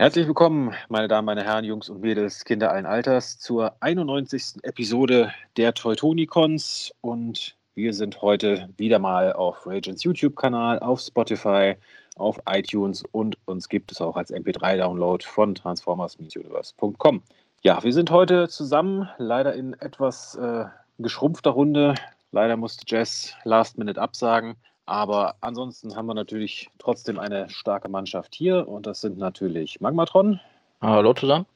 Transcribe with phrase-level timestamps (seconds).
[0.00, 4.54] Herzlich willkommen, meine Damen, meine Herren, Jungs und Mädels, Kinder allen Alters, zur 91.
[4.62, 6.90] Episode der Teutonicons.
[7.02, 11.74] Und wir sind heute wieder mal auf Ragens YouTube-Kanal, auf Spotify,
[12.16, 17.22] auf iTunes und uns gibt es auch als MP3-Download von Transformers-Universe.com.
[17.60, 20.64] Ja, wir sind heute zusammen, leider in etwas äh,
[20.96, 21.94] geschrumpfter Runde.
[22.32, 24.54] Leider musste Jess Last Minute absagen.
[24.90, 30.40] Aber ansonsten haben wir natürlich trotzdem eine starke Mannschaft hier und das sind natürlich Magmatron.
[30.80, 31.46] Hallo zusammen.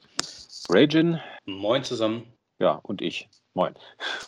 [0.69, 1.19] Ragin.
[1.43, 2.23] Moin zusammen.
[2.59, 3.27] Ja, und ich.
[3.53, 3.73] Moin.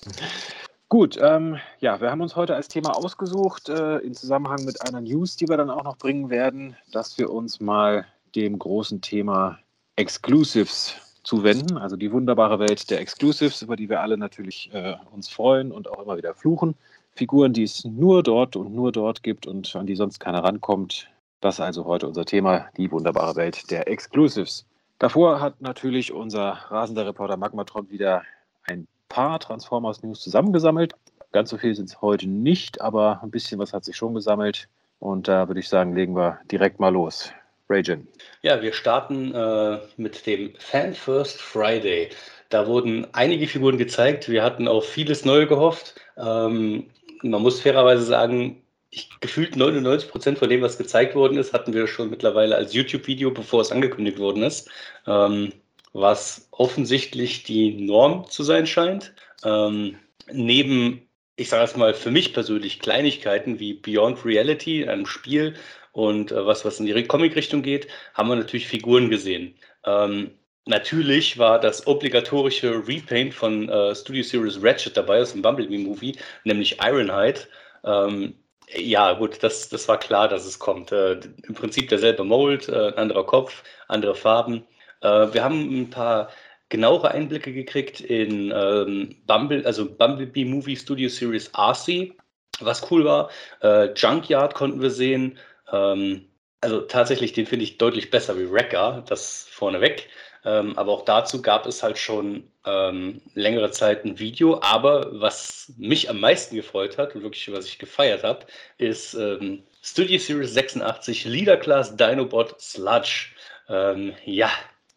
[0.90, 5.00] Gut, ähm, ja, wir haben uns heute als Thema ausgesucht, äh, in Zusammenhang mit einer
[5.00, 9.58] News, die wir dann auch noch bringen werden, dass wir uns mal dem großen Thema
[9.96, 15.30] Exclusives zuwenden, also die wunderbare Welt der Exclusives, über die wir alle natürlich äh, uns
[15.30, 16.76] freuen und auch immer wieder fluchen.
[17.18, 21.10] Figuren, die es nur dort und nur dort gibt und an die sonst keiner rankommt.
[21.42, 24.66] Das ist also heute unser Thema, die wunderbare Welt der Exclusives.
[25.00, 28.24] Davor hat natürlich unser rasender Reporter Magmatron wieder
[28.64, 30.94] ein paar Transformers News zusammengesammelt.
[31.32, 34.68] Ganz so viel sind es heute nicht, aber ein bisschen was hat sich schon gesammelt.
[35.00, 37.32] Und da würde ich sagen, legen wir direkt mal los.
[37.70, 38.08] Ragin.
[38.42, 42.10] Ja, wir starten äh, mit dem Fan First Friday.
[42.50, 44.30] Da wurden einige Figuren gezeigt.
[44.30, 45.96] Wir hatten auf vieles Neue gehofft.
[46.18, 46.86] Ähm,
[47.24, 51.74] man muss fairerweise sagen, ich, gefühlt 99 Prozent von dem, was gezeigt worden ist, hatten
[51.74, 54.70] wir schon mittlerweile als YouTube-Video, bevor es angekündigt worden ist,
[55.06, 55.52] ähm,
[55.94, 59.14] was offensichtlich die Norm zu sein scheint.
[59.44, 59.98] Ähm,
[60.32, 61.02] neben,
[61.36, 65.56] ich sage es mal, für mich persönlich Kleinigkeiten wie Beyond Reality, einem Spiel
[65.92, 69.56] und äh, was, was in die Comic-Richtung geht, haben wir natürlich Figuren gesehen.
[69.86, 70.32] Ähm,
[70.68, 76.78] Natürlich war das obligatorische Repaint von äh, Studio Series Ratchet dabei aus dem Bumblebee-Movie, nämlich
[76.82, 77.40] Ironhide.
[77.86, 78.36] Ähm,
[78.76, 80.92] ja, gut, das, das war klar, dass es kommt.
[80.92, 84.66] Äh, Im Prinzip derselbe Mold, äh, anderer Kopf, andere Farben.
[85.02, 86.30] Äh, wir haben ein paar
[86.70, 92.14] genauere Einblicke gekriegt in ähm, Bumble, also Bumblebee Movie Studio Series RC,
[92.60, 93.30] was cool war.
[93.62, 95.38] Äh, Junkyard konnten wir sehen.
[95.72, 96.26] Ähm,
[96.60, 100.10] also tatsächlich, den finde ich deutlich besser wie Wrecker, das vorneweg.
[100.48, 104.62] Ähm, aber auch dazu gab es halt schon ähm, längere Zeit ein Video.
[104.62, 108.46] Aber was mich am meisten gefreut hat und wirklich was ich gefeiert habe,
[108.78, 113.28] ist ähm, Studio Series 86 Leader Class Dinobot Sludge.
[113.68, 114.50] Ähm, ja,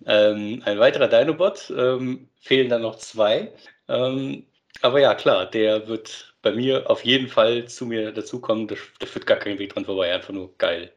[0.06, 1.72] ähm, ein weiterer Dinobot.
[1.76, 3.52] Ähm, fehlen dann noch zwei.
[3.88, 8.68] aber ja, klar, der wird bei mir auf jeden Fall zu mir dazukommen.
[8.68, 10.14] Da, da führt gar kein Weg dran vorbei.
[10.14, 10.92] Einfach nur geil.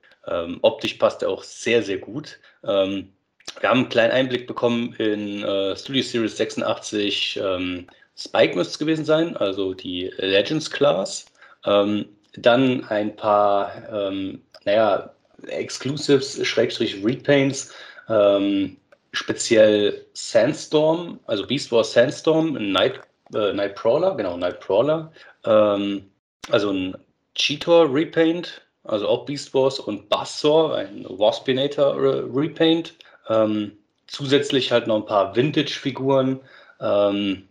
[0.62, 2.40] optisch passt er auch sehr, sehr gut.
[2.64, 3.14] Ähm,
[3.60, 7.40] wir haben einen kleinen Einblick bekommen in äh, Studio Series 86.
[7.42, 7.88] Ähm,
[8.18, 11.26] Spike müsste es gewesen sein, also die Legends Class.
[11.66, 12.06] Ähm,
[12.38, 15.12] dann ein paar, ähm, naja,
[15.48, 17.74] Exclusives, Schrägstrich Repaints,
[18.10, 18.78] ähm,
[19.12, 23.00] speziell Sandstorm, also Beast Wars Sandstorm, Night,
[23.34, 25.12] äh, Nightcrawler, genau, Nightcrawler.
[25.46, 26.10] Ähm,
[26.50, 26.96] also ein
[27.36, 32.96] Cheetor Repaint, also auch Beast Wars und Buzzsaw, ein Waspinator Repaint.
[33.30, 36.40] Ähm, zusätzlich halt noch ein paar Vintage-Figuren.
[36.80, 37.48] Ähm,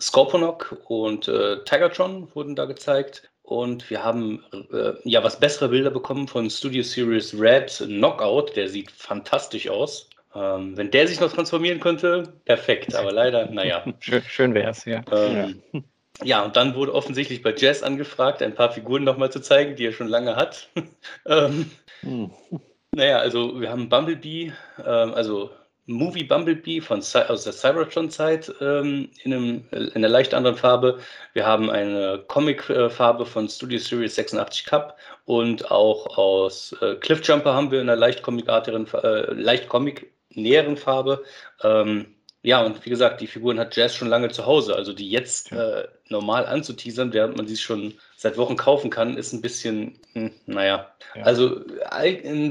[0.00, 3.30] Scorponok und äh, Tigertron wurden da gezeigt.
[3.42, 8.56] Und wir haben äh, ja was bessere Bilder bekommen von Studio Series Red Knockout.
[8.56, 10.10] Der sieht fantastisch aus.
[10.34, 12.94] Ähm, wenn der sich noch transformieren könnte, perfekt.
[12.94, 13.84] Aber leider, naja.
[14.00, 15.02] Schön, schön wäre es, ja.
[15.10, 15.80] Ähm, ja.
[16.24, 19.84] Ja, und dann wurde offensichtlich bei Jazz angefragt, ein paar Figuren nochmal zu zeigen, die
[19.84, 20.70] er schon lange hat.
[21.26, 21.70] ähm,
[22.00, 22.30] hm.
[22.96, 25.50] Naja, also wir haben Bumblebee, ähm, also
[25.84, 30.98] Movie Bumblebee von aus der Cybertron-Zeit ähm, in, in einer leicht anderen Farbe.
[31.34, 34.96] Wir haben eine Comic-Farbe von Studio Series 86 Cup
[35.26, 41.22] und auch aus äh, Cliffjumper haben wir in einer leicht comicartigeren, äh, leicht comic-näheren Farbe.
[41.62, 42.15] Ähm,
[42.46, 44.76] ja, und wie gesagt, die Figuren hat Jazz schon lange zu Hause.
[44.76, 49.32] Also die jetzt äh, normal anzuteasern, während man sie schon seit Wochen kaufen kann, ist
[49.32, 50.86] ein bisschen, hm, naja.
[51.16, 51.22] Ja.
[51.24, 51.62] Also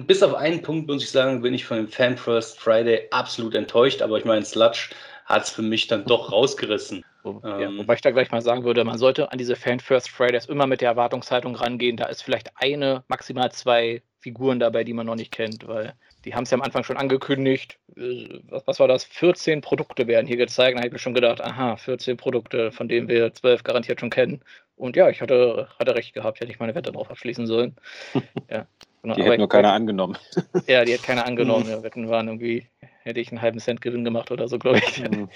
[0.05, 3.55] bis auf einen Punkt muss ich sagen, bin ich von dem Fan First Friday absolut
[3.55, 4.01] enttäuscht.
[4.01, 4.89] Aber ich meine, Sludge
[5.23, 7.05] hat es für mich dann doch rausgerissen.
[7.23, 10.09] Ja, ähm, wobei ich da gleich mal sagen würde, man sollte an diese Fan First
[10.09, 11.95] Fridays immer mit der Erwartungshaltung rangehen.
[11.95, 15.93] Da ist vielleicht eine, maximal zwei Figuren dabei, die man noch nicht kennt, weil
[16.25, 17.77] die haben es ja am Anfang schon angekündigt.
[17.95, 19.03] Äh, was, was, war das?
[19.05, 20.75] 14 Produkte werden hier gezeigt.
[20.75, 24.09] Da habe ich mir schon gedacht, aha, 14 Produkte, von denen wir 12 garantiert schon
[24.09, 24.41] kennen.
[24.75, 27.75] Und ja, ich hatte, hatte recht gehabt, hätte ich meine Wette drauf abschließen sollen.
[28.49, 28.65] ja,
[29.03, 29.15] genau.
[29.15, 30.17] Die hätte nur keiner angenommen.
[30.67, 31.65] ja, die hat keiner angenommen.
[31.69, 32.67] Ja, Wetten waren irgendwie,
[33.03, 35.01] hätte ich einen halben Cent Gewinn gemacht oder so, glaube ich.
[35.01, 35.29] Mhm.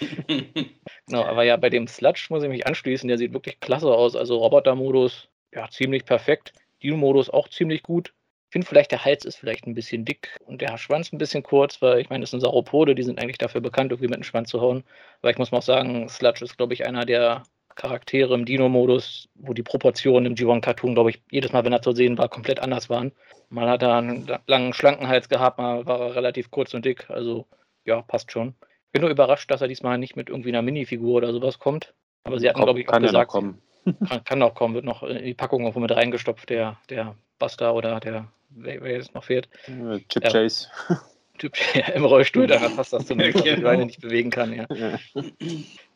[1.07, 3.07] genau, aber ja, bei dem Sludge muss ich mich anschließen.
[3.07, 4.15] Der sieht wirklich klasse aus.
[4.15, 6.53] Also Roboter-Modus, ja, ziemlich perfekt.
[6.81, 8.13] Dino-Modus auch ziemlich gut.
[8.49, 11.43] Ich finde vielleicht, der Hals ist vielleicht ein bisschen dick und der Schwanz ein bisschen
[11.43, 14.23] kurz, weil ich meine, das sind Sauropode, die sind eigentlich dafür bekannt, irgendwie mit dem
[14.23, 14.83] Schwanz zu hauen.
[15.21, 17.43] Aber ich muss mal auch sagen, Sludge ist, glaube ich, einer der
[17.75, 21.91] Charaktere im Dino-Modus, wo die Proportionen im G1-Cartoon, glaube ich, jedes Mal, wenn er zu
[21.91, 23.11] sehen war, komplett anders waren.
[23.49, 27.07] Man hat da einen langen, schlanken Hals gehabt, mal war er relativ kurz und dick.
[27.11, 27.45] Also,
[27.85, 28.55] ja, passt schon.
[28.87, 31.93] Ich bin nur überrascht, dass er diesmal nicht mit irgendwie einer Minifigur oder sowas kommt.
[32.23, 33.61] Aber sie hatten, glaube ich, auch gesagt, kommen.
[34.09, 37.75] kann, kann auch kommen, wird noch in die Packung irgendwo mit reingestopft, der, der Buster
[37.75, 39.49] oder der wer, wer jetzt noch fehlt.
[40.09, 40.29] Chip ja.
[40.29, 40.67] Chase.
[41.37, 41.53] Typ
[41.95, 43.67] im Rollstuhl, da passt das zumindest, ja, genau.
[43.69, 44.67] weil er nicht bewegen kann, ja.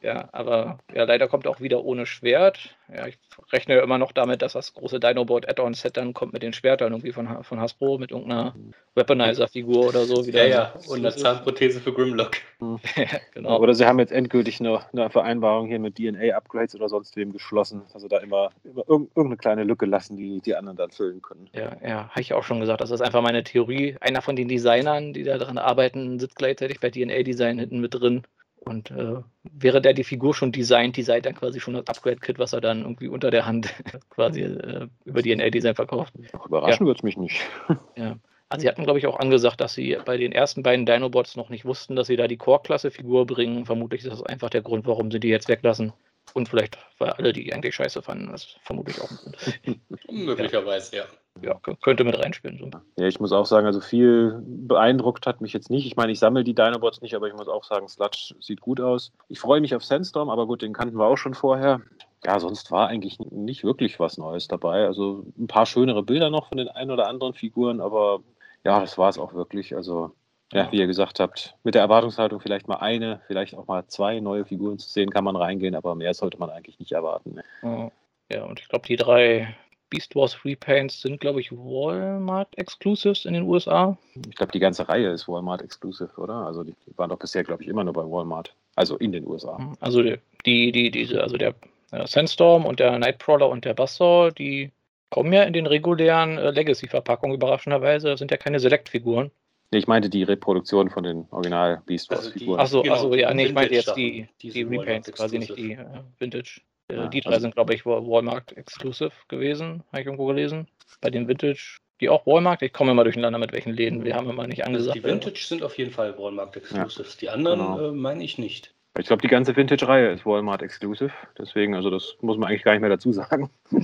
[0.04, 0.30] Ja.
[0.32, 2.76] Aber ja, leider kommt auch wieder ohne Schwert.
[2.94, 3.18] Ja, ich
[3.52, 7.14] rechne immer noch damit, dass das große Dinoboard Add-on-Set dann kommt mit den Schwertern irgendwie
[7.14, 8.54] von, von Hasbro, mit irgendeiner
[8.96, 10.26] Weaponizer-Figur oder so.
[10.26, 12.34] Wieder ja, ja, und eine Zahnprothese für Grimlock.
[12.96, 13.60] ja, genau.
[13.60, 17.84] Oder sie haben jetzt endgültig eine, eine Vereinbarung hier mit DNA-Upgrades oder sonst wem geschlossen.
[17.94, 21.50] Also da immer, immer irgendeine kleine Lücke lassen, die die anderen dann füllen können.
[21.54, 22.82] Ja, ja, habe ich auch schon gesagt.
[22.82, 23.96] Das ist einfach meine Theorie.
[24.02, 28.24] Einer von den Designern, die da dran arbeiten, sitzt gleichzeitig bei DNA-Design hinten mit drin.
[28.66, 32.40] Und äh, wäre der die Figur schon designt, die seid dann quasi schon das Upgrade-Kit,
[32.40, 33.74] was er dann irgendwie unter der Hand
[34.10, 36.14] quasi äh, über DNA-Design verkauft.
[36.46, 36.88] Überraschen ja.
[36.88, 37.42] wird es mich nicht.
[37.96, 38.16] Ja.
[38.50, 41.50] Also sie hatten, glaube ich, auch angesagt, dass sie bei den ersten beiden Dinobots noch
[41.50, 43.66] nicht wussten, dass sie da die Core-Klasse-Figur bringen.
[43.66, 45.92] Vermutlich ist das einfach der Grund, warum sie die jetzt weglassen.
[46.34, 49.80] Und vielleicht, weil alle die eigentlich scheiße fanden, das ist vermutlich auch ein Grund.
[50.12, 51.04] Möglicherweise, ja.
[51.42, 51.60] ja.
[51.82, 52.58] könnte mit reinspielen.
[52.58, 52.72] So.
[52.98, 55.86] Ja, ich muss auch sagen, also viel beeindruckt hat mich jetzt nicht.
[55.86, 58.82] Ich meine, ich sammle die Dinobots nicht, aber ich muss auch sagen, Sludge sieht gut
[58.82, 59.12] aus.
[59.28, 61.82] Ich freue mich auf Sandstorm, aber gut, den kannten wir auch schon vorher.
[62.26, 64.86] Ja, sonst war eigentlich nicht wirklich was Neues dabei.
[64.86, 68.22] Also ein paar schönere Bilder noch von den ein oder anderen Figuren, aber
[68.64, 69.76] ja, das war es auch wirklich.
[69.76, 70.16] Also
[70.54, 74.20] ja, wie ihr gesagt habt, mit der Erwartungshaltung vielleicht mal eine, vielleicht auch mal zwei
[74.20, 77.36] neue Figuren zu sehen, kann man reingehen, aber mehr sollte man eigentlich nicht erwarten.
[77.62, 77.92] Ne?
[78.32, 79.56] Ja, und ich glaube, die drei
[79.94, 83.96] Beast Wars Repaints sind, glaube ich, Walmart Exclusives in den USA.
[84.28, 86.34] Ich glaube, die ganze Reihe ist Walmart Exclusive, oder?
[86.34, 88.56] Also die waren doch bisher, glaube ich, immer nur bei Walmart.
[88.76, 89.60] Also in den USA.
[89.60, 89.78] Mhm.
[89.82, 91.54] Also die, die, diese, also der
[91.92, 94.72] äh, Sandstorm und der Nightcrawler und der Buzzsaw, die
[95.12, 98.08] kommen ja in den regulären äh, Legacy-Verpackungen überraschenderweise.
[98.10, 99.30] Das sind ja keine Select-Figuren.
[99.74, 102.60] Nee, ich meinte die Reproduktion von den Original Beast Wars Figuren.
[102.60, 105.86] Also achso, genau, ja, nee, ich meinte jetzt die, die Repaints, quasi nicht die äh,
[106.20, 106.62] Vintage.
[106.90, 110.68] Äh, ja, die drei also sind, glaube ich, Walmart Exclusive gewesen, habe ich irgendwo gelesen.
[111.02, 114.30] Bei den Vintage, die auch Walmart, ich komme immer durcheinander mit welchen Läden, wir haben
[114.30, 114.96] immer nicht also angesagt.
[114.96, 117.90] die Vintage sind auf jeden Fall Walmart Exclusives, ja, die anderen genau.
[117.90, 118.76] äh, meine ich nicht.
[119.00, 122.74] Ich glaube, die ganze Vintage-Reihe ist Walmart Exclusive, deswegen, also das muss man eigentlich gar
[122.74, 123.50] nicht mehr dazu sagen.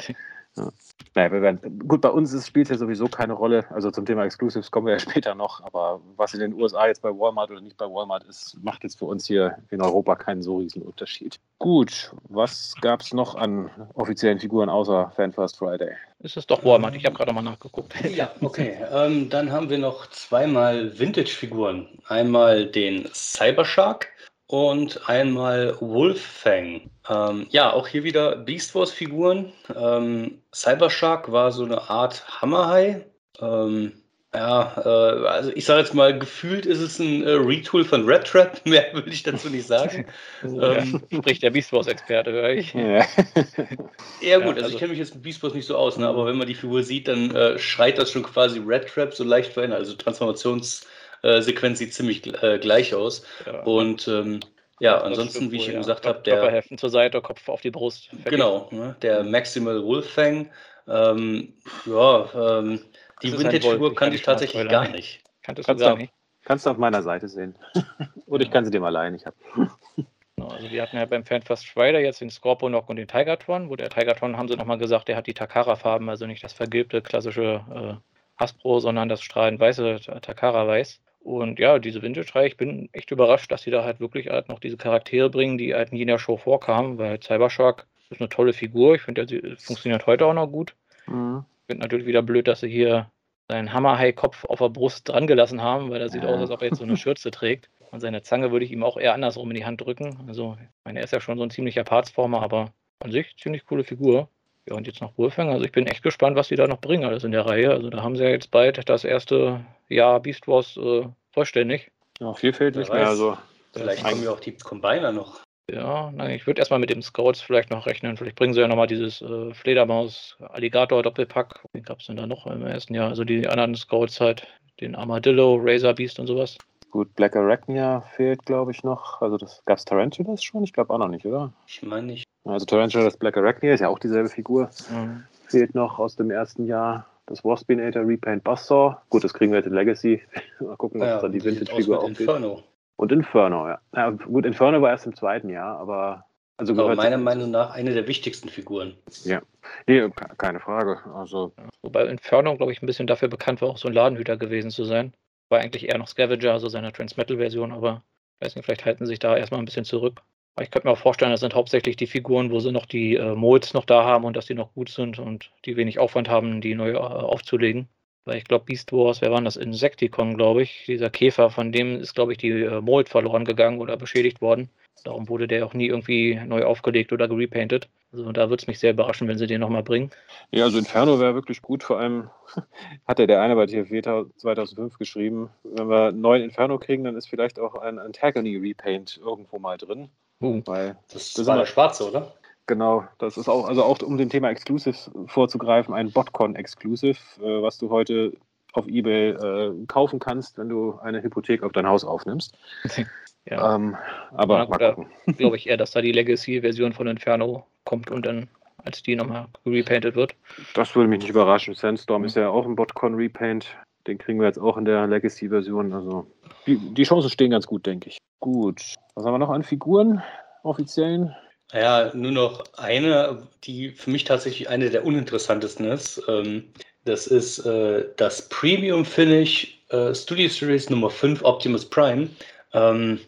[0.60, 0.70] Ja.
[1.16, 3.66] Naja, wir werden, gut, bei uns spielt es ja sowieso keine Rolle.
[3.72, 5.64] Also zum Thema Exclusives kommen wir ja später noch.
[5.64, 9.00] Aber was in den USA jetzt bei Walmart oder nicht bei Walmart ist, macht jetzt
[9.00, 11.40] für uns hier in Europa keinen so riesen Unterschied.
[11.58, 15.92] Gut, was gab es noch an offiziellen Figuren außer Fan First Friday?
[16.20, 16.96] Ist es doch Walmart?
[16.96, 17.94] Ich habe gerade mal nachgeguckt.
[18.10, 18.78] Ja, okay.
[18.92, 21.88] Ähm, dann haben wir noch zweimal Vintage-Figuren.
[22.08, 24.08] Einmal den Cybershark
[24.50, 26.90] und einmal Wolffang.
[27.08, 29.54] Ähm, ja, auch hier wieder Beast Wars Figuren.
[29.76, 33.06] Ähm, Cybershark war so eine Art Hammerhai.
[33.40, 33.92] Ähm,
[34.34, 38.26] ja, äh, also ich sage jetzt mal, gefühlt ist es ein äh, Retool von Red
[38.26, 38.60] Trap.
[38.66, 40.08] Mehr würde ich dazu nicht sagen.
[40.44, 42.74] ähm, Spricht der Beast Wars Experte, höre ich.
[42.74, 43.06] Ja,
[44.22, 46.08] ja gut, also, also, ich kenne mich jetzt mit Beast Wars nicht so aus, ne,
[46.08, 49.24] aber wenn man die Figur sieht, dann äh, schreit das schon quasi Red Trap so
[49.24, 49.82] leicht verändert.
[49.82, 50.88] Also Transformations-
[51.24, 53.26] äh, Sequenz sieht ziemlich äh, gleich aus.
[53.46, 53.62] Ja.
[53.64, 54.40] Und ähm,
[54.80, 56.36] ja, ansonsten, wie ich eben gesagt habe, der.
[56.36, 58.08] Körperheften zur Seite, Kopf auf die Brust.
[58.08, 58.32] Fertig.
[58.32, 60.50] Genau, ne, der Maximal Wolfang.
[60.88, 61.54] Ähm,
[61.86, 62.80] ja, ähm,
[63.22, 65.22] die Vintage-Figur kannte ich tatsächlich gar nicht.
[65.44, 66.14] Kanntest du gar nicht?
[66.46, 67.56] Kannst du auf meiner Seite sehen.
[68.26, 69.16] Oder ich kann sie dir mal leihen.
[69.16, 69.36] Ich habe.
[70.40, 73.76] Genau, also wir hatten ja beim Fanfest Friday jetzt den Scorponok und den Tigertron, wo
[73.76, 77.62] der Tigertron haben sie nochmal gesagt, der hat die Takara-Farben, also nicht das vergilbte klassische
[77.70, 77.96] äh,
[78.38, 81.02] Hasbro, sondern das strahlend weiße Takara-Weiß.
[81.20, 84.60] Und ja, diese Vintage-Reihe, ich bin echt überrascht, dass sie da halt wirklich halt noch
[84.60, 88.96] diese Charaktere bringen, die halt in jener Show vorkamen, weil Cybershark ist eine tolle Figur.
[88.96, 90.76] Ich finde, sie funktioniert heute auch noch gut.
[91.08, 91.46] Mhm.
[91.62, 93.12] Ich finde natürlich wieder blöd, dass sie hier
[93.48, 96.30] seinen Hammerhai-Kopf auf der Brust dran gelassen haben, weil er sieht ja.
[96.30, 97.70] aus, als ob er jetzt so eine Schürze trägt.
[97.92, 100.20] Und seine Zange würde ich ihm auch eher andersrum in die Hand drücken.
[100.28, 103.66] Also, ich meine, er ist ja schon so ein ziemlicher Partsformer, aber an sich ziemlich
[103.66, 104.30] coole Figur.
[104.70, 105.52] Ja, und jetzt noch Wolfgang.
[105.52, 107.72] Also ich bin echt gespannt, was die da noch bringen, alles in der Reihe.
[107.72, 111.92] Also da haben sie ja jetzt bald das erste Jahr Beast Wars äh, vollständig.
[112.20, 113.08] Ja, viel fehlt nicht mehr.
[113.08, 113.38] Also,
[113.74, 115.40] vielleicht kommen ja auch die Combiner noch.
[115.72, 118.18] Ja, nein, ich würde erstmal mit dem Scouts vielleicht noch rechnen.
[118.18, 121.64] Vielleicht bringen sie ja nochmal dieses äh, Fledermaus-Alligator-Doppelpack.
[121.74, 123.10] Wen gab es denn da noch im ersten Jahr?
[123.10, 124.46] Also die anderen Scouts halt,
[124.82, 126.58] den Armadillo, Razor Beast und sowas.
[126.92, 129.22] Gut, Black Arachnia fehlt, glaube ich, noch.
[129.22, 130.64] Also das gab es Tarantulas schon?
[130.64, 131.54] Ich glaube auch noch nicht, oder?
[131.68, 132.26] Ich meine nicht.
[132.46, 134.70] Also Tarantulas Black Arachnia ist ja auch dieselbe Figur.
[134.90, 135.24] Mhm.
[135.48, 137.06] Fehlt noch aus dem ersten Jahr.
[137.28, 138.98] das Waspinator Repaint Buzzsaw.
[139.10, 140.22] Gut, das kriegen wir jetzt in Legacy.
[140.60, 142.22] Mal gucken, was ja, dann die Vintage-Figur aussieht.
[142.22, 142.64] Inferno.
[142.96, 143.80] Und Inferno, ja.
[143.96, 144.10] ja.
[144.10, 146.26] Gut, Inferno war erst im zweiten Jahr, aber.
[146.58, 148.94] Also aber meiner Meinung nach eine der wichtigsten Figuren.
[149.24, 149.42] Ja,
[149.88, 151.00] nee, keine Frage.
[151.16, 151.54] Also.
[151.82, 154.84] Wobei Inferno, glaube ich, ein bisschen dafür bekannt war, auch so ein Ladenhüter gewesen zu
[154.84, 155.14] sein.
[155.50, 158.04] War eigentlich eher noch Scavenger, also seine Transmetal-Version, aber
[158.40, 160.22] ich weiß nicht, vielleicht halten sie sich da erstmal ein bisschen zurück.
[160.56, 163.16] Aber ich könnte mir auch vorstellen, das sind hauptsächlich die Figuren, wo sie noch die
[163.16, 166.30] äh, Molds noch da haben und dass die noch gut sind und die wenig Aufwand
[166.30, 167.88] haben, die neu äh, aufzulegen.
[168.26, 169.56] Weil ich glaube, Beast Wars, wer war das?
[169.56, 170.84] Insecticon, glaube ich.
[170.86, 174.70] Dieser Käfer, von dem ist, glaube ich, die äh, Mold verloren gegangen oder beschädigt worden.
[175.04, 177.90] Darum wurde der auch nie irgendwie neu aufgelegt oder gerepainted.
[178.12, 180.10] Also da würde es mich sehr überraschen, wenn sie den nochmal bringen.
[180.52, 181.84] Ja, also Inferno wäre wirklich gut.
[181.84, 182.30] Vor allem
[183.08, 187.30] hatte der eine bei TFW 2005 geschrieben, wenn wir einen neuen Inferno kriegen, dann ist
[187.30, 190.10] vielleicht auch ein Antagony Repaint irgendwo mal drin.
[190.42, 192.34] Uh, Weil das, das war der schwarze, oder?
[192.66, 197.62] Genau, das ist auch, also auch um dem Thema Exclusive vorzugreifen, ein Botcon Exclusive, äh,
[197.64, 198.34] was du heute
[198.74, 202.58] auf Ebay äh, kaufen kannst, wenn du eine Hypothek auf dein Haus aufnimmst.
[203.46, 203.76] ja.
[203.76, 203.96] Ähm,
[204.32, 204.96] aber ja.
[205.38, 208.48] Glaube ich eher, dass da die Legacy-Version von Inferno kommt und dann
[208.86, 210.36] als die nochmal repainted wird.
[210.74, 211.74] Das würde mich nicht überraschen.
[211.74, 212.28] Sandstorm mhm.
[212.28, 213.68] ist ja auch ein Botcon Repaint.
[214.08, 215.94] Den kriegen wir jetzt auch in der Legacy-Version.
[215.94, 216.26] Also
[216.66, 218.18] die, die Chancen stehen ganz gut, denke ich.
[218.40, 218.96] Gut.
[219.16, 220.24] Was haben wir noch an Figuren?
[220.64, 221.36] Offiziellen?
[221.74, 226.22] Ja, nur noch eine, die für mich tatsächlich eine der uninteressantesten ist.
[226.28, 226.72] Ähm,
[227.10, 232.30] das ist äh, das Premium Finish äh, Studio Series Nummer 5 Optimus Prime.
[232.74, 233.20] Ähm,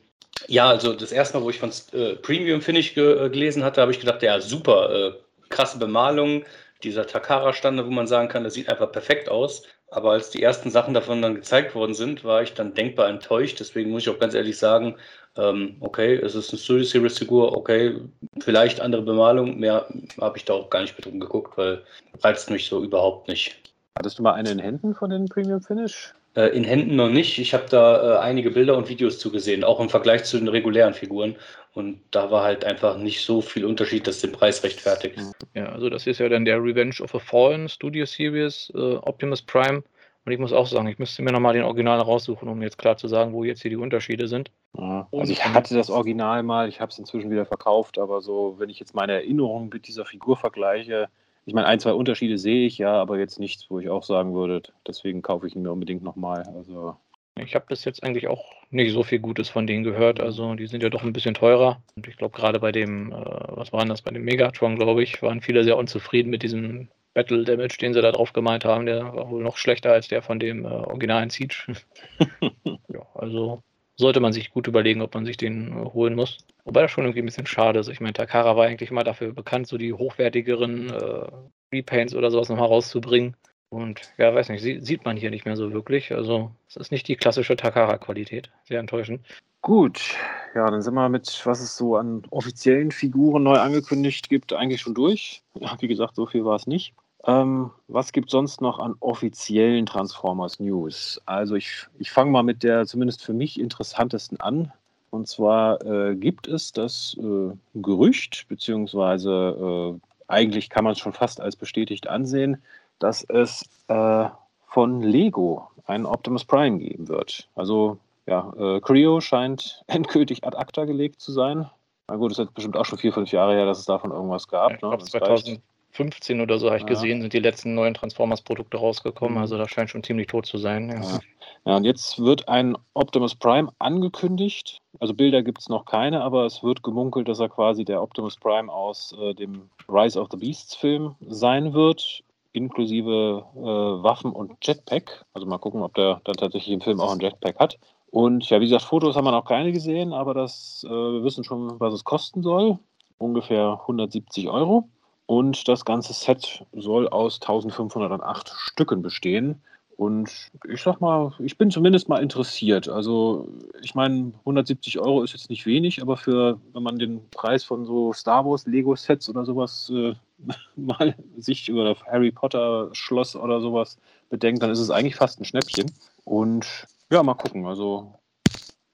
[0.48, 3.92] ja, also das erste Mal, wo ich von äh, Premium Finish ge gelesen hatte, habe
[3.92, 5.16] ich gedacht, ja, super,
[5.50, 6.46] krasse Bemalung,
[6.84, 9.64] dieser Takara-Stande, wo man sagen kann, das sieht einfach perfekt aus.
[9.90, 13.60] Aber als die ersten Sachen davon dann gezeigt worden sind, war ich dann denkbar enttäuscht.
[13.60, 14.96] Deswegen muss ich auch ganz ehrlich sagen,
[15.38, 18.00] ähm, okay, es ist eine Studio Series Figur, okay,
[18.42, 19.88] vielleicht andere Bemalung, mehr
[20.20, 21.84] habe ich da auch gar nicht mit drum geguckt, weil
[22.24, 23.71] reizt mich so überhaupt nicht.
[23.98, 26.14] Hattest du mal eine in Händen von den Premium Finish?
[26.36, 27.38] Äh, in Händen noch nicht.
[27.40, 30.94] Ich habe da äh, einige Bilder und Videos zugesehen, auch im Vergleich zu den regulären
[30.94, 31.36] Figuren.
[31.74, 35.20] Und da war halt einfach nicht so viel Unterschied, dass den Preis rechtfertigt.
[35.54, 39.42] Ja, also das ist ja dann der Revenge of a Fallen Studio Series äh, Optimus
[39.42, 39.84] Prime.
[40.24, 42.96] Und ich muss auch sagen, ich müsste mir nochmal den Original raussuchen, um jetzt klar
[42.96, 44.52] zu sagen, wo jetzt hier die Unterschiede sind.
[44.78, 48.56] Ja, also ich hatte das Original mal, ich habe es inzwischen wieder verkauft, aber so,
[48.58, 51.10] wenn ich jetzt meine Erinnerungen mit dieser Figur vergleiche,
[51.46, 54.34] ich meine, ein, zwei Unterschiede sehe ich ja, aber jetzt nichts, wo ich auch sagen
[54.34, 56.44] würde, deswegen kaufe ich ihn mir unbedingt nochmal.
[56.56, 56.96] Also
[57.36, 60.20] ich habe bis jetzt eigentlich auch nicht so viel Gutes von denen gehört.
[60.20, 61.82] Also die sind ja doch ein bisschen teurer.
[61.96, 65.22] Und ich glaube, gerade bei dem, äh, was war das, bei dem Megatron, glaube ich,
[65.22, 68.86] waren viele sehr unzufrieden mit diesem Battle Damage, den sie da drauf gemeint haben.
[68.86, 71.76] Der war wohl noch schlechter als der von dem äh, originalen Siege.
[72.88, 73.64] ja, also
[73.96, 76.40] sollte man sich gut überlegen, ob man sich den äh, holen muss.
[76.66, 77.88] Wobei das schon irgendwie ein bisschen schade ist.
[77.88, 81.28] Ich meine, Takara war eigentlich immer dafür bekannt, so die hochwertigeren äh,
[81.74, 83.36] Repaints oder sowas nochmal rauszubringen.
[83.70, 86.12] Und ja, weiß nicht, sieht man hier nicht mehr so wirklich.
[86.12, 88.52] Also es ist nicht die klassische Takara-Qualität.
[88.66, 89.26] Sehr enttäuschend.
[89.62, 90.16] Gut,
[90.56, 94.82] ja, dann sind wir mit, was es so an offiziellen Figuren neu angekündigt gibt, eigentlich
[94.82, 95.44] schon durch.
[95.54, 96.96] Ja, wie gesagt, so viel war es nicht.
[97.26, 101.22] Ähm, was gibt sonst noch an offiziellen Transformers News?
[101.26, 104.72] Also ich, ich fange mal mit der zumindest für mich interessantesten an.
[105.12, 111.14] Und zwar äh, gibt es das äh, Gerücht, beziehungsweise äh, eigentlich kann man es schon
[111.14, 112.62] fast als bestätigt ansehen,
[113.00, 114.30] dass es äh,
[114.68, 117.50] von Lego einen Optimus Prime geben wird.
[117.56, 121.70] Also ja, äh, Creo scheint endgültig ad acta gelegt zu sein.
[122.08, 124.12] Na gut, es ist jetzt bestimmt auch schon vier, fünf Jahre her, dass es davon
[124.12, 124.72] irgendwas gab.
[124.72, 125.04] Ich glaube,
[125.46, 125.62] ne?
[125.92, 126.90] 2015 oder so habe ich ja.
[126.90, 129.36] gesehen, sind die letzten neuen Transformers-Produkte rausgekommen.
[129.36, 129.42] Mhm.
[129.42, 130.90] Also das scheint schon ziemlich tot zu sein.
[130.90, 131.02] Ja.
[131.02, 131.20] Ja.
[131.66, 134.80] ja und jetzt wird ein Optimus Prime angekündigt.
[135.00, 138.38] Also Bilder gibt es noch keine, aber es wird gemunkelt, dass er quasi der Optimus
[138.38, 144.58] Prime aus äh, dem Rise of the Beasts Film sein wird inklusive äh, Waffen und
[144.62, 145.26] Jetpack.
[145.34, 147.80] Also mal gucken, ob der dann tatsächlich im Film auch ein Jetpack hat.
[148.10, 151.44] Und ja, wie gesagt, Fotos haben wir noch keine gesehen, aber das, äh, wir wissen
[151.44, 152.78] schon, was es kosten soll.
[153.18, 154.90] Ungefähr 170 Euro.
[155.32, 159.62] Und das ganze Set soll aus 1508 Stücken bestehen.
[159.96, 160.30] Und
[160.68, 162.90] ich sag mal, ich bin zumindest mal interessiert.
[162.90, 163.48] Also,
[163.82, 167.86] ich meine, 170 Euro ist jetzt nicht wenig, aber für, wenn man den Preis von
[167.86, 170.16] so Star Wars Lego-Sets oder sowas äh,
[170.76, 173.98] mal sich über Harry Potter Schloss oder sowas
[174.30, 175.90] bedenkt, dann ist es eigentlich fast ein Schnäppchen.
[176.26, 176.68] Und
[177.10, 177.66] ja, mal gucken.
[177.68, 178.16] Also,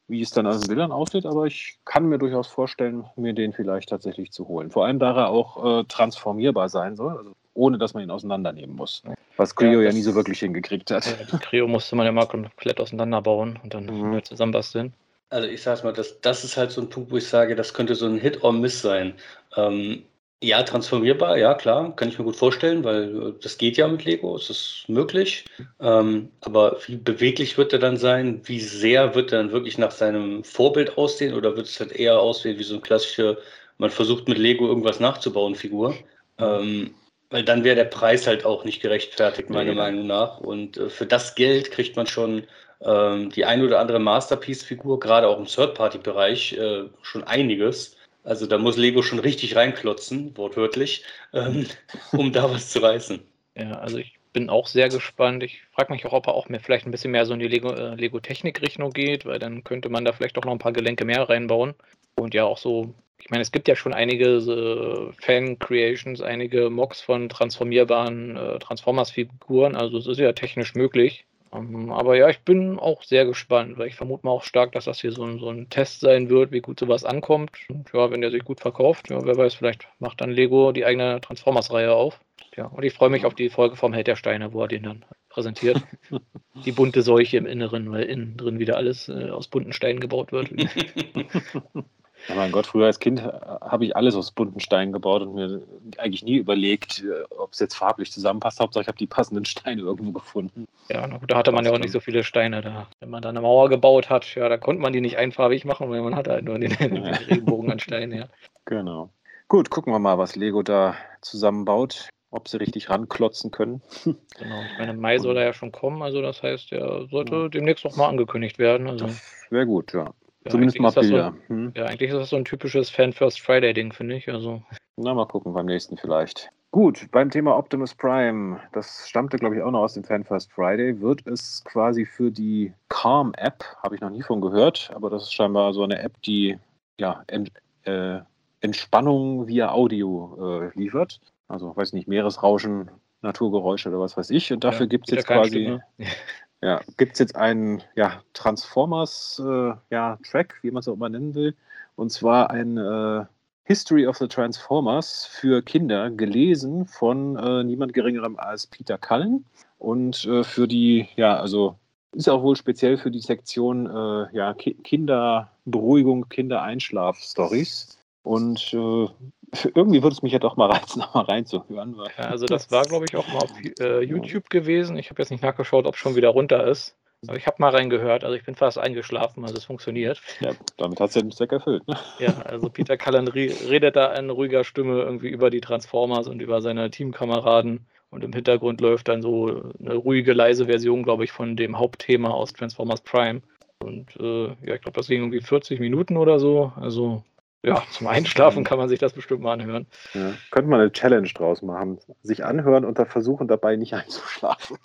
[0.08, 3.54] wie es dann aus den Bildern aussieht, aber ich kann mir durchaus vorstellen, mir den
[3.54, 4.72] vielleicht tatsächlich zu holen.
[4.72, 8.76] Vor allem, da er auch äh, transformierbar sein soll, also ohne dass man ihn auseinandernehmen
[8.76, 9.02] muss.
[9.36, 11.06] Was Creo ja, ja, nie so wirklich hingekriegt hat.
[11.06, 14.24] Ja, Creo musste man ja mal komplett auseinanderbauen und dann mhm.
[14.24, 14.94] zusammenbasteln.
[15.30, 17.74] Also ich sag's mal, das, das ist halt so ein Punkt, wo ich sage, das
[17.74, 19.14] könnte so ein Hit or Miss sein.
[19.58, 20.04] Ähm,
[20.44, 24.06] Ja, transformierbar, ja klar, kann ich mir gut vorstellen, weil äh, das geht ja mit
[24.06, 25.46] Lego, es ist möglich.
[25.80, 28.42] Ähm, aber wie beweglich wird er dann sein?
[28.44, 32.20] Wie sehr wird er dann wirklich nach seinem Vorbild aussehen oder wird es halt eher
[32.20, 33.38] aussehen wie so ein klassischer,
[33.80, 35.96] man versucht mit Lego irgendwas nachzubauen, Figur?
[36.38, 36.94] Ähm,
[37.32, 40.40] weil dann wäre der Preis halt auch nicht gerechtfertigt, meiner nee, Meinung nach.
[40.40, 42.44] Und äh, für das Geld kriegt man schon
[42.82, 47.97] ähm, die ein oder andere Masterpiece-Figur, gerade auch im Third-Party-Bereich, äh, schon einiges.
[48.28, 51.66] Also da muss Lego schon richtig reinklotzen, wortwörtlich, ähm,
[52.12, 53.22] um da was zu reißen.
[53.56, 55.44] Ja, also ich bin auch sehr gespannt.
[55.44, 57.48] Ich frage mich auch, ob er auch mehr, vielleicht ein bisschen mehr so in die
[57.48, 61.06] Lego, äh, Lego geht, weil dann könnte man da vielleicht auch noch ein paar Gelenke
[61.06, 61.74] mehr reinbauen.
[62.16, 67.00] Und ja, auch so, ich meine, es gibt ja schon einige äh, Fan-Creations, einige Mocks
[67.00, 69.78] von transformierbaren äh, Transformers-Figuren.
[69.78, 71.26] Also es ist ja technisch möglich.
[71.54, 74.86] Ähm, aber ja, ich bin auch sehr gespannt, weil ich vermute mal auch stark, dass
[74.86, 77.52] das hier so ein, so ein Test sein wird, wie gut sowas ankommt.
[77.70, 80.86] Und ja, wenn der sich gut verkauft, ja, wer weiß, vielleicht macht dann Lego die
[80.86, 82.20] eigene Transformers-Reihe auf.
[82.56, 84.84] Ja, und ich freue mich auf die Folge vom Held der Steine, wo er den
[84.84, 85.82] dann präsentiert.
[86.66, 90.32] die bunte Seuche im Inneren, weil innen drin wieder alles äh, aus bunten Steinen gebaut
[90.32, 90.50] wird.
[92.28, 93.32] Ja, mein Gott, früher als Kind äh,
[93.62, 95.62] habe ich alles aus bunten Steinen gebaut und mir
[95.98, 98.60] eigentlich nie überlegt, äh, ob es jetzt farblich zusammenpasst.
[98.60, 100.68] Hauptsache, ich habe die passenden Steine irgendwo gefunden.
[100.90, 102.88] Ja, da hatte man ja auch nicht so viele Steine da.
[103.00, 105.90] Wenn man da eine Mauer gebaut hat, ja, da konnte man die nicht einfarbig machen,
[105.90, 108.26] weil man hatte halt nur den, den Regenbogen an Steinen, ja.
[108.66, 109.10] Genau.
[109.48, 113.82] Gut, gucken wir mal, was Lego da zusammenbaut ob sie richtig ranklotzen können.
[114.38, 117.48] Genau, ich meine, Mai soll er ja schon kommen, also das heißt, er sollte ja.
[117.48, 118.88] demnächst auch mal angekündigt werden.
[118.88, 119.08] Also.
[119.50, 120.14] Wäre gut, ja.
[120.48, 121.34] Ja, Zumindest mal Bilder.
[121.48, 121.74] So, hm?
[121.76, 124.30] Ja, eigentlich ist das so ein typisches Fan-First Friday-Ding, finde ich.
[124.30, 124.62] Also.
[124.96, 126.50] Na, mal gucken, beim nächsten vielleicht.
[126.72, 130.52] Gut, beim Thema Optimus Prime, das stammte, glaube ich, auch noch aus dem Fan First
[130.52, 135.24] Friday, wird es quasi für die Calm-App, habe ich noch nie von gehört, aber das
[135.24, 136.58] ist scheinbar so eine App, die
[137.00, 137.52] ja, Ent,
[137.84, 138.20] äh,
[138.62, 141.20] Entspannung via Audio äh, liefert.
[141.48, 142.90] Also, weiß nicht, Meeresrauschen,
[143.22, 144.52] Naturgeräusche oder was weiß ich.
[144.52, 145.80] Und dafür ja, gibt es jetzt quasi.
[146.62, 150.18] Ja, gibt es jetzt einen ja, Transformers-Track, äh, ja,
[150.62, 151.56] wie man es auch immer nennen will.
[151.96, 153.26] Und zwar ein äh,
[153.64, 159.46] History of the Transformers für Kinder, gelesen von äh, niemand Geringerem als Peter Cullen.
[159.78, 161.76] Und äh, für die, ja, also
[162.14, 167.97] ist auch wohl speziell für die Sektion äh, ja, Ki Kinderberuhigung, Kindereinschlaf-Stories.
[168.28, 169.08] Und äh,
[169.74, 171.96] irgendwie würde es mich ja doch mal reizen, noch mal reinzuhören.
[172.18, 174.98] Ja, also das war, glaube ich, auch mal auf äh, YouTube gewesen.
[174.98, 176.96] Ich habe jetzt nicht nachgeschaut, ob es schon wieder runter ist.
[177.28, 180.22] Aber ich habe mal reingehört, also ich bin fast eingeschlafen, also es funktioniert.
[180.40, 181.88] Ja, damit hat es ja den Zweck erfüllt.
[181.88, 181.98] Ne?
[182.20, 186.62] Ja, also Peter Cullen redet da in ruhiger Stimme irgendwie über die Transformers und über
[186.62, 187.88] seine Teamkameraden.
[188.12, 192.30] Und im Hintergrund läuft dann so eine ruhige, leise Version, glaube ich, von dem Hauptthema
[192.30, 193.42] aus Transformers Prime.
[193.80, 196.72] Und äh, ja, ich glaube, das ging irgendwie 40 Minuten oder so.
[196.76, 197.24] Also
[197.64, 199.88] ja, zum Einschlafen kann man sich das bestimmt mal anhören.
[200.14, 202.00] Ja, könnte man eine Challenge draus machen.
[202.22, 204.78] Sich anhören und dann versuchen, dabei nicht einzuschlafen.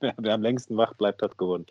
[0.00, 1.66] wer, wer, am längsten wach bleibt, hat gewonnen.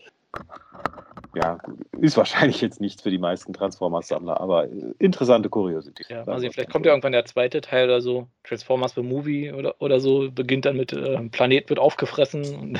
[1.35, 1.59] Ja,
[1.99, 4.67] ist wahrscheinlich jetzt nichts für die meisten Transformers-Sammler, aber
[4.99, 6.07] interessante Kuriosität.
[6.09, 9.75] Ja, also vielleicht kommt ja irgendwann der zweite Teil oder so, Transformers the Movie oder,
[9.79, 12.79] oder so, beginnt dann mit äh, Planet wird aufgefressen.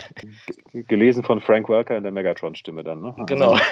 [0.74, 3.16] Gelesen von Frank Welker in der Megatron-Stimme dann, ne?
[3.28, 3.58] Genau.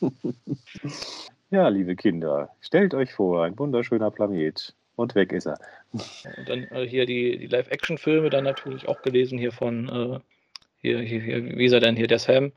[1.50, 4.74] Ja, liebe Kinder, stellt euch vor, ein wunderschöner Planet.
[4.96, 5.58] Und weg ist er.
[5.92, 10.20] Und dann äh, hier die, die Live-Action-Filme, dann natürlich auch gelesen hier von, äh,
[10.78, 12.52] hier, hier, hier, wie ist er denn hier, der Sam?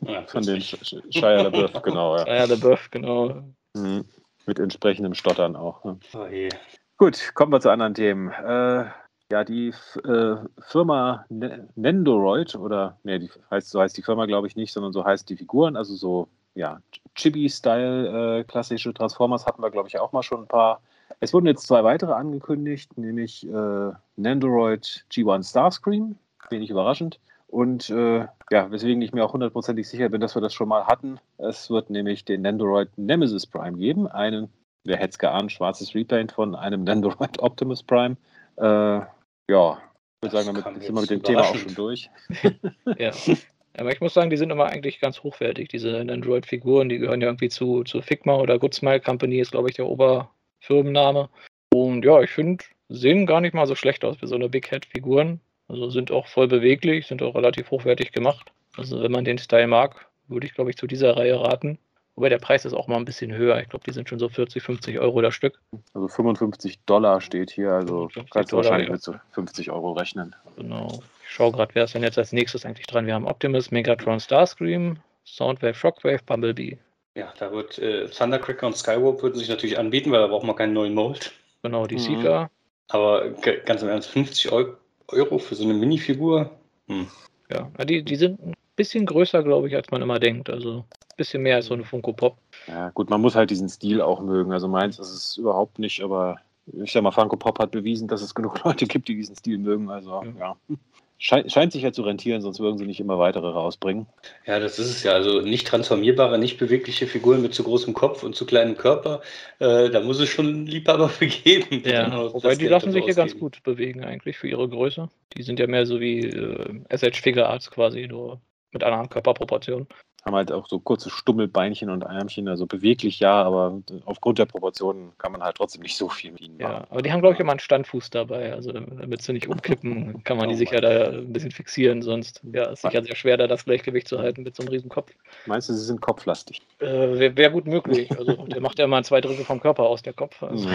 [0.00, 2.16] Ja, von den Shia LaBeouf, genau.
[2.16, 2.24] Ja.
[2.24, 3.42] Shia LaBeouf, genau.
[3.74, 4.04] Mhm.
[4.46, 5.84] Mit entsprechendem Stottern auch.
[5.84, 6.00] Ne?
[6.14, 6.48] Oh je.
[6.96, 8.30] Gut, kommen wir zu anderen Themen.
[8.30, 8.86] Äh,
[9.30, 14.56] ja, die äh, Firma Nendoroid, oder, nee, die heißt, so heißt die Firma, glaube ich,
[14.56, 16.80] nicht, sondern so heißt die Figuren, also so ja,
[17.14, 20.80] Chibi-Style äh, klassische Transformers hatten wir, glaube ich, auch mal schon ein paar.
[21.20, 26.16] Es wurden jetzt zwei weitere angekündigt, nämlich äh, Nandoroid G1 Starscream,
[26.48, 27.20] wenig überraschend.
[27.46, 30.86] Und äh, ja, weswegen ich mir auch hundertprozentig sicher bin, dass wir das schon mal
[30.86, 31.18] hatten.
[31.38, 34.48] Es wird nämlich den Nandoroid Nemesis Prime geben, einen,
[34.84, 38.16] wer hätte es geahnt, schwarzes Repaint von einem Nandoroid Optimus Prime.
[38.56, 39.78] Äh, ja,
[40.22, 42.10] ich würde sagen, damit sind wir mit dem Thema auch schon durch.
[42.98, 43.10] ja.
[43.80, 46.90] Aber ich muss sagen, die sind immer eigentlich ganz hochwertig, diese Android-Figuren.
[46.90, 49.86] Die gehören ja irgendwie zu, zu Figma oder Good Smile Company, ist glaube ich der
[49.86, 51.30] Oberfirmenname.
[51.72, 54.68] Und ja, ich finde, sehen gar nicht mal so schlecht aus für so eine Big
[54.68, 55.40] Head-Figuren.
[55.66, 58.52] Also sind auch voll beweglich, sind auch relativ hochwertig gemacht.
[58.76, 61.78] Also wenn man den Style mag, würde ich glaube ich zu dieser Reihe raten.
[62.20, 63.60] Wobei der Preis ist auch mal ein bisschen höher.
[63.60, 65.58] Ich glaube, die sind schon so 40, 50 Euro das Stück.
[65.94, 67.72] Also 55 Dollar steht hier.
[67.72, 68.92] Also kannst du wahrscheinlich ja.
[68.92, 70.36] mit so 50 Euro rechnen.
[70.56, 73.06] Genau schaue gerade, wer ist denn jetzt als nächstes eigentlich dran?
[73.06, 76.76] Wir haben Optimus, Megatron, Starscream, Soundwave, Shockwave, Bumblebee.
[77.14, 80.56] Ja, da wird äh, Thundercracker und Skywarp würden sich natürlich anbieten, weil da braucht man
[80.56, 81.32] keinen neuen Mold.
[81.62, 82.00] Genau, die mhm.
[82.00, 82.50] Seeker.
[82.88, 83.30] Aber
[83.64, 86.50] ganz im Ernst, 50 Euro für so eine Minifigur?
[86.88, 87.06] Hm.
[87.50, 88.38] Ja, die, die sind
[88.76, 90.50] bisschen größer, glaube ich, als man immer denkt.
[90.50, 92.38] Also ein bisschen mehr als so eine Funko Pop.
[92.66, 94.52] Ja, gut, man muss halt diesen Stil auch mögen.
[94.52, 96.36] Also meins ist es überhaupt nicht, aber
[96.72, 99.58] ich sag mal, Funko Pop hat bewiesen, dass es genug Leute gibt, die diesen Stil
[99.58, 99.90] mögen.
[99.90, 100.56] Also, ja.
[100.68, 100.76] ja.
[101.22, 104.06] Scheint, scheint sich ja zu rentieren, sonst würden sie nicht immer weitere rausbringen.
[104.46, 105.12] Ja, das ist es ja.
[105.12, 109.20] Also nicht transformierbare, nicht bewegliche Figuren mit zu großem Kopf und zu kleinem Körper.
[109.58, 111.82] Äh, da muss es schon einen Liebhaber für geben.
[111.84, 115.10] Ja, wobei die lassen sich ja ganz gut bewegen eigentlich für ihre Größe.
[115.36, 118.40] Die sind ja mehr so wie äh, SH Figure Arts quasi, nur
[118.72, 119.86] mit einer Körperproportion
[120.24, 125.12] haben halt auch so kurze Stummelbeinchen und Ärmchen, also beweglich ja, aber aufgrund der Proportionen
[125.18, 126.72] kann man halt trotzdem nicht so viel mit ihnen machen.
[126.72, 130.22] Ja, aber die haben, glaube ich, immer einen Standfuß dabei, also damit sie nicht umkippen,
[130.24, 133.36] kann man die sich ja da ein bisschen fixieren, sonst ja, ist sicher sehr schwer,
[133.36, 135.12] da das Gleichgewicht zu halten mit so einem riesen Kopf.
[135.46, 136.60] Meinst du, sie sind kopflastig?
[136.80, 140.02] Äh, Wäre wär gut möglich, also der macht ja mal zwei Drittel vom Körper aus,
[140.02, 140.42] der Kopf.
[140.42, 140.68] Also.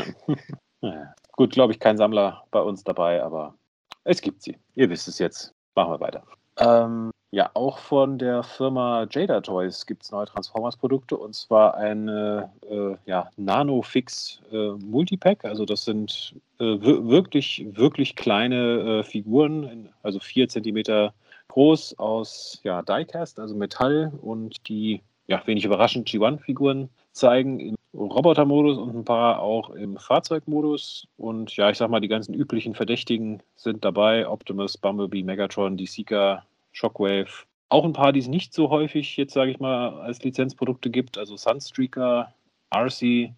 [0.82, 1.14] Ja.
[1.32, 3.56] Gut, glaube ich, kein Sammler bei uns dabei, aber
[4.04, 4.58] es gibt sie.
[4.76, 5.54] Ihr wisst es jetzt.
[5.74, 6.24] Machen wir weiter.
[6.58, 12.50] Ähm, ja, auch von der Firma Jada Toys gibt es neue Transformers-Produkte und zwar eine
[12.70, 15.44] äh, ja, Nanofix äh, Multipack.
[15.44, 21.14] Also das sind äh, wirklich, wirklich kleine äh, Figuren, also vier Zentimeter
[21.50, 28.78] groß aus ja, Diecast, also Metall und die, ja, wenig überraschend, G1-Figuren zeigen im Robotermodus
[28.78, 31.08] und ein paar auch im Fahrzeugmodus.
[31.18, 35.86] Und ja, ich sag mal, die ganzen üblichen Verdächtigen sind dabei: Optimus, Bumblebee, Megatron, die
[35.86, 37.28] Seeker, Shockwave.
[37.70, 41.18] Auch ein paar, die es nicht so häufig jetzt, sage ich mal, als Lizenzprodukte gibt.
[41.18, 42.34] Also Sunstreaker,
[42.74, 43.32] RC, äh,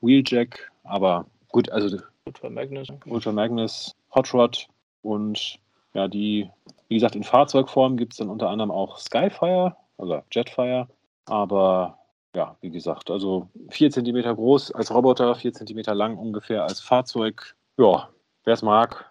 [0.00, 4.68] Wheeljack, aber gut, also Ultra Magnus, Ultra Magnus, Hot Rod
[5.02, 5.58] und
[5.94, 6.48] ja, die,
[6.88, 10.88] wie gesagt, in Fahrzeugform gibt es dann unter anderem auch Skyfire, also Jetfire,
[11.26, 11.98] aber
[12.34, 17.54] ja, wie gesagt, also 4 cm groß als Roboter, 4 cm lang ungefähr als Fahrzeug.
[17.76, 18.08] Ja,
[18.44, 19.10] wer es mag,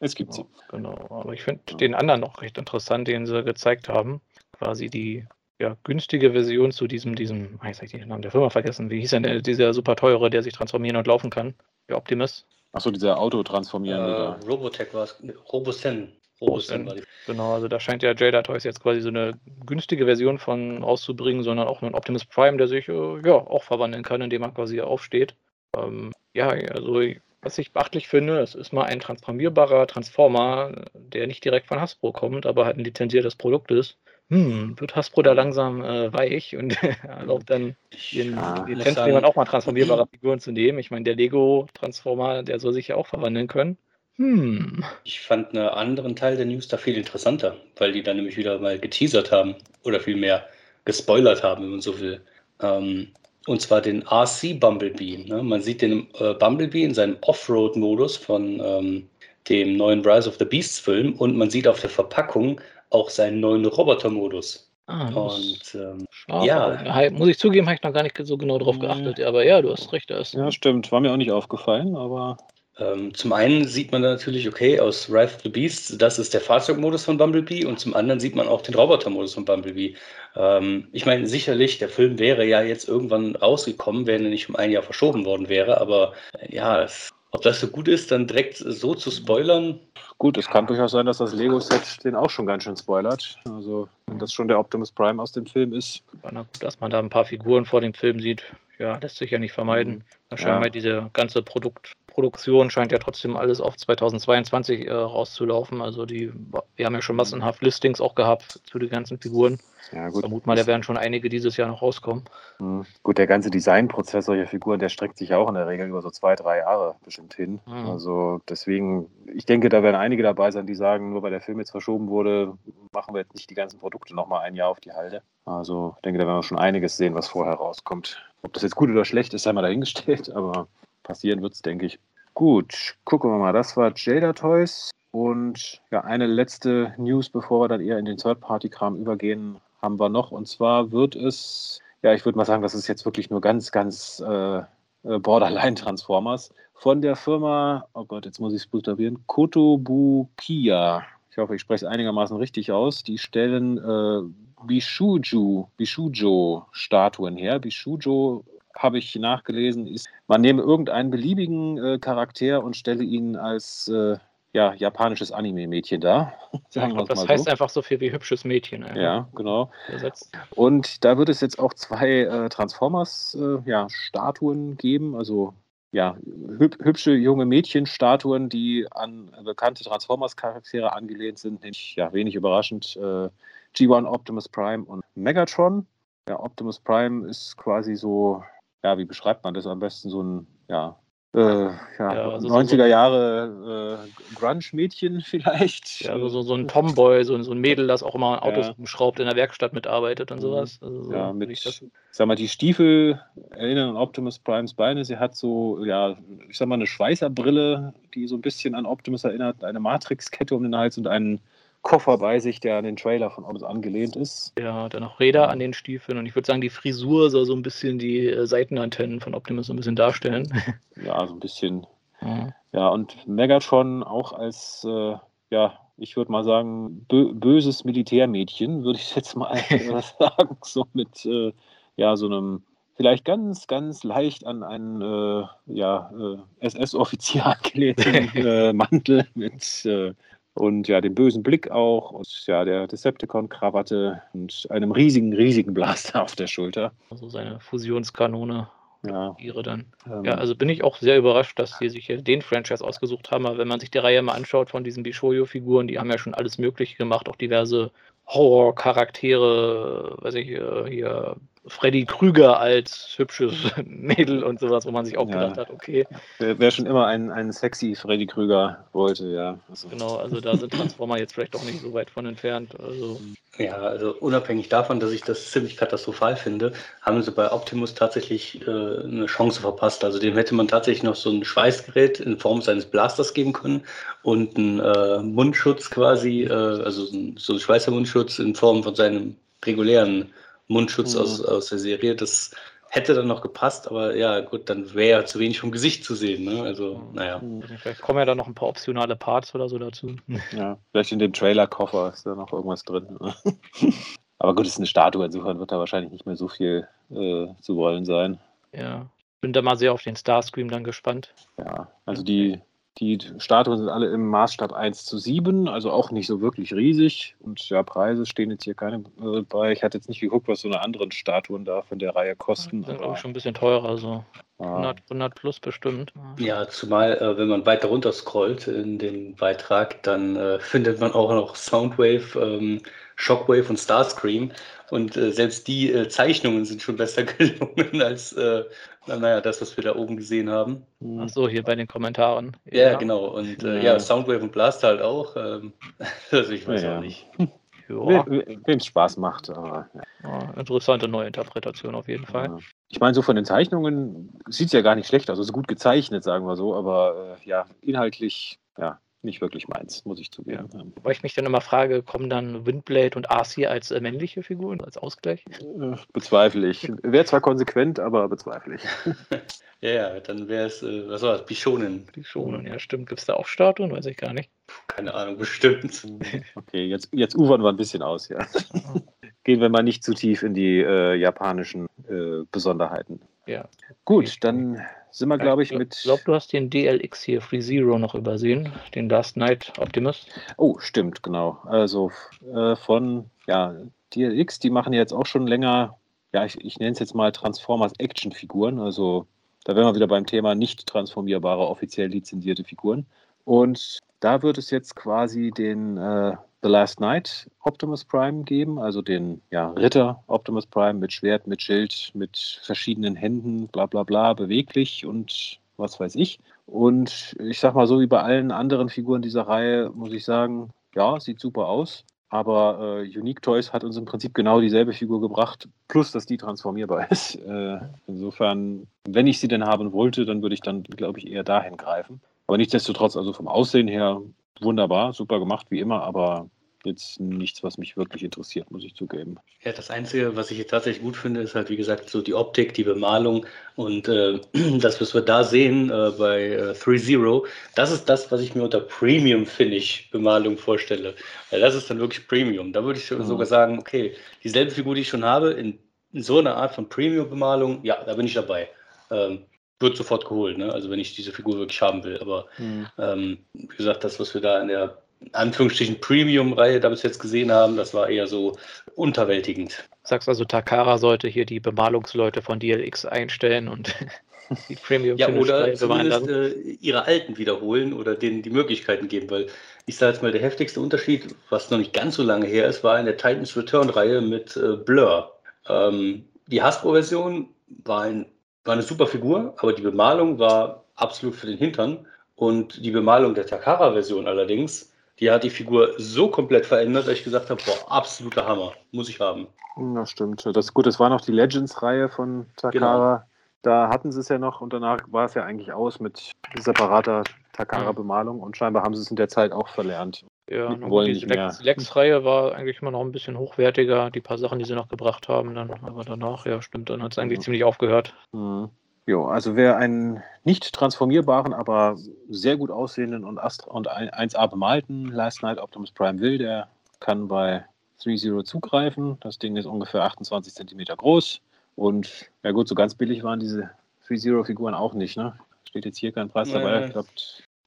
[0.00, 0.44] es gibt sie.
[0.70, 4.20] Genau, aber ich finde den anderen noch recht interessant, den sie gezeigt haben.
[4.52, 5.26] Quasi die
[5.60, 8.90] ja, günstige Version zu diesem, diesem, ah, jetzt habe ich den Namen der Firma vergessen,
[8.90, 11.54] wie hieß denn der, dieser super teure, der sich transformieren und laufen kann?
[11.88, 12.46] Der Optimus.
[12.72, 14.00] Achso, dieser Auto-Transformieren.
[14.00, 15.20] Äh, Robotech war es,
[15.52, 16.12] Robosen.
[16.40, 16.90] Robosen.
[17.26, 21.42] Genau, also da scheint ja Jada Toys jetzt quasi so eine günstige Version von rauszubringen,
[21.42, 24.80] sondern auch einen Optimus Prime, der sich äh, ja auch verwandeln kann, indem man quasi
[24.80, 25.34] aufsteht.
[25.76, 27.00] Ähm, ja, also
[27.40, 32.12] was ich beachtlich finde, es ist mal ein transformierbarer Transformer, der nicht direkt von Hasbro
[32.12, 33.98] kommt, aber halt ein lizenziertes Produkt ist.
[34.30, 37.76] Hm, wird Hasbro da langsam äh, weich und erlaubt dann
[38.12, 40.78] den ja, Lizenznehmern auch mal transformierbare Figuren zu nehmen.
[40.78, 43.78] Ich meine, der Lego-Transformer, der soll sich ja auch verwandeln können.
[44.18, 44.84] Hm.
[45.04, 48.58] Ich fand einen anderen Teil der News da viel interessanter, weil die dann nämlich wieder
[48.58, 49.54] mal geteasert haben
[49.84, 50.44] oder vielmehr
[50.84, 52.20] gespoilert haben, wenn man so will.
[52.60, 53.12] Ähm,
[53.46, 55.24] und zwar den RC Bumblebee.
[55.26, 55.42] Ne?
[55.42, 59.08] Man sieht den äh, Bumblebee in seinem Offroad-Modus von ähm,
[59.48, 63.40] dem neuen Rise of the Beasts Film und man sieht auf der Verpackung auch seinen
[63.40, 64.68] neuen Roboter-Modus.
[64.86, 66.06] Ah, und ähm,
[66.42, 69.20] ja, muss ich zugeben, habe ich noch gar nicht so genau drauf geachtet.
[69.20, 70.10] Aber ja, du hast recht.
[70.10, 70.90] Das ja, stimmt.
[70.90, 72.38] War mir auch nicht aufgefallen, aber
[72.78, 76.40] ähm, zum einen sieht man natürlich, okay, aus Wrath of the Beast, das ist der
[76.40, 79.94] Fahrzeugmodus von Bumblebee und zum anderen sieht man auch den Robotermodus von Bumblebee.
[80.36, 84.56] Ähm, ich meine, sicherlich, der Film wäre ja jetzt irgendwann rausgekommen, wenn er nicht um
[84.56, 88.28] ein Jahr verschoben worden wäre, aber äh, ja, es, ob das so gut ist, dann
[88.28, 89.80] direkt so zu spoilern.
[90.18, 93.38] Gut, es kann durchaus sein, dass das Lego-Set den auch schon ganz schön spoilert.
[93.44, 96.02] Also, wenn das schon der Optimus Prime aus dem Film ist.
[96.22, 98.42] Na gut, dass man da ein paar Figuren vor dem Film sieht,
[98.78, 100.04] ja, lässt sich ja nicht vermeiden.
[100.30, 100.70] Wahrscheinlich ja.
[100.70, 105.80] diese ganze Produkt Produktion scheint ja trotzdem alles auf 2022 äh, rauszulaufen.
[105.80, 106.32] Also die,
[106.74, 109.60] wir haben ja schon massenhaft Listings auch gehabt zu den ganzen Figuren.
[109.92, 110.22] Ja, gut.
[110.22, 112.24] Vermut mal, da werden schon einige dieses Jahr noch rauskommen.
[112.58, 112.86] Mhm.
[113.04, 116.02] Gut, der ganze Designprozess solcher Figuren, der streckt sich ja auch in der Regel über
[116.02, 117.60] so zwei, drei Jahre bestimmt hin.
[117.66, 117.86] Mhm.
[117.86, 121.60] Also deswegen, ich denke, da werden einige dabei sein, die sagen, nur weil der Film
[121.60, 122.52] jetzt verschoben wurde,
[122.92, 125.22] machen wir jetzt nicht die ganzen Produkte nochmal ein Jahr auf die Halde.
[125.44, 128.20] Also ich denke, da werden wir schon einiges sehen, was vorher rauskommt.
[128.42, 130.66] Ob das jetzt gut oder schlecht ist, sei mal dahingestellt, aber
[131.02, 131.98] passieren wird es, denke ich.
[132.34, 133.52] Gut, gucken wir mal.
[133.52, 134.90] Das war Jada Toys.
[135.10, 140.08] Und ja, eine letzte News, bevor wir dann eher in den Third-Party-Kram übergehen, haben wir
[140.08, 140.30] noch.
[140.30, 143.72] Und zwar wird es, ja, ich würde mal sagen, das ist jetzt wirklich nur ganz,
[143.72, 144.64] ganz äh, äh
[145.02, 151.02] Borderline-Transformers von der Firma, oh Gott, jetzt muss ich es buchstabieren, Kotobukiya.
[151.30, 153.02] Ich hoffe, ich spreche es einigermaßen richtig aus.
[153.02, 154.20] Die stellen äh,
[154.64, 157.58] Bishujo-Statuen her.
[157.58, 163.88] Bishujo habe ich nachgelesen, ist, man nehme irgendeinen beliebigen äh, Charakter und stelle ihn als
[163.88, 164.16] äh,
[164.52, 166.32] ja, japanisches Anime-Mädchen dar.
[166.70, 167.50] Sagen glaub, das heißt so.
[167.50, 168.82] einfach so viel wie hübsches Mädchen.
[168.82, 169.00] Einfach.
[169.00, 169.70] Ja, genau.
[169.88, 170.32] Übersetzt.
[170.54, 175.52] Und da wird es jetzt auch zwei äh, Transformers-Statuen äh, ja, geben, also
[175.90, 176.18] ja,
[176.58, 183.30] hübsche junge Mädchenstatuen, die an bekannte Transformers-Charaktere angelehnt sind, nämlich ja wenig überraschend äh,
[183.74, 185.86] G1 Optimus Prime und Megatron.
[186.28, 188.42] Ja, Optimus Prime ist quasi so,
[188.82, 190.98] ja, wie beschreibt man das am besten, so ein, ja,
[191.34, 196.02] äh, ja, ja also 90er so Jahre äh, Grunge-Mädchen vielleicht.
[196.02, 198.74] Ja, also so, so ein Tomboy, so, so ein Mädel, das auch immer Autos ja.
[198.78, 200.42] umschraubt, in der Werkstatt mitarbeitet und mhm.
[200.42, 200.78] sowas.
[200.80, 205.04] Also so ja, mit, ich sag mal, die Stiefel erinnern an Optimus Primes Beine.
[205.04, 206.16] Sie hat so, ja,
[206.48, 210.62] ich sag mal, eine Schweißerbrille, die so ein bisschen an Optimus erinnert, eine Matrix-Kette um
[210.62, 211.40] den Hals und einen
[211.82, 214.52] Koffer bei sich, der an den Trailer von uns angelehnt ist.
[214.58, 217.54] Ja, dann noch Räder an den Stiefeln und ich würde sagen, die Frisur soll so
[217.54, 220.52] ein bisschen die äh, Seitenantennen von Optimus so ein bisschen darstellen.
[221.04, 221.86] Ja, so ein bisschen.
[222.20, 225.14] Ja, ja und Megatron auch als, äh,
[225.50, 229.56] ja, ich würde mal sagen, bö böses Militärmädchen, würde ich jetzt mal
[230.18, 231.52] sagen, so mit, äh,
[231.96, 232.64] ja, so einem
[232.96, 240.12] vielleicht ganz, ganz leicht an einen äh, ja, äh, SS-Offizier angelehnten äh, Mantel mit äh,
[240.58, 246.22] und ja, den bösen Blick auch und ja, der Decepticon-Krawatte und einem riesigen, riesigen Blaster
[246.24, 246.92] auf der Schulter.
[247.10, 248.68] Also seine Fusionskanone.
[249.06, 249.36] Ja.
[249.38, 249.86] Ihre dann.
[250.10, 253.30] Ähm, ja, also bin ich auch sehr überrascht, dass sie sich hier den Franchise ausgesucht
[253.30, 253.46] haben.
[253.46, 256.34] Aber wenn man sich die Reihe mal anschaut von diesen Bishoyo-Figuren, die haben ja schon
[256.34, 257.92] alles Mögliche gemacht, auch diverse
[258.26, 261.36] Horror-Charaktere, weiß ich, hier
[261.68, 263.54] Freddy Krüger als hübsches
[263.84, 265.34] Mädel und sowas, wo man sich auch ja.
[265.34, 266.06] gedacht hat, okay.
[266.38, 269.58] Wer, wer, schon immer einen, einen sexy Freddy Krüger wollte, ja.
[269.68, 269.88] Also.
[269.88, 272.72] Genau, also da sind Transformer jetzt vielleicht auch nicht so weit von entfernt.
[272.80, 273.20] Also.
[273.58, 278.66] Ja, also unabhängig davon, dass ich das ziemlich katastrophal finde, haben sie bei Optimus tatsächlich
[278.66, 280.04] äh, eine Chance verpasst.
[280.04, 283.82] Also dem hätte man tatsächlich noch so ein Schweißgerät in Form seines Blasters geben können
[284.22, 290.32] und einen äh, Mundschutz quasi, äh, also so ein Schweißermundschutz in Form von seinem regulären
[290.68, 291.20] Mundschutz mhm.
[291.20, 292.14] aus, aus der Serie.
[292.14, 292.52] Das
[292.90, 296.14] hätte dann noch gepasst, aber ja, gut, dann wäre ja zu wenig vom Gesicht zu
[296.14, 296.44] sehen.
[296.44, 296.62] Ne?
[296.62, 297.14] Also, mhm.
[297.14, 297.40] naja.
[297.80, 300.16] Vielleicht kommen ja da noch ein paar optionale Parts oder so dazu.
[300.52, 303.18] Ja, vielleicht in dem Trailer-Koffer ist da noch irgendwas drin.
[303.20, 303.34] Ne?
[304.38, 307.46] aber gut, es ist eine Statue, insofern wird da wahrscheinlich nicht mehr so viel äh,
[307.60, 308.38] zu wollen sein.
[308.72, 309.06] Ja,
[309.40, 311.32] bin da mal sehr auf den Starscream dann gespannt.
[311.58, 312.60] Ja, also die,
[312.98, 317.36] die Statuen sind alle im Maßstab 1 zu 7, also auch nicht so wirklich riesig.
[317.40, 319.72] Und ja, Preise stehen jetzt hier keine äh, bei.
[319.72, 322.82] Ich hatte jetzt nicht geguckt, was so eine anderen Statuen da von der Reihe kosten.
[322.82, 324.24] Das ist auch schon ein bisschen teurer, so
[324.58, 326.12] 100, 100 plus bestimmt.
[326.38, 331.12] Ja, zumal, äh, wenn man weiter runter scrollt in dem Beitrag, dann äh, findet man
[331.12, 332.80] auch noch Soundwave, ähm,
[333.14, 334.50] Shockwave und Starscream.
[334.90, 338.64] Und äh, selbst die äh, Zeichnungen sind schon besser gelungen als äh,
[339.08, 340.84] naja, das, was wir da oben gesehen haben.
[341.18, 342.56] Ach so, hier bei den Kommentaren.
[342.66, 343.26] Ja, ja genau.
[343.26, 343.92] Und äh, ja.
[343.92, 344.00] ja.
[344.00, 345.36] Soundwave und Blast halt auch.
[345.36, 345.72] Ähm,
[346.30, 347.26] also ich weiß ja, auch nicht.
[347.88, 349.48] Wem es Spaß macht.
[349.48, 349.88] Aber,
[350.22, 350.52] ja.
[350.56, 352.58] interessante neue Interpretation auf jeden Fall.
[352.88, 355.38] Ich meine, so von den Zeichnungen sieht es ja gar nicht schlecht aus.
[355.38, 360.20] Also gut gezeichnet, sagen wir so, aber äh, ja, inhaltlich, ja, nicht wirklich meins, muss
[360.20, 360.68] ich zugeben.
[360.72, 360.80] Ja.
[360.96, 364.80] Wobei ich mich dann immer frage, kommen dann Windblade und Arcee als äh, männliche Figuren,
[364.80, 365.44] als Ausgleich?
[365.60, 366.90] Äh, bezweifle ich.
[367.02, 368.82] Wäre zwar konsequent, aber bezweifle ich.
[369.80, 372.06] ja, ja, dann wäre es, äh, was war das, Bishonen.
[372.12, 373.08] Bishonen, ja stimmt.
[373.08, 373.90] Gibt es da auch Statuen?
[373.90, 374.50] Weiß ich gar nicht.
[374.86, 376.06] Keine Ahnung, bestimmt.
[376.54, 378.46] Okay, jetzt, jetzt ufern wir ein bisschen aus, ja.
[379.44, 383.20] Gehen wir mal nicht zu tief in die äh, japanischen äh, Besonderheiten.
[383.46, 383.68] Ja.
[384.04, 384.82] Gut, dann
[385.18, 385.96] sind wir, glaube ich, mit.
[385.96, 390.26] Ich glaube, du hast den DLX hier, Free Zero, noch übersehen, den Last Night Optimus.
[390.56, 391.58] Oh, stimmt, genau.
[391.64, 392.10] Also
[392.52, 393.74] äh, von ja,
[394.14, 395.96] DLX, die machen jetzt auch schon länger,
[396.32, 398.78] ja, ich, ich nenne es jetzt mal Transformers Action-Figuren.
[398.78, 399.26] Also
[399.64, 403.06] da wären wir wieder beim Thema nicht transformierbare, offiziell lizenzierte Figuren.
[403.44, 409.00] Und da wird es jetzt quasi den äh, The Last Night Optimus Prime geben, also
[409.00, 414.32] den ja, Ritter Optimus Prime mit Schwert, mit Schild, mit verschiedenen Händen, bla bla bla,
[414.32, 416.40] beweglich und was weiß ich.
[416.66, 420.70] Und ich sag mal so wie bei allen anderen Figuren dieser Reihe, muss ich sagen,
[420.94, 422.04] ja, sieht super aus.
[422.30, 426.36] Aber äh, Unique Toys hat uns im Prinzip genau dieselbe Figur gebracht, plus dass die
[426.36, 427.36] transformierbar ist.
[427.36, 431.44] Äh, insofern, wenn ich sie denn haben wollte, dann würde ich dann, glaube ich, eher
[431.44, 432.20] dahin greifen.
[432.46, 434.20] Aber nichtsdestotrotz, also vom Aussehen her
[434.62, 436.48] wunderbar, super gemacht wie immer, aber
[436.84, 439.38] jetzt nichts, was mich wirklich interessiert, muss ich zugeben.
[439.62, 442.34] Ja, das Einzige, was ich jetzt tatsächlich gut finde, ist halt, wie gesagt, so die
[442.34, 444.40] Optik, die Bemalung und äh,
[444.80, 448.62] das, was wir da sehen äh, bei äh, 3.0, das ist das, was ich mir
[448.62, 451.14] unter Premium-Finish-Bemalung vorstelle.
[451.50, 452.72] Weil das ist dann wirklich Premium.
[452.72, 453.24] Da würde ich mhm.
[453.24, 455.78] sogar sagen, okay, dieselbe Figur, die ich schon habe, in,
[456.12, 458.68] in so einer Art von Premium-Bemalung, ja, da bin ich dabei.
[459.10, 459.44] Ähm,
[459.80, 460.72] wird sofort geholt, ne?
[460.72, 462.18] also wenn ich diese Figur wirklich haben will.
[462.18, 462.86] Aber mhm.
[462.98, 464.98] ähm, wie gesagt, das, was wir da in der
[465.32, 468.56] Anführungsstrichen Premium-Reihe da bis jetzt gesehen haben, das war eher so
[468.94, 469.88] unterwältigend.
[470.02, 473.94] Sagst also, Takara sollte hier die Bemalungsleute von DLX einstellen und
[474.68, 479.48] die Premium Ja, oder zumindest äh, ihre alten wiederholen oder denen die Möglichkeiten geben, weil
[479.86, 482.84] ich sage jetzt mal, der heftigste Unterschied, was noch nicht ganz so lange her ist,
[482.84, 485.32] war in der Titans Return-Reihe mit äh, Blur.
[485.68, 487.48] Ähm, die Hasbro-Version
[487.84, 488.26] war, ein,
[488.68, 492.06] war eine super Figur, aber die Bemalung war absolut für den Hintern.
[492.36, 497.24] Und die Bemalung der Takara-Version allerdings, die hat die Figur so komplett verändert, dass ich
[497.24, 499.48] gesagt habe, boah, absoluter Hammer, muss ich haben.
[499.94, 500.44] Ja, stimmt.
[500.54, 503.16] Das, gut, das war noch die Legends-Reihe von Takara.
[503.16, 503.22] Genau.
[503.62, 507.24] Da hatten sie es ja noch und danach war es ja eigentlich aus mit separater
[507.54, 510.24] Takara-Bemalung und scheinbar haben sie es in der Zeit auch verlernt.
[510.50, 514.64] Ja, wollen die Lex-Reihe war eigentlich immer noch ein bisschen hochwertiger, die paar Sachen, die
[514.64, 517.42] sie noch gebracht haben, dann, aber danach, ja, stimmt, dann hat es eigentlich mhm.
[517.42, 518.14] ziemlich aufgehört.
[518.32, 518.70] Mhm.
[519.06, 521.96] Jo, also wer einen nicht transformierbaren, aber
[522.28, 526.68] sehr gut aussehenden und, Astra und 1A bemalten Last Night Optimus Prime will, der
[527.00, 527.64] kann bei
[528.02, 529.16] 3.0 zugreifen.
[529.20, 531.40] Das Ding ist ungefähr 28 cm groß.
[531.74, 533.70] Und ja gut, so ganz billig waren diese
[534.08, 535.38] 3.0-Figuren auch nicht, ne?
[535.64, 536.86] Steht jetzt hier kein Preis dabei.
[536.86, 537.08] Ich glaube,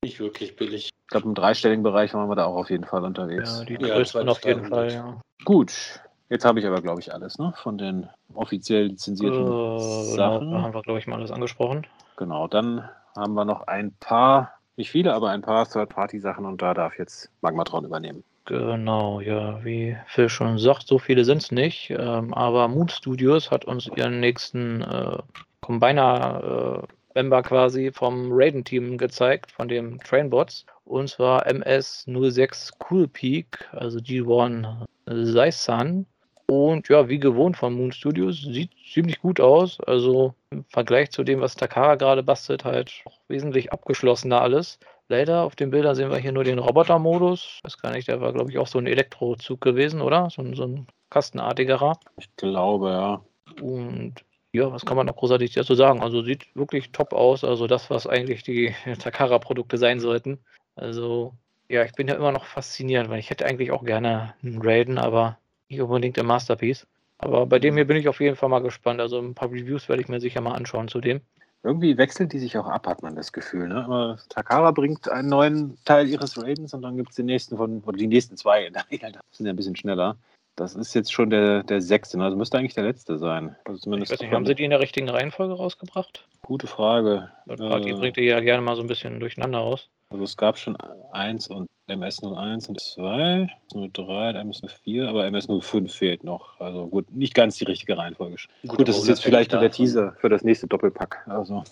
[0.04, 0.86] nicht wirklich billig.
[0.86, 3.60] Ich glaube, im dreistelligen Bereich waren wir da auch auf jeden Fall unterwegs.
[3.60, 5.22] Ja, die größten ja, auf jeden Fall, ja.
[5.46, 7.54] Gut, jetzt habe ich aber, glaube ich, alles, ne?
[7.62, 10.40] Von den offiziell lizenzierten äh, Sachen.
[10.40, 11.86] Genau, da haben wir, glaube ich, mal alles angesprochen.
[12.18, 16.74] Genau, dann haben wir noch ein paar, nicht viele, aber ein paar Third-Party-Sachen und da
[16.74, 18.24] darf jetzt Magmatron übernehmen.
[18.46, 21.92] Genau, ja, wie Phil schon sagt, so viele sind es nicht.
[21.92, 25.20] Ähm, aber Mood Studios hat uns ihren nächsten äh,
[25.62, 30.66] Combiner äh, Member quasi vom Raiden-Team gezeigt, von dem Trainbots.
[30.86, 36.06] Und zwar MS06 Cool Peak, also G1 Saisan.
[36.48, 39.80] Und ja, wie gewohnt von Moon Studios, sieht ziemlich gut aus.
[39.88, 44.80] Also im Vergleich zu dem, was Takara gerade bastelt, halt wesentlich abgeschlossener alles.
[45.08, 47.60] Leider auf den Bildern sehen wir hier nur den Roboter-Modus.
[47.64, 50.30] Weiß gar nicht, der war, glaube ich, auch so ein Elektrozug gewesen, oder?
[50.30, 52.00] So, ein, so ein kastenartigerer.
[52.18, 53.22] Ich glaube, ja.
[53.62, 54.16] Und
[54.54, 56.02] ja, was kann man noch großartig dazu sagen?
[56.02, 57.44] Also sieht wirklich top aus.
[57.44, 60.40] Also das, was eigentlich die Takara-Produkte sein sollten.
[60.76, 61.34] Also
[61.70, 64.98] ja, ich bin ja immer noch fasziniert, weil ich hätte eigentlich auch gerne einen Raiden,
[64.98, 65.38] aber
[65.70, 66.86] nicht unbedingt im Masterpiece.
[67.18, 69.00] Aber bei dem hier bin ich auf jeden Fall mal gespannt.
[69.00, 71.22] Also ein paar Reviews werde ich mir sicher mal anschauen zu dem.
[71.64, 73.68] Irgendwie wechseln die sich auch ab, hat man das Gefühl.
[73.68, 73.86] Ne?
[73.86, 77.82] Aber Takara bringt einen neuen Teil ihres Raidens und dann gibt es den nächsten von,
[77.86, 80.18] oder die nächsten zwei Regel, sind ja ein bisschen schneller.
[80.56, 82.26] Das ist jetzt schon der, der sechste, ne?
[82.26, 83.56] also müsste eigentlich der letzte sein.
[83.66, 86.28] Also zumindest ich weiß nicht, haben sie die in der richtigen Reihenfolge rausgebracht?
[86.42, 87.32] Gute Frage.
[87.48, 89.90] Die äh, bringt die ja gerne mal so ein bisschen durcheinander raus.
[90.10, 90.76] Also es gab schon
[91.14, 96.60] 1 und MS01 und 2, 03, MS04, aber MS05 fehlt noch.
[96.60, 98.36] Also gut, nicht ganz die richtige Reihenfolge.
[98.68, 101.26] Gut, gut das ist jetzt vielleicht nur der Teaser für das nächste Doppelpack.
[101.28, 101.64] Also.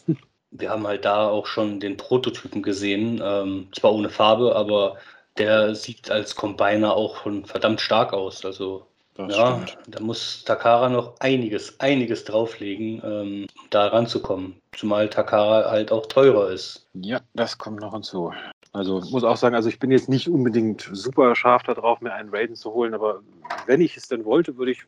[0.51, 4.95] Wir haben halt da auch schon den Prototypen gesehen, ähm, zwar ohne Farbe, aber
[5.39, 8.45] der sieht als Combiner auch schon verdammt stark aus.
[8.45, 9.95] Also das ja, stimmt.
[9.95, 14.61] da muss Takara noch einiges, einiges drauflegen, ähm, da ranzukommen.
[14.73, 16.87] Zumal Takara halt auch teurer ist.
[16.93, 18.31] Ja, das kommt noch hinzu.
[18.71, 22.29] Also muss auch sagen, also ich bin jetzt nicht unbedingt super scharf darauf, mir einen
[22.29, 23.21] Raiden zu holen, aber
[23.65, 24.83] wenn ich es denn wollte, würde ich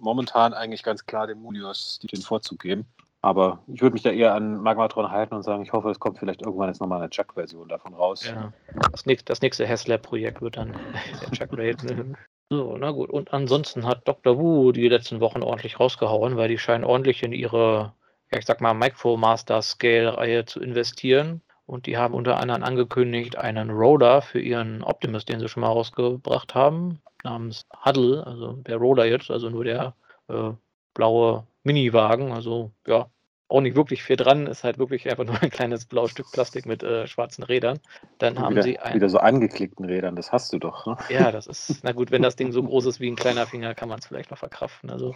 [0.00, 2.86] momentan eigentlich ganz klar dem Mulios den Vorzug geben.
[3.26, 6.16] Aber ich würde mich da eher an Magmatron halten und sagen, ich hoffe, es kommt
[6.20, 8.24] vielleicht irgendwann jetzt nochmal eine Chuck-Version davon raus.
[8.24, 8.52] Ja.
[8.92, 10.76] Das, nächste, das nächste Haslab-Projekt wird dann
[11.22, 11.58] der Chuck.
[12.50, 13.10] So, na gut.
[13.10, 14.38] Und ansonsten hat Dr.
[14.38, 17.94] Wu die letzten Wochen ordentlich rausgehauen, weil die scheinen ordentlich in ihre,
[18.30, 21.40] ich sag mal, Micromaster Scale-Reihe zu investieren.
[21.66, 25.72] Und die haben unter anderem angekündigt, einen Roller für ihren Optimus, den sie schon mal
[25.72, 29.96] rausgebracht haben, namens Huddle, also der Roller jetzt, also nur der
[30.28, 30.52] äh,
[30.94, 32.30] blaue Miniwagen.
[32.30, 33.08] Also ja,
[33.48, 36.66] auch nicht wirklich viel dran, ist halt wirklich einfach nur ein kleines blaues Stück Plastik
[36.66, 37.78] mit äh, schwarzen Rädern.
[38.18, 40.86] Dann haben wieder, sie ein, wieder so angeklickten Rädern, das hast du doch.
[40.86, 40.96] Ne?
[41.08, 43.74] Ja, das ist, na gut, wenn das Ding so groß ist wie ein kleiner Finger,
[43.74, 44.90] kann man es vielleicht noch verkraften.
[44.90, 45.14] Also,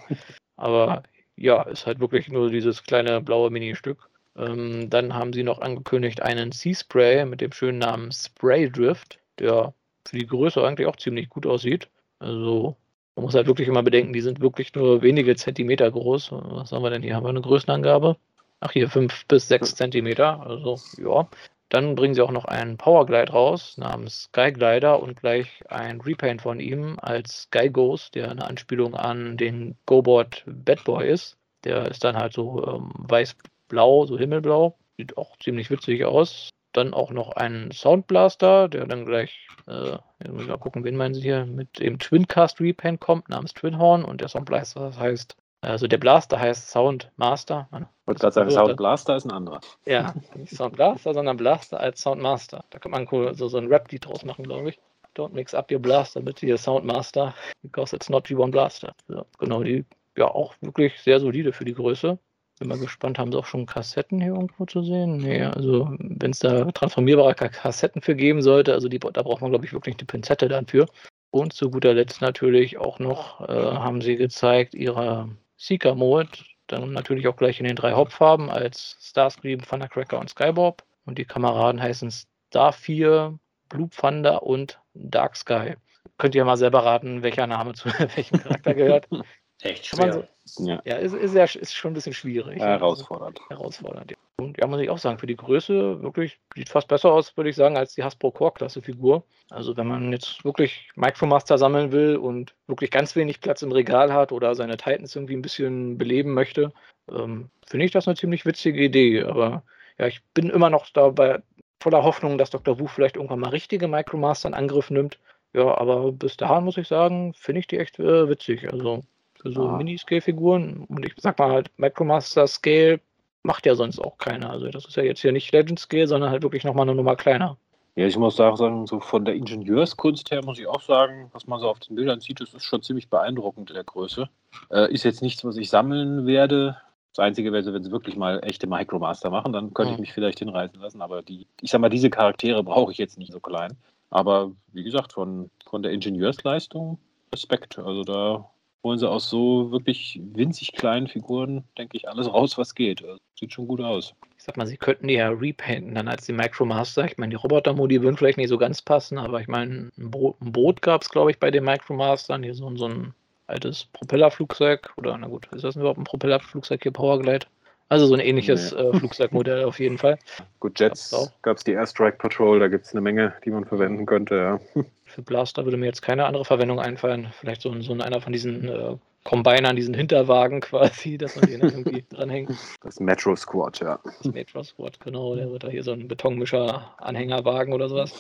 [0.57, 1.03] aber
[1.37, 4.11] ja, ist halt wirklich nur dieses kleine blaue Mini-Stück.
[4.37, 9.75] Ähm, dann haben sie noch angekündigt einen Sea-Spray mit dem schönen Namen Spray Drift, der
[10.07, 11.89] für die Größe eigentlich auch ziemlich gut aussieht.
[12.21, 12.77] Also
[13.21, 16.31] man muss halt wirklich immer bedenken, die sind wirklich nur wenige Zentimeter groß.
[16.33, 17.17] Was haben wir denn hier?
[17.17, 18.17] Haben wir eine Größenangabe?
[18.61, 20.41] Ach, hier fünf bis sechs Zentimeter.
[20.41, 21.29] Also, ja.
[21.69, 26.41] Dann bringen sie auch noch einen Powerglide raus namens Sky Glider und gleich ein Repaint
[26.41, 31.37] von ihm als Sky Ghost, der eine Anspielung an den GoBoard Bad Boy ist.
[31.65, 34.79] Der ist dann halt so ähm, weiß-blau, so himmelblau.
[34.97, 36.49] Sieht auch ziemlich witzig aus.
[36.73, 40.97] Dann auch noch ein Soundblaster, der dann gleich, äh, jetzt muss ich mal gucken, wen
[40.97, 44.05] meinen Sie hier, mit dem Twincast Repaint kommt, namens Twinhorn.
[44.05, 47.69] Und der Soundblaster das heißt, also der Blaster heißt Soundmaster.
[47.73, 49.61] Ich wollte gerade sagen, Soundblaster ist ein anderer.
[49.85, 52.65] Ja, nicht Soundblaster, sondern Blaster als Soundmaster.
[52.71, 54.79] Da kann man cool so, so ein Rap-Lied draus machen, glaube ich.
[55.17, 58.95] Don't mix up your blaster with your Soundmaster, because it's not G1 Blaster.
[59.09, 59.85] So, genau, die
[60.17, 62.19] ja, auch wirklich sehr solide für die Größe.
[62.61, 65.17] Bin mal gespannt, haben sie auch schon Kassetten hier irgendwo zu sehen?
[65.17, 69.51] Nee, also wenn es da transformierbare Kassetten für geben sollte, also die, da braucht man,
[69.51, 70.85] glaube ich, wirklich eine Pinzette dann für.
[71.31, 76.29] Und zu guter Letzt natürlich auch noch äh, haben sie gezeigt, ihre Seeker-Mode,
[76.67, 80.83] dann natürlich auch gleich in den drei Hauptfarben als Starscream, Thundercracker und Skybob.
[81.07, 83.39] Und die Kameraden heißen Star 4,
[83.71, 85.77] Blue Thunder und Dark Sky.
[86.19, 89.09] Könnt ihr mal selber raten, welcher Name zu welchem Charakter gehört?
[89.63, 90.27] Echt schwer.
[90.45, 92.61] So, ja, ja ist, ist, ja, ist schon ein bisschen schwierig.
[92.61, 93.41] Herausfordernd.
[93.49, 94.17] Also, herausfordernd, ja.
[94.39, 97.51] Und ja, muss ich auch sagen, für die Größe wirklich sieht fast besser aus, würde
[97.51, 99.23] ich sagen, als die Hasbro Core-Klasse-Figur.
[99.51, 104.13] Also wenn man jetzt wirklich Micromaster sammeln will und wirklich ganz wenig Platz im Regal
[104.13, 106.73] hat oder seine Titans irgendwie ein bisschen beleben möchte,
[107.11, 109.25] ähm, finde ich das eine ziemlich witzige Idee.
[109.25, 109.63] Aber
[109.99, 111.43] ja, ich bin immer noch dabei
[111.81, 112.79] voller Hoffnung, dass Dr.
[112.79, 115.19] Wu vielleicht irgendwann mal richtige Micromaster in Angriff nimmt.
[115.53, 118.73] Ja, aber bis dahin muss ich sagen, finde ich die echt äh, witzig.
[118.73, 119.03] Also
[119.41, 119.77] für so ah.
[119.77, 120.85] Mini-Scale-Figuren.
[120.89, 123.01] Und ich sag mal halt, Micromaster Scale
[123.43, 124.51] macht ja sonst auch keiner.
[124.51, 127.17] Also das ist ja jetzt hier nicht Legend Scale, sondern halt wirklich nochmal eine Nummer
[127.17, 127.57] kleiner.
[127.97, 131.47] Ja, ich muss auch sagen, so von der Ingenieurskunst her muss ich auch sagen, was
[131.47, 134.29] man so auf den Bildern sieht, das ist schon ziemlich beeindruckend in der Größe.
[134.71, 136.77] Äh, ist jetzt nichts, was ich sammeln werde.
[137.13, 139.95] Das Einzige wäre, wenn sie wirklich mal echte Micromaster machen, dann könnte mhm.
[139.95, 141.03] ich mich vielleicht hinreißen lassen.
[141.03, 143.77] Aber die, ich sag mal, diese Charaktere brauche ich jetzt nicht so klein.
[144.11, 146.99] Aber wie gesagt, von, von der Ingenieursleistung
[147.33, 147.79] Respekt.
[147.79, 148.51] Also da
[148.83, 153.03] holen sie aus so wirklich winzig kleinen Figuren, denke ich, alles raus, was geht.
[153.03, 154.15] Also, sieht schon gut aus.
[154.37, 157.05] Ich sag mal, sie könnten die ja repainten dann als die Micromaster.
[157.05, 160.41] Ich meine, die Roboter-Modi würden vielleicht nicht so ganz passen, aber ich meine, ein Boot,
[160.41, 162.43] ein Boot gab es, glaube ich, bei den Micromastern.
[162.43, 163.15] Hier so, so ein
[163.47, 164.93] altes Propellerflugzeug.
[164.97, 167.47] Oder, na gut, ist das überhaupt ein Propellerflugzeug hier, Powerglide?
[167.91, 168.79] Also so ein ähnliches nee.
[168.79, 170.17] äh, Flugzeugmodell auf jeden Fall.
[170.61, 174.07] Gut, Jets gab es die Airstrike Patrol, da gibt es eine Menge, die man verwenden
[174.07, 174.61] könnte, ja.
[175.11, 177.29] Für Blaster würde mir jetzt keine andere Verwendung einfallen.
[177.39, 182.05] Vielleicht so, so einer von diesen äh, Combinern, diesen Hinterwagen quasi, dass man den irgendwie
[182.11, 182.53] dranhängt.
[182.83, 183.99] Das Metro Squad, ja.
[184.05, 185.35] Das Metro Squad, genau.
[185.35, 188.15] Der wird da hier so ein Betonmischer-Anhängerwagen oder sowas.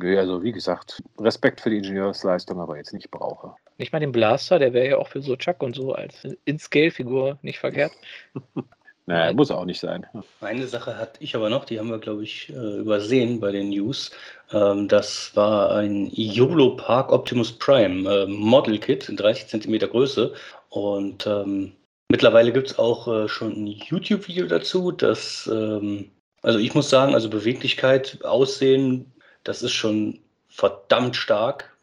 [0.00, 3.54] Ja, also wie gesagt, Respekt für die Ingenieursleistung, aber jetzt nicht brauche.
[3.78, 7.38] Nicht mal den Blaster, der wäre ja auch für so Chuck und so als In-Scale-Figur
[7.42, 7.92] nicht verkehrt.
[9.08, 10.06] Naja, muss auch nicht sein.
[10.42, 13.70] Eine Sache hatte ich aber noch, die haben wir, glaube ich, äh, übersehen bei den
[13.70, 14.10] News.
[14.52, 20.34] Ähm, das war ein YOLO Park Optimus Prime äh, Model Kit in 30 cm Größe.
[20.68, 21.72] Und ähm,
[22.10, 24.92] mittlerweile gibt es auch äh, schon ein YouTube-Video dazu.
[24.92, 26.10] Das, ähm,
[26.42, 29.10] also ich muss sagen, also Beweglichkeit, Aussehen,
[29.42, 30.18] das ist schon
[30.50, 31.74] verdammt stark.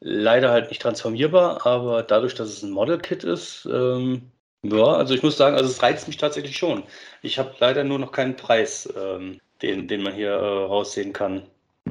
[0.00, 4.30] Leider halt nicht transformierbar, aber dadurch, dass es ein Model Kit ist, ähm,
[4.64, 6.82] ja, also ich muss sagen, also es reizt mich tatsächlich schon.
[7.22, 11.42] Ich habe leider nur noch keinen Preis, ähm, den, den man hier äh, raussehen kann.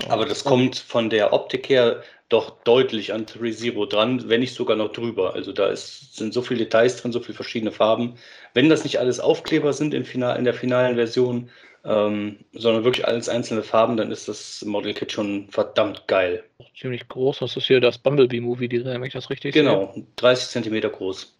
[0.09, 4.75] Aber das kommt von der Optik her doch deutlich an ReZero dran, wenn nicht sogar
[4.75, 5.35] noch drüber.
[5.35, 8.15] Also da ist, sind so viele Details drin, so viele verschiedene Farben.
[8.55, 11.51] Wenn das nicht alles Aufkleber sind in, final, in der finalen Version,
[11.85, 16.43] ähm, sondern wirklich alles einzelne Farben, dann ist das Model Kit schon verdammt geil.
[16.75, 17.39] Ziemlich groß.
[17.39, 19.93] Das ist hier das Bumblebee-Movie-Design, wenn ich das richtig genau, sehe.
[19.93, 21.37] Genau, 30 Zentimeter groß.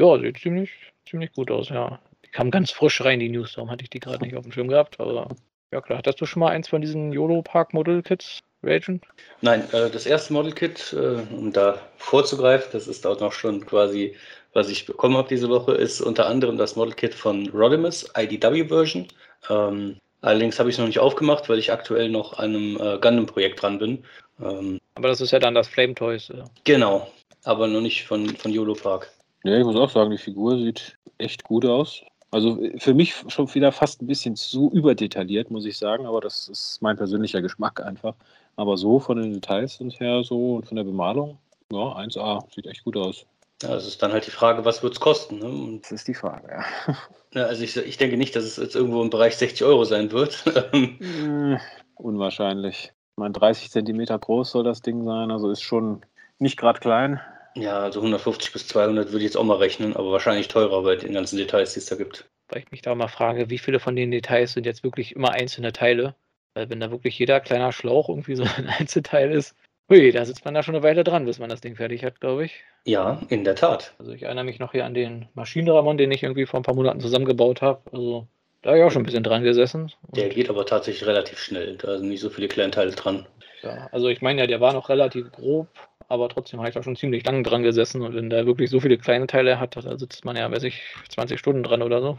[0.00, 0.70] Ja, sieht ziemlich,
[1.06, 2.00] ziemlich gut aus, ja.
[2.24, 4.52] Die kam ganz frisch rein, die News, darum hatte ich die gerade nicht auf dem
[4.52, 5.28] Schirm gehabt, aber
[5.72, 5.98] ja klar.
[5.98, 9.02] Hattest du schon mal eins von diesen YOLO Park Model Kits, Ragen?
[9.42, 13.66] Nein, äh, das erste Model Kit, äh, um da vorzugreifen, das ist auch noch schon
[13.66, 14.16] quasi,
[14.54, 18.68] was ich bekommen habe diese Woche, ist unter anderem das Model Kit von Rodimus, IDW
[18.68, 19.06] Version.
[19.50, 22.98] Ähm, allerdings habe ich es noch nicht aufgemacht, weil ich aktuell noch an einem äh,
[22.98, 24.02] Gundam-Projekt dran bin.
[24.42, 26.32] Ähm, aber das ist ja dann das Flame Toys.
[26.64, 27.12] Genau,
[27.44, 29.10] aber noch nicht von, von YOLO Park.
[29.44, 32.02] Ja, ich muss auch sagen, die Figur sieht echt gut aus.
[32.30, 36.48] Also für mich schon wieder fast ein bisschen zu überdetailliert, muss ich sagen, aber das
[36.48, 38.14] ist mein persönlicher Geschmack einfach.
[38.56, 41.38] Aber so von den Details und her so und von der Bemalung,
[41.72, 43.26] ja, 1A, sieht echt gut aus.
[43.62, 45.38] Ja, das ist dann halt die Frage, was wird es kosten?
[45.38, 45.80] Ne?
[45.82, 46.64] Das ist die Frage, ja.
[47.34, 50.12] ja also ich, ich denke nicht, dass es jetzt irgendwo im Bereich 60 Euro sein
[50.12, 50.44] wird.
[50.46, 51.58] Äh,
[51.96, 52.92] unwahrscheinlich.
[52.92, 56.02] Ich meine, 30 Zentimeter groß soll das Ding sein, also ist schon
[56.38, 57.20] nicht gerade klein.
[57.54, 60.96] Ja, also 150 bis 200 würde ich jetzt auch mal rechnen, aber wahrscheinlich teurer bei
[60.96, 62.28] den ganzen Details, die es da gibt.
[62.48, 65.32] Weil ich mich da mal frage, wie viele von den Details sind jetzt wirklich immer
[65.32, 66.14] einzelne Teile?
[66.54, 69.54] Weil wenn da wirklich jeder kleiner Schlauch irgendwie so ein Einzelteil ist,
[69.88, 72.20] hui, da sitzt man da schon eine Weile dran, bis man das Ding fertig hat,
[72.20, 72.64] glaube ich.
[72.84, 73.94] Ja, in der Tat.
[73.98, 76.74] Also ich erinnere mich noch hier an den Maschinenramon, den ich irgendwie vor ein paar
[76.74, 77.82] Monaten zusammengebaut habe.
[77.92, 78.26] Also
[78.62, 79.92] da habe ich auch schon ein bisschen dran gesessen.
[80.08, 81.76] Der geht aber tatsächlich relativ schnell.
[81.76, 83.26] Da sind nicht so viele Kleinteile dran.
[83.62, 85.68] Ja, also ich meine ja, der war noch relativ grob
[86.10, 88.80] aber trotzdem habe ich da schon ziemlich lange dran gesessen und wenn der wirklich so
[88.80, 92.16] viele kleine Teile hat, da sitzt man ja, weiß ich, 20 Stunden dran oder so.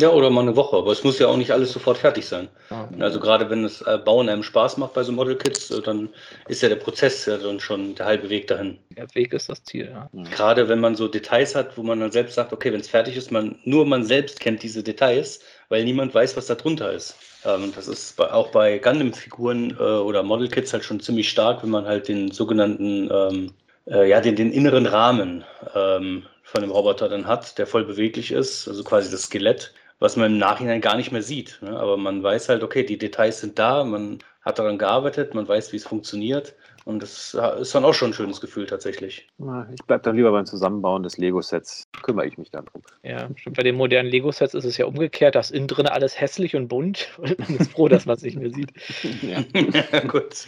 [0.00, 2.48] Ja, oder mal eine Woche, aber es muss ja auch nicht alles sofort fertig sein.
[2.70, 2.88] Ja.
[3.00, 6.08] Also gerade wenn das äh, Bauen einem Spaß macht bei so Model Kits, dann
[6.48, 8.78] ist ja der Prozess ja dann schon der halbe Weg dahin.
[8.96, 10.08] Der Weg ist das Ziel, ja.
[10.30, 13.16] Gerade wenn man so Details hat, wo man dann selbst sagt, okay, wenn es fertig
[13.16, 17.16] ist, man nur man selbst kennt diese Details, weil niemand weiß, was da drunter ist.
[17.44, 21.62] Ähm, das ist bei, auch bei Gundam-Figuren äh, oder Model Kits halt schon ziemlich stark,
[21.62, 23.54] wenn man halt den sogenannten, ähm,
[23.86, 28.32] äh, ja, den, den inneren Rahmen ähm, von dem Roboter dann hat, der voll beweglich
[28.32, 31.58] ist, also quasi das Skelett was man im Nachhinein gar nicht mehr sieht.
[31.60, 31.78] Ne?
[31.78, 35.72] Aber man weiß halt, okay, die Details sind da, man hat daran gearbeitet, man weiß,
[35.72, 36.54] wie es funktioniert.
[36.90, 39.28] Und das ist dann auch schon ein schönes Gefühl tatsächlich.
[39.72, 41.84] Ich bleibe dann lieber beim Zusammenbauen des Lego-Sets.
[42.02, 42.82] Kümmere ich mich dann drum.
[43.04, 43.56] Ja, stimmt.
[43.56, 45.36] Bei den modernen Lego-Sets ist es ja umgekehrt.
[45.36, 47.08] Das innen drin alles hässlich und bunt.
[47.18, 48.72] Und man ist froh, dass man es nicht mehr sieht.
[49.22, 50.46] Ja, gut.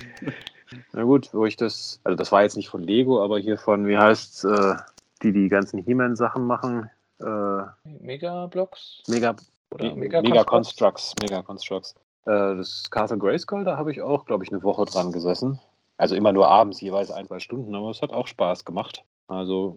[0.92, 3.86] Na gut, wo ich das, also das war jetzt nicht von Lego, aber hier von,
[3.86, 4.74] wie heißt äh,
[5.22, 6.90] die die ganzen He-Man-Sachen machen.
[7.20, 7.62] Äh,
[8.00, 9.02] Megablocks?
[9.06, 9.36] Mega,
[9.70, 11.14] oder Mega, Mega Constructs.
[11.20, 11.94] Mega Constructs.
[12.24, 15.60] Äh, das Castle Grayskull, da habe ich auch, glaube ich, eine Woche dran gesessen.
[16.02, 19.04] Also immer nur abends, jeweils ein, zwei Stunden, aber es hat auch Spaß gemacht.
[19.28, 19.76] Also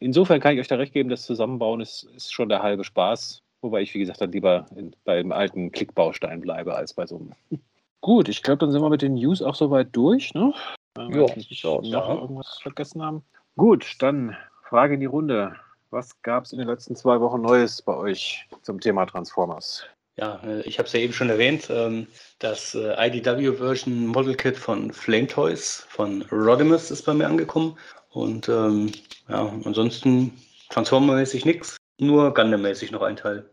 [0.00, 3.42] insofern kann ich euch da recht geben, das Zusammenbauen ist, ist schon der halbe Spaß.
[3.62, 7.32] Wobei ich, wie gesagt, dann lieber in, beim alten Klickbaustein bleibe als bei so einem.
[8.02, 10.34] Gut, ich glaube, dann sind wir mit den News auch soweit durch.
[10.34, 10.52] Ne?
[10.98, 12.16] Ja, ich noch ja.
[12.16, 13.24] irgendwas vergessen haben.
[13.56, 14.36] Gut, dann
[14.68, 15.56] Frage in die Runde.
[15.88, 19.86] Was gab es in den letzten zwei Wochen Neues bei euch zum Thema Transformers?
[20.16, 22.06] Ja, äh, ich habe es ja eben schon erwähnt, ähm,
[22.38, 27.78] das äh, IDW-Version Model Kit von Flame Toys von Rodimus ist bei mir angekommen.
[28.10, 28.92] Und ähm,
[29.28, 30.32] ja, ansonsten
[30.68, 33.44] Transformer-mäßig nichts, nur Gundam-mäßig noch ein Teil.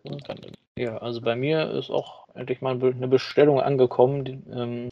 [0.78, 4.90] Ja, also bei mir ist auch endlich mal eine Bestellung angekommen die, ähm,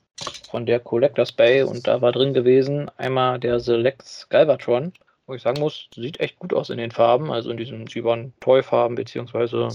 [0.50, 4.94] von der Collectors Bay und da war drin gewesen einmal der Select Galvatron
[5.28, 8.34] wo ich sagen muss, sieht echt gut aus in den Farben, also in diesen Gibbon
[8.40, 9.68] Toy Farben beziehungsweise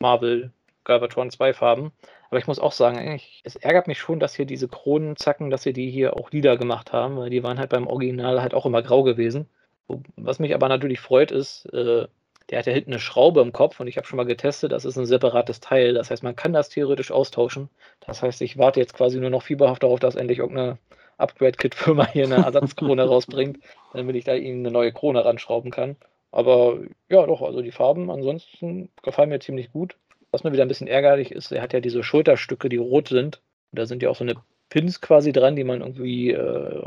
[0.00, 0.52] Marvel
[0.88, 1.92] Galvatron 2 Farben.
[2.30, 5.62] Aber ich muss auch sagen, ich, es ärgert mich schon, dass hier diese Kronenzacken, dass
[5.62, 8.66] sie die hier auch lila gemacht haben, weil die waren halt beim Original halt auch
[8.66, 9.48] immer grau gewesen.
[10.16, 12.06] Was mich aber natürlich freut, ist, äh,
[12.50, 14.84] der hat ja hinten eine Schraube im Kopf und ich habe schon mal getestet, das
[14.84, 15.94] ist ein separates Teil.
[15.94, 17.68] Das heißt, man kann das theoretisch austauschen.
[18.00, 20.78] Das heißt, ich warte jetzt quasi nur noch fieberhaft darauf, dass endlich irgendeine
[21.18, 23.58] Upgrade-Kit-Firma hier eine Ersatzkrone rausbringt,
[23.92, 25.96] damit ich da ihnen eine neue Krone ranschrauben kann.
[26.30, 26.78] Aber
[27.08, 29.96] ja, doch, also die Farben ansonsten gefallen mir ziemlich gut.
[30.30, 33.40] Was mir wieder ein bisschen ärgerlich ist, er hat ja diese Schulterstücke, die rot sind.
[33.72, 34.34] Da sind ja auch so eine
[34.70, 36.82] Pins quasi dran, die man irgendwie äh,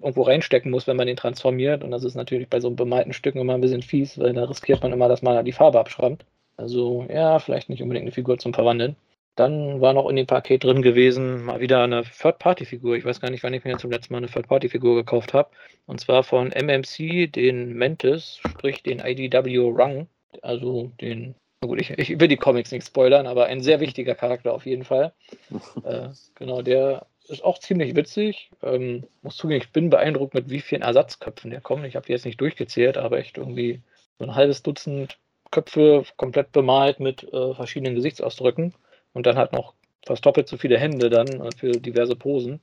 [0.00, 1.82] irgendwo reinstecken muss, wenn man den transformiert.
[1.82, 4.82] Und das ist natürlich bei so bemalten Stücken immer ein bisschen fies, weil da riskiert
[4.82, 6.24] man immer, dass man die Farbe abschrammt.
[6.56, 8.96] Also ja, vielleicht nicht unbedingt eine Figur zum Verwandeln.
[9.36, 12.96] Dann war noch in dem Paket drin gewesen, mal wieder eine Third-Party-Figur.
[12.96, 15.50] Ich weiß gar nicht, wann ich mir zum letzten Mal eine Third-Party-Figur gekauft habe.
[15.86, 20.06] Und zwar von MMC, den Mantis, sprich den IDW Rung.
[20.42, 21.34] Also den,
[21.66, 24.84] gut, ich, ich, will die Comics nicht spoilern, aber ein sehr wichtiger Charakter auf jeden
[24.84, 25.12] Fall.
[25.84, 28.50] äh, genau, der ist auch ziemlich witzig.
[28.62, 31.84] Ähm, muss zugeben, ich bin beeindruckt, mit wie vielen Ersatzköpfen der kommt.
[31.86, 33.80] Ich habe die jetzt nicht durchgezählt, aber echt irgendwie
[34.18, 35.18] so ein halbes Dutzend
[35.50, 38.74] Köpfe komplett bemalt mit äh, verschiedenen Gesichtsausdrücken
[39.12, 42.60] und dann hat noch fast doppelt so viele Hände dann äh, für diverse Posen.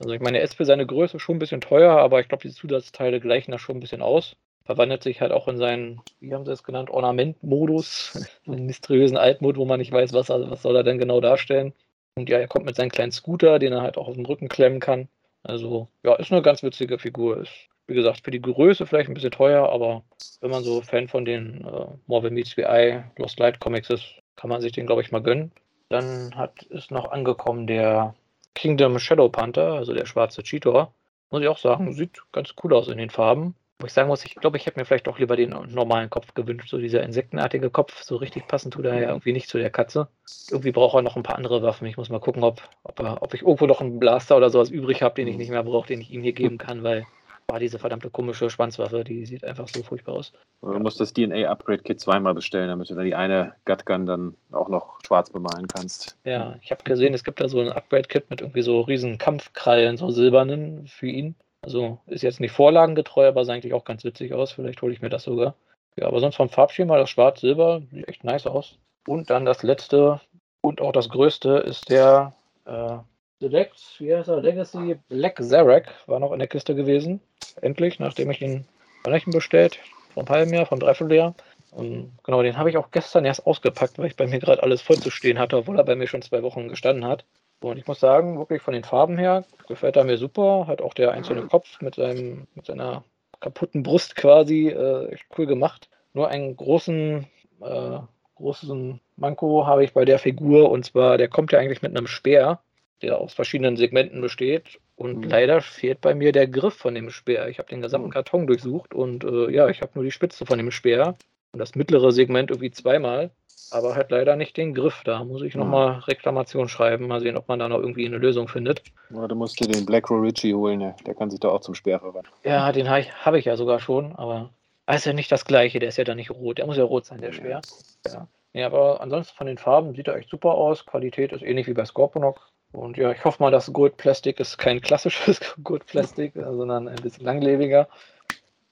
[0.00, 2.46] Also ich meine, er ist für seine Größe schon ein bisschen teuer, aber ich glaube,
[2.46, 4.36] die Zusatzteile gleichen das schon ein bisschen aus.
[4.68, 9.56] Verwandelt sich halt auch in seinen, wie haben sie es genannt, Ornamentmodus, einen mysteriösen Altmod,
[9.56, 11.72] wo man nicht weiß, was, er, was soll er denn genau darstellen.
[12.16, 14.50] Und ja, er kommt mit seinem kleinen Scooter, den er halt auch auf den Rücken
[14.50, 15.08] klemmen kann.
[15.42, 17.40] Also ja, ist eine ganz witzige Figur.
[17.40, 17.50] Ist,
[17.86, 20.02] wie gesagt, für die Größe vielleicht ein bisschen teuer, aber
[20.42, 24.04] wenn man so Fan von den äh, Marvel Meets VI Lost Light Comics ist,
[24.36, 25.50] kann man sich den, glaube ich, mal gönnen.
[25.88, 28.14] Dann hat, ist noch angekommen der
[28.54, 30.92] Kingdom Shadow Panther, also der schwarze Cheetor.
[31.30, 33.54] Muss ich auch sagen, sieht ganz cool aus in den Farben.
[33.80, 36.34] Wo ich sagen muss, ich glaube, ich hätte mir vielleicht doch lieber den normalen Kopf
[36.34, 36.68] gewünscht.
[36.68, 40.08] So dieser insektenartige Kopf, so richtig passend tut er ja irgendwie nicht zu der Katze.
[40.50, 41.86] Irgendwie braucht er noch ein paar andere Waffen.
[41.86, 44.70] Ich muss mal gucken, ob, ob, er, ob ich irgendwo noch einen Blaster oder sowas
[44.70, 47.06] übrig habe, den ich nicht mehr brauche, den ich ihm hier geben kann, weil
[47.50, 50.34] war diese verdammte komische Schwanzwaffe, die sieht einfach so furchtbar aus.
[50.60, 54.98] Du musst das DNA-Upgrade-Kit zweimal bestellen, damit du dann die eine Gutgun dann auch noch
[55.06, 56.18] schwarz bemalen kannst.
[56.24, 59.96] Ja, ich habe gesehen, es gibt da so ein Upgrade-Kit mit irgendwie so riesen Kampfkrallen,
[59.96, 61.36] so silbernen für ihn.
[61.62, 64.52] Also ist jetzt nicht vorlagengetreu, aber sah eigentlich auch ganz witzig aus.
[64.52, 65.54] Vielleicht hole ich mir das sogar.
[65.96, 68.78] Ja, aber sonst vom Farbschema das Schwarz-Silber sieht echt nice aus.
[69.06, 70.20] Und dann das letzte
[70.60, 72.34] und auch das größte ist der
[72.66, 72.98] äh,
[73.40, 74.40] Select, wie heißt er?
[74.40, 77.20] Legacy Black Zarek war noch in der Kiste gewesen.
[77.60, 78.66] Endlich, nachdem ich ihn
[79.06, 79.78] Rechen bestellt,
[80.16, 81.34] einem halben Jahr, einem Dreivierteljahr.
[81.70, 84.82] Und genau, den habe ich auch gestern erst ausgepackt, weil ich bei mir gerade alles
[84.82, 87.24] voll zu stehen hatte, obwohl er bei mir schon zwei Wochen gestanden hat.
[87.60, 90.66] Und ich muss sagen, wirklich von den Farben her gefällt er mir super.
[90.66, 93.04] Hat auch der einzelne Kopf mit, seinem, mit seiner
[93.40, 95.88] kaputten Brust quasi äh, echt cool gemacht.
[96.12, 97.26] Nur einen großen,
[97.60, 97.98] äh,
[98.36, 102.06] großen Manko habe ich bei der Figur und zwar, der kommt ja eigentlich mit einem
[102.06, 102.60] Speer,
[103.02, 104.78] der aus verschiedenen Segmenten besteht.
[104.96, 105.24] Und mhm.
[105.24, 107.48] leider fehlt bei mir der Griff von dem Speer.
[107.48, 108.12] Ich habe den gesamten hm.
[108.12, 111.16] Karton durchsucht und äh, ja, ich habe nur die Spitze von dem Speer
[111.52, 113.30] und das mittlere Segment irgendwie zweimal,
[113.70, 115.02] aber halt leider nicht den Griff.
[115.04, 118.48] Da muss ich nochmal Reklamation schreiben, mal sehen, ob man da noch irgendwie eine Lösung
[118.48, 118.82] findet.
[119.10, 120.96] Ja, du musst dir den Black Ritchie holen, ne?
[121.06, 122.34] der kann sich da auch zum Speer verwandeln.
[122.44, 124.50] Ja, den habe ich, hab ich ja sogar schon, aber
[124.90, 126.58] ist ja nicht das gleiche, der ist ja dann nicht rot.
[126.58, 127.60] Der muss ja rot sein, der Speer.
[128.06, 128.26] Ja.
[128.54, 128.66] ja.
[128.66, 130.86] aber ansonsten von den Farben sieht er echt super aus.
[130.86, 132.40] Qualität ist ähnlich wie bei Scorponok.
[132.72, 136.96] Und ja, ich hoffe mal, das Gold Plastic ist kein klassisches Gold Plastic, sondern ein
[136.96, 137.88] bisschen langlebiger.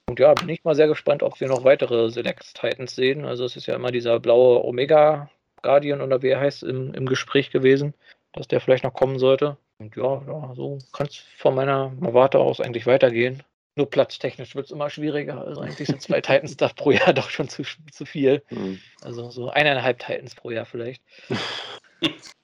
[0.08, 3.24] Und ja, bin ich mal sehr gespannt, ob wir noch weitere Select Titans sehen.
[3.24, 5.28] Also es ist ja immer dieser blaue Omega
[5.62, 7.92] Guardian oder wie er heißt im, im Gespräch gewesen,
[8.32, 9.56] dass der vielleicht noch kommen sollte.
[9.78, 13.42] Und ja, ja so kann es von meiner Warte aus eigentlich weitergehen.
[13.74, 15.44] Nur platztechnisch wird es immer schwieriger.
[15.44, 18.42] Also eigentlich sind zwei Titans da pro Jahr doch schon zu, zu viel.
[18.50, 18.78] Mhm.
[19.02, 21.02] Also so eineinhalb Titans pro Jahr vielleicht.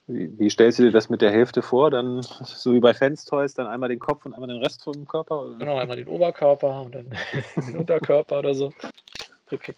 [0.07, 1.90] Wie, wie, stellst du dir das mit der Hälfte vor?
[1.90, 5.07] Dann so wie bei Fans Toys, dann einmal den Kopf und einmal den Rest vom
[5.07, 5.42] Körper?
[5.42, 5.59] Oder?
[5.59, 7.11] Genau, einmal den Oberkörper und dann
[7.66, 8.72] den Unterkörper oder so.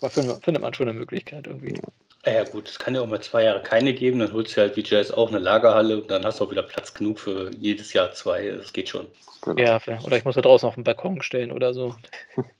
[0.00, 0.10] Man,
[0.40, 1.80] findet man schon eine Möglichkeit irgendwie.
[2.26, 4.76] Ja gut, es kann ja auch mal zwei Jahre keine geben, dann holst du halt
[4.76, 7.92] wie Jazz auch eine Lagerhalle und dann hast du auch wieder Platz genug für jedes
[7.92, 8.50] Jahr zwei.
[8.50, 9.08] Das geht schon.
[9.42, 9.60] Genau.
[9.60, 11.94] Ja, oder ich muss da draußen auf den Balkon stellen oder so.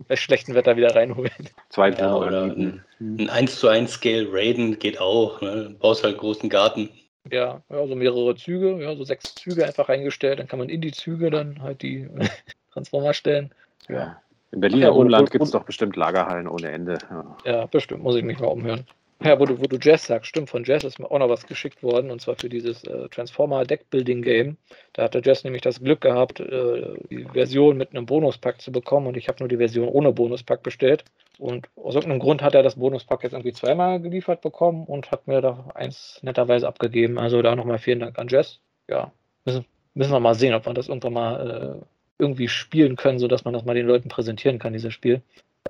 [0.07, 1.31] Bei schlechtem Wetter wieder reinholen.
[1.71, 5.41] Zwei ja, oder ein, ein 1 zu 1 Scale Raiden geht auch.
[5.41, 5.75] Ne?
[5.81, 6.91] Baust halt einen großen Garten.
[7.31, 10.39] Ja, ja, so mehrere Züge, ja, so sechs Züge einfach reingestellt.
[10.39, 12.09] Dann kann man in die Züge dann halt die
[12.73, 13.51] Transformer stellen.
[13.89, 14.21] Ja.
[14.51, 16.99] Im Berliner ja, Umland gibt es doch bestimmt Lagerhallen ohne Ende.
[17.11, 17.37] Ja.
[17.45, 18.87] ja, bestimmt, muss ich mich mal umhören.
[19.23, 21.47] Ja, wo du, wo du Jazz sagst, stimmt, von Jazz ist mir auch noch was
[21.47, 24.57] geschickt worden, und zwar für dieses äh, Transformer Deckbuilding Game.
[24.93, 29.07] Da hatte Jazz nämlich das Glück gehabt, äh, die Version mit einem Bonuspack zu bekommen,
[29.07, 31.05] und ich habe nur die Version ohne Bonuspack bestellt.
[31.39, 35.27] Und aus irgendeinem Grund hat er das Bonuspack jetzt irgendwie zweimal geliefert bekommen und hat
[35.27, 37.19] mir da eins netterweise abgegeben.
[37.19, 38.61] Also da nochmal vielen Dank an Jess.
[38.89, 39.13] Ja,
[39.45, 41.85] müssen, müssen wir mal sehen, ob wir das irgendwann mal äh,
[42.19, 45.23] irgendwie spielen können, sodass man das mal den Leuten präsentieren kann, dieses Spiel.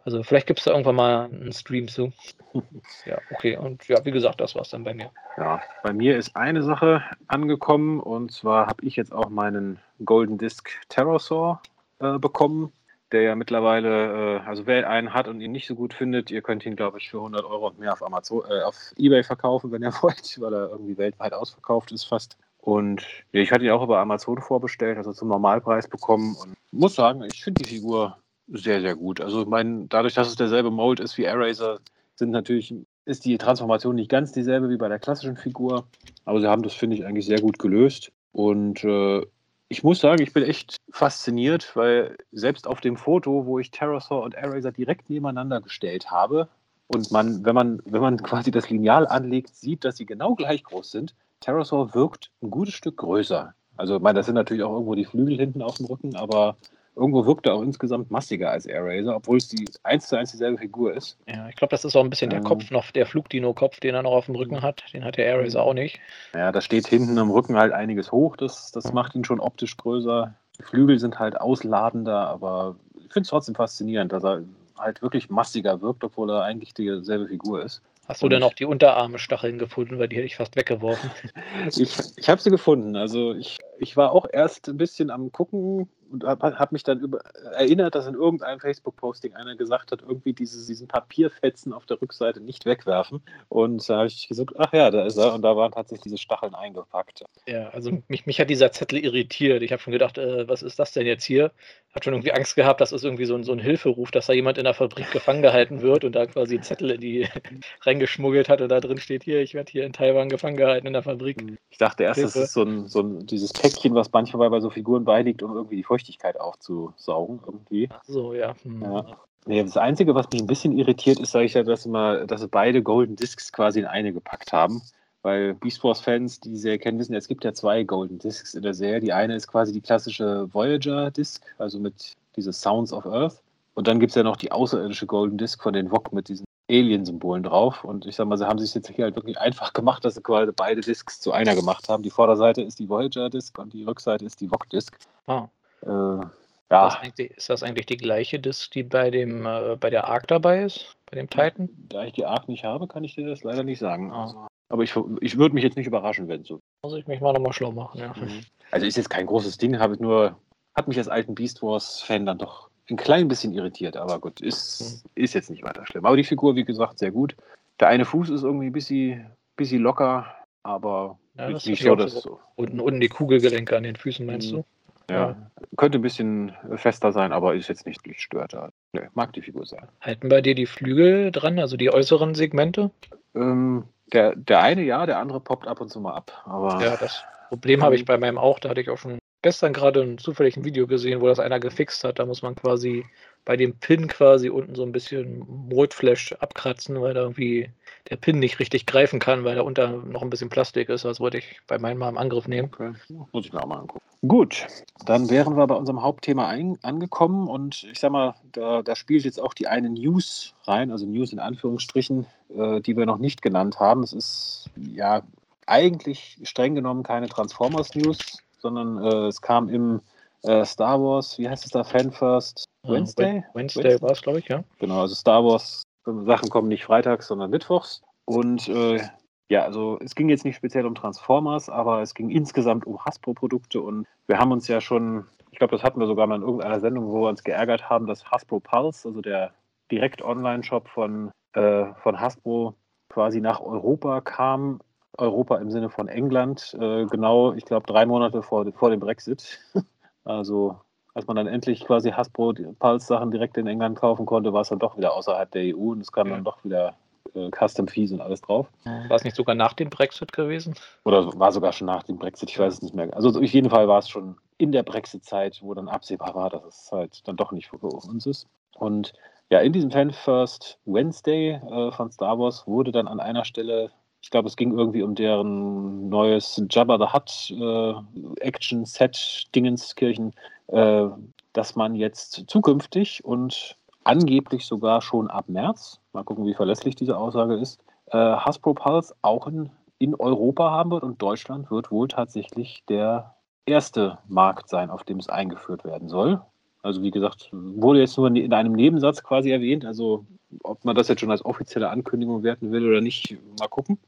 [0.05, 2.13] Also vielleicht gibt es da irgendwann mal einen Stream zu.
[3.05, 3.57] Ja, okay.
[3.57, 5.11] Und ja, wie gesagt, das war es dann bei mir.
[5.37, 10.39] Ja, bei mir ist eine Sache angekommen und zwar habe ich jetzt auch meinen Golden
[10.39, 11.61] Disc Terrorsaur
[11.99, 12.73] äh, bekommen
[13.15, 16.43] der ja mittlerweile, äh, also wer einen hat und ihn nicht so gut findet, ihr
[16.43, 19.71] könnt ihn, glaube ich, für 100 Euro und mehr auf Amazon, äh, auf Ebay verkaufen,
[19.71, 22.37] wenn ihr wollt, weil er irgendwie weltweit ausverkauft ist fast.
[22.59, 26.97] Und ja, ich hatte ihn auch über Amazon vorbestellt, also zum Normalpreis bekommen und muss
[26.97, 28.17] sagen, ich finde die Figur
[28.49, 29.21] sehr, sehr gut.
[29.21, 31.81] Also ich meine, dadurch, dass es derselbe Mold ist wie Eraser,
[32.15, 32.75] sind natürlich,
[33.05, 35.87] ist die Transformation nicht ganz dieselbe wie bei der klassischen Figur,
[36.25, 38.13] aber sie haben das, finde ich, eigentlich sehr gut gelöst.
[38.33, 39.23] Und äh,
[39.69, 44.23] ich muss sagen, ich bin echt fasziniert, weil selbst auf dem Foto, wo ich Terrorsaur
[44.23, 46.49] und Eraser direkt nebeneinander gestellt habe,
[46.87, 50.65] und man, wenn man, wenn man quasi das Lineal anlegt, sieht, dass sie genau gleich
[50.65, 53.55] groß sind, Terrorsaur wirkt ein gutes Stück größer.
[53.77, 56.57] Also, ich meine, das sind natürlich auch irgendwo die Flügel hinten auf dem Rücken, aber
[56.97, 58.85] irgendwo wirkt er auch insgesamt massiger als Air
[59.15, 61.19] obwohl es die eins zu eins dieselbe Figur ist.
[61.27, 63.95] Ja, ich glaube, das ist auch ein bisschen ähm, der Kopf noch, der Flugdino-Kopf, den
[63.95, 64.85] er noch auf dem Rücken hat.
[64.93, 65.57] Den hat der Air mhm.
[65.57, 65.99] auch nicht.
[66.35, 68.37] Ja, da steht hinten am Rücken halt einiges hoch.
[68.37, 70.35] Das, das macht ihn schon optisch größer.
[70.59, 74.43] Die Flügel sind halt ausladender, aber ich finde es trotzdem faszinierend, dass er
[74.79, 77.83] halt wirklich massiger wirkt, obwohl er eigentlich dieselbe Figur ist.
[78.07, 81.11] Hast du denn auch die Unterarme Stacheln gefunden, weil die hätte ich fast weggeworfen?
[81.77, 82.97] ich ich habe sie gefunden.
[82.97, 87.01] Also ich, ich war auch erst ein bisschen am Gucken, und habe hab mich dann
[87.01, 87.19] über,
[87.53, 92.41] erinnert, dass in irgendeinem Facebook-Posting einer gesagt hat, irgendwie diese, diesen Papierfetzen auf der Rückseite
[92.41, 93.21] nicht wegwerfen.
[93.49, 95.35] Und da habe ich gesagt, ach ja, da ist er.
[95.35, 97.25] Und da waren tatsächlich diese Stacheln eingepackt.
[97.47, 99.63] Ja, also mich, mich hat dieser Zettel irritiert.
[99.63, 101.51] Ich habe schon gedacht, äh, was ist das denn jetzt hier?
[101.95, 104.33] Hat schon irgendwie Angst gehabt, das ist irgendwie so ein, so ein Hilferuf, dass da
[104.33, 107.29] jemand in der Fabrik gefangen gehalten wird und da quasi Zettel in die
[107.83, 110.93] reingeschmuggelt hat und da drin steht hier, ich werde hier in Taiwan gefangen gehalten in
[110.93, 111.59] der Fabrik.
[111.71, 112.39] Ich dachte erst, Hilfe.
[112.39, 115.55] das ist so ein, so ein dieses Päckchen, was manchmal bei so Figuren beiliegt, um
[115.55, 117.89] irgendwie die Feuchtigkeit Feuchtigkeit aufzusaugen irgendwie.
[117.91, 118.55] Ach so, ja.
[118.63, 118.83] Hm.
[118.83, 119.07] ja.
[119.47, 122.41] Nee, das Einzige, was mich ein bisschen irritiert, ist, sage ich ja, dass, immer, dass
[122.41, 124.83] sie beide Golden Discs quasi in eine gepackt haben.
[125.23, 128.75] Weil Beast Wars-Fans, die sie kennen, wissen, es gibt ja zwei Golden Discs in der
[128.75, 129.01] Serie.
[129.01, 133.43] Die eine ist quasi die klassische Voyager-Disc, also mit diese Sounds of Earth.
[133.75, 136.45] Und dann gibt es ja noch die außerirdische Golden Disc von den VOG mit diesen
[136.71, 137.85] Alien-Symbolen drauf.
[137.85, 140.23] Und ich sag mal, sie haben sich jetzt hier halt wirklich einfach gemacht, dass sie
[140.23, 142.03] quasi beide Discs zu einer gemacht haben.
[142.03, 144.97] Die Vorderseite ist die Voyager-Disc und die Rückseite ist die VOG-Disc.
[145.27, 145.49] Ah.
[145.85, 146.27] Äh,
[146.71, 146.89] ja.
[146.89, 150.27] Ist das, ist das, eigentlich die gleiche Disc, die bei dem äh, bei der Arc
[150.29, 150.97] dabei ist?
[151.11, 151.69] Bei dem Titan?
[151.89, 154.13] Da ich die Arc nicht habe, kann ich dir das leider nicht sagen.
[154.13, 156.61] Also, aber ich, ich würde mich jetzt nicht überraschen, wenn so.
[156.83, 158.15] Muss ich mich mal nochmal schlau machen, ja.
[158.17, 158.41] Mhm.
[158.71, 160.37] Also ist jetzt kein großes Ding, habe nur,
[160.75, 165.05] hat mich als alten Beast Wars-Fan dann doch ein klein bisschen irritiert, aber gut, ist,
[165.05, 165.11] mhm.
[165.23, 166.05] ist jetzt nicht weiter schlimm.
[166.05, 167.37] Aber die Figur, wie gesagt, sehr gut.
[167.79, 170.27] Der eine Fuß ist irgendwie ein bisschen bisschen locker,
[170.63, 172.21] aber Ja, nicht ich so, dass so.
[172.21, 172.41] so.
[172.57, 174.57] Unten, unten die Kugelgelenke an den Füßen, meinst Mhm.
[174.57, 174.65] du?
[175.11, 175.37] Ja,
[175.77, 178.55] könnte ein bisschen fester sein, aber ist jetzt nicht gestört.
[178.93, 179.89] Nö, mag die Figur sehr.
[180.01, 182.91] Halten bei dir die Flügel dran, also die äußeren Segmente?
[183.35, 186.43] Ähm, der, der eine ja, der andere poppt ab und zu mal ab.
[186.45, 188.59] Aber Ja, das Problem habe ich bei meinem auch.
[188.59, 191.61] Da hatte ich auch schon gestern gerade ein zufällig ein Video gesehen, wo das einer
[191.61, 192.19] gefixt hat.
[192.19, 193.05] Da muss man quasi
[193.45, 197.69] bei dem Pin quasi unten so ein bisschen Rotflash abkratzen, weil da irgendwie
[198.09, 201.05] der Pin nicht richtig greifen kann, weil da unter noch ein bisschen Plastik ist.
[201.05, 202.71] Das wollte ich bei meinem mal im Angriff nehmen.
[202.73, 202.95] Okay,
[203.33, 204.03] muss ich mir auch mal angucken.
[204.27, 204.67] Gut,
[205.05, 209.27] dann wären wir bei unserem Hauptthema ein, angekommen und ich sag mal, da, da spielt
[209.27, 212.25] jetzt auch die eine News rein, also News in Anführungsstrichen,
[212.57, 214.03] äh, die wir noch nicht genannt haben.
[214.03, 215.21] Es ist ja
[215.67, 220.01] eigentlich streng genommen keine Transformers News, sondern äh, es kam im
[220.43, 223.39] äh, Star Wars, wie heißt es da, Fan First Wednesday?
[223.39, 224.65] Äh, Wednesday war es, glaube ich, ja.
[224.79, 228.03] Genau, also Star Wars Sachen kommen nicht freitags, sondern mittwochs.
[228.25, 229.01] Und äh,
[229.49, 233.81] ja, also es ging jetzt nicht speziell um Transformers, aber es ging insgesamt um Hasbro-Produkte
[233.81, 236.81] und wir haben uns ja schon, ich glaube, das hatten wir sogar mal in irgendeiner
[236.81, 239.53] Sendung, wo wir uns geärgert haben, dass Hasbro Pulse, also der
[239.91, 242.75] Direkt-Online-Shop von, äh, von Hasbro,
[243.11, 244.81] quasi nach Europa kam.
[245.19, 249.59] Europa im Sinne von England, äh, genau, ich glaube, drei Monate vor, vor dem Brexit.
[250.25, 250.77] also
[251.15, 254.81] als man dann endlich quasi Hasbro Pulse-Sachen direkt in England kaufen konnte, war es dann
[254.81, 256.35] doch wieder außerhalb der EU und es kam Ja.
[256.35, 256.95] dann doch wieder
[257.35, 258.69] äh, Custom Fees und alles drauf.
[258.85, 260.75] War es nicht sogar nach dem Brexit gewesen?
[261.05, 263.15] Oder war sogar schon nach dem Brexit, ich weiß es nicht mehr.
[263.15, 266.65] Also auf jeden Fall war es schon in der Brexit-Zeit, wo dann absehbar war, dass
[266.65, 268.47] es halt dann doch nicht für uns ist.
[268.77, 269.13] Und
[269.51, 273.91] ja, in diesem Fan First Wednesday äh, von Star Wars wurde dann an einer Stelle,
[274.25, 280.33] ich glaube, es ging irgendwie um deren neues Jabba the Hutt äh, Action-Set Dingenskirchen,
[280.69, 281.09] äh,
[281.53, 287.19] dass man jetzt zukünftig und angeblich sogar schon ab März, mal gucken, wie verlässlich diese
[287.19, 289.69] Aussage ist, äh, Hasbro Pulse auch in,
[289.99, 293.35] in Europa haben wird und Deutschland wird wohl tatsächlich der
[293.67, 296.41] erste Markt sein, auf dem es eingeführt werden soll.
[296.83, 299.85] Also wie gesagt, wurde jetzt nur in einem Nebensatz quasi erwähnt.
[299.85, 300.25] Also
[300.63, 303.99] ob man das jetzt schon als offizielle Ankündigung werten will oder nicht, mal gucken.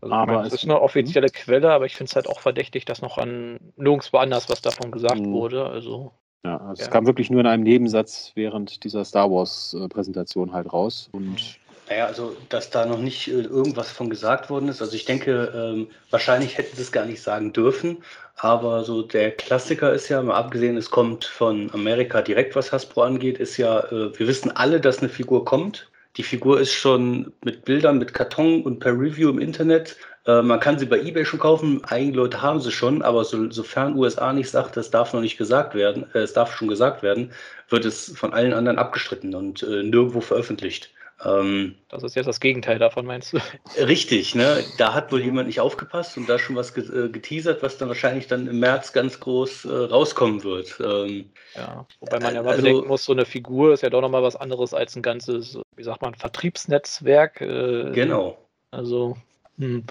[0.00, 2.84] Also Aber meine, es- ist eine offizielle Quelle, aber ich finde es halt auch verdächtig,
[2.84, 5.32] dass noch an nirgendwo anders was davon gesagt Mhm.
[5.32, 5.66] wurde.
[5.66, 6.12] Also
[6.44, 6.92] Ja, also es Ja.
[6.92, 11.08] kam wirklich nur in einem Nebensatz während dieser Star Wars-Präsentation halt raus.
[11.12, 14.82] Und Naja, also, dass da noch nicht äh, irgendwas von gesagt worden ist.
[14.82, 18.02] Also, ich denke, ähm, wahrscheinlich hätten sie es gar nicht sagen dürfen.
[18.36, 23.02] Aber so der Klassiker ist ja, mal abgesehen, es kommt von Amerika direkt, was Hasbro
[23.02, 25.88] angeht, ist ja, äh, wir wissen alle, dass eine Figur kommt.
[26.16, 29.96] Die Figur ist schon mit Bildern, mit Karton und per Review im Internet.
[30.26, 31.82] Äh, man kann sie bei eBay schon kaufen.
[31.84, 35.36] Einige Leute haben sie schon, aber so, sofern USA nicht sagt, das darf noch nicht
[35.36, 37.32] gesagt werden, äh, es darf schon gesagt werden,
[37.68, 40.90] wird es von allen anderen abgestritten und äh, nirgendwo veröffentlicht.
[41.24, 43.38] Ähm, das ist jetzt das Gegenteil davon, meinst du?
[43.78, 44.62] richtig, ne?
[44.76, 48.26] Da hat wohl jemand nicht aufgepasst und da schon was äh, geteasert, was dann wahrscheinlich
[48.26, 50.78] dann im März ganz groß äh, rauskommen wird.
[50.84, 54.02] Ähm, Ja, wobei man ja mal Also- bedenken muss, so eine Figur ist ja doch
[54.02, 57.40] nochmal was anderes als ein ganzes, wie sagt man, Vertriebsnetzwerk.
[57.40, 58.36] Äh, genau.
[58.70, 59.16] Also,
[59.58, 59.84] hm.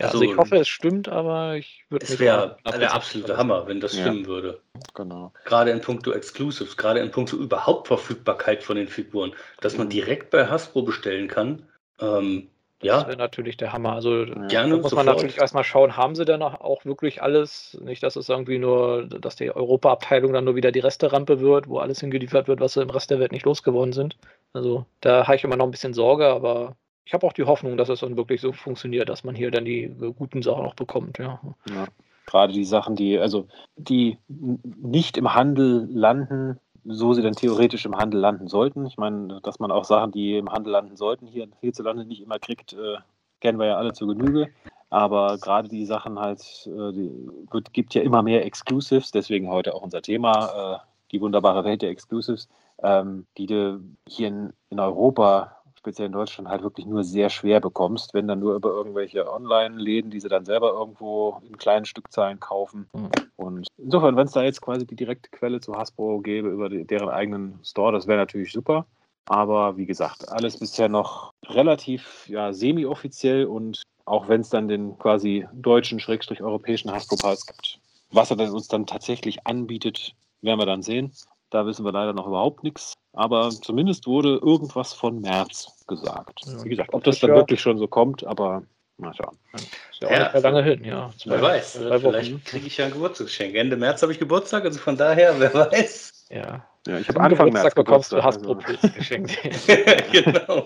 [0.00, 3.66] Ja, also, Also, ich hoffe, es stimmt, aber ich würde Es wäre der absolute Hammer.
[3.66, 4.02] Wenn das Ja.
[4.02, 4.60] stimmen würde.
[4.94, 5.32] genau.
[5.44, 9.90] Gerade in puncto Exclusives, gerade in puncto überhaupt Verfügbarkeit von den Figuren, dass man Mhm.
[9.90, 11.62] direkt bei Hasbro bestellen kann.
[12.00, 12.48] Ähm,
[12.80, 13.94] Das ja, wäre natürlich der Hammer.
[13.94, 14.46] Also gerne.
[14.48, 15.06] da muss man sofort.
[15.06, 17.76] natürlich erstmal schauen, haben sie denn auch- auch wirklich alles?
[17.82, 21.78] Nicht, dass es irgendwie nur, dass die Europa-Abteilung dann nur wieder die Resterampe wird, wo
[21.80, 24.16] alles hingeliefert wird, was sie im Rest der Welt nicht losgeworden sind.
[24.52, 26.76] Also da habe ich immer noch ein bisschen Sorge, aber
[27.08, 29.64] ich habe auch die Hoffnung, dass es dann wirklich so funktioniert, dass man hier dann
[29.64, 31.16] die äh, guten Sachen auch bekommt.
[31.16, 31.40] Ja.
[31.66, 31.86] Ja.
[32.26, 33.46] Gerade die Sachen, die, also
[33.76, 38.84] die nicht im Handel landen, so sie dann theoretisch im Handel landen sollten.
[38.84, 42.38] Ich meine, dass man auch Sachen, die im Handel landen sollten, hier hierzulande nicht immer
[42.38, 42.98] kriegt, äh,
[43.40, 44.50] kennen wir ja alle zu Genüge.
[44.90, 47.10] Aber gerade die Sachen halt, äh, die
[47.50, 50.78] wird, gibt ja immer mehr Exclusives, deswegen heute auch unser Thema, äh,
[51.12, 52.50] die wunderbare Welt der Exclusives,
[52.82, 55.57] ähm, die du hier in, in Europa,
[55.88, 60.10] speziell in Deutschland, halt wirklich nur sehr schwer bekommst, wenn dann nur über irgendwelche Online-Läden,
[60.10, 62.90] die sie dann selber irgendwo in kleinen Stückzahlen kaufen.
[62.92, 63.08] Mhm.
[63.36, 66.84] Und insofern, wenn es da jetzt quasi die direkte Quelle zu Hasbro gäbe über die,
[66.84, 68.84] deren eigenen Store, das wäre natürlich super.
[69.24, 74.98] Aber wie gesagt, alles bisher noch relativ ja, semi-offiziell und auch wenn es dann den
[74.98, 77.78] quasi deutschen, schrägstrich europäischen Hasbro-Pass gibt,
[78.10, 81.12] was er dann uns dann tatsächlich anbietet, werden wir dann sehen.
[81.50, 82.94] Da wissen wir leider noch überhaupt nichts.
[83.18, 86.40] Aber zumindest wurde irgendwas von März gesagt.
[86.46, 88.62] Ja, Wie gesagt, ob das dann ja- wirklich schon so kommt, aber
[88.96, 89.36] mal schauen.
[89.54, 91.10] Ist ja auch Ja, nicht mehr lange hin, ja.
[91.24, 91.80] wer weiß.
[92.00, 93.56] Vielleicht kriege ich ja ein Geburtstagsgeschenk.
[93.56, 96.26] Ende März habe ich Geburtstag, also von daher, wer weiß.
[96.30, 96.64] Ja.
[96.86, 98.94] Ja, ich habe Anfang März bekommst du Hasbro-Pilz also.
[98.96, 99.36] geschenkt.
[100.12, 100.64] genau.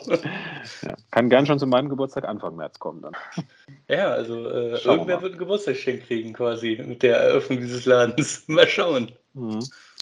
[0.83, 3.17] Ja, kann gern schon zu meinem Geburtstag Anfang März kommen dann.
[3.89, 8.45] Ja, also äh, irgendwer wird ein Geburtstagsgeschenk kriegen quasi mit der Eröffnung dieses Ladens.
[8.47, 9.11] Mal schauen.
[9.33, 9.61] Mhm.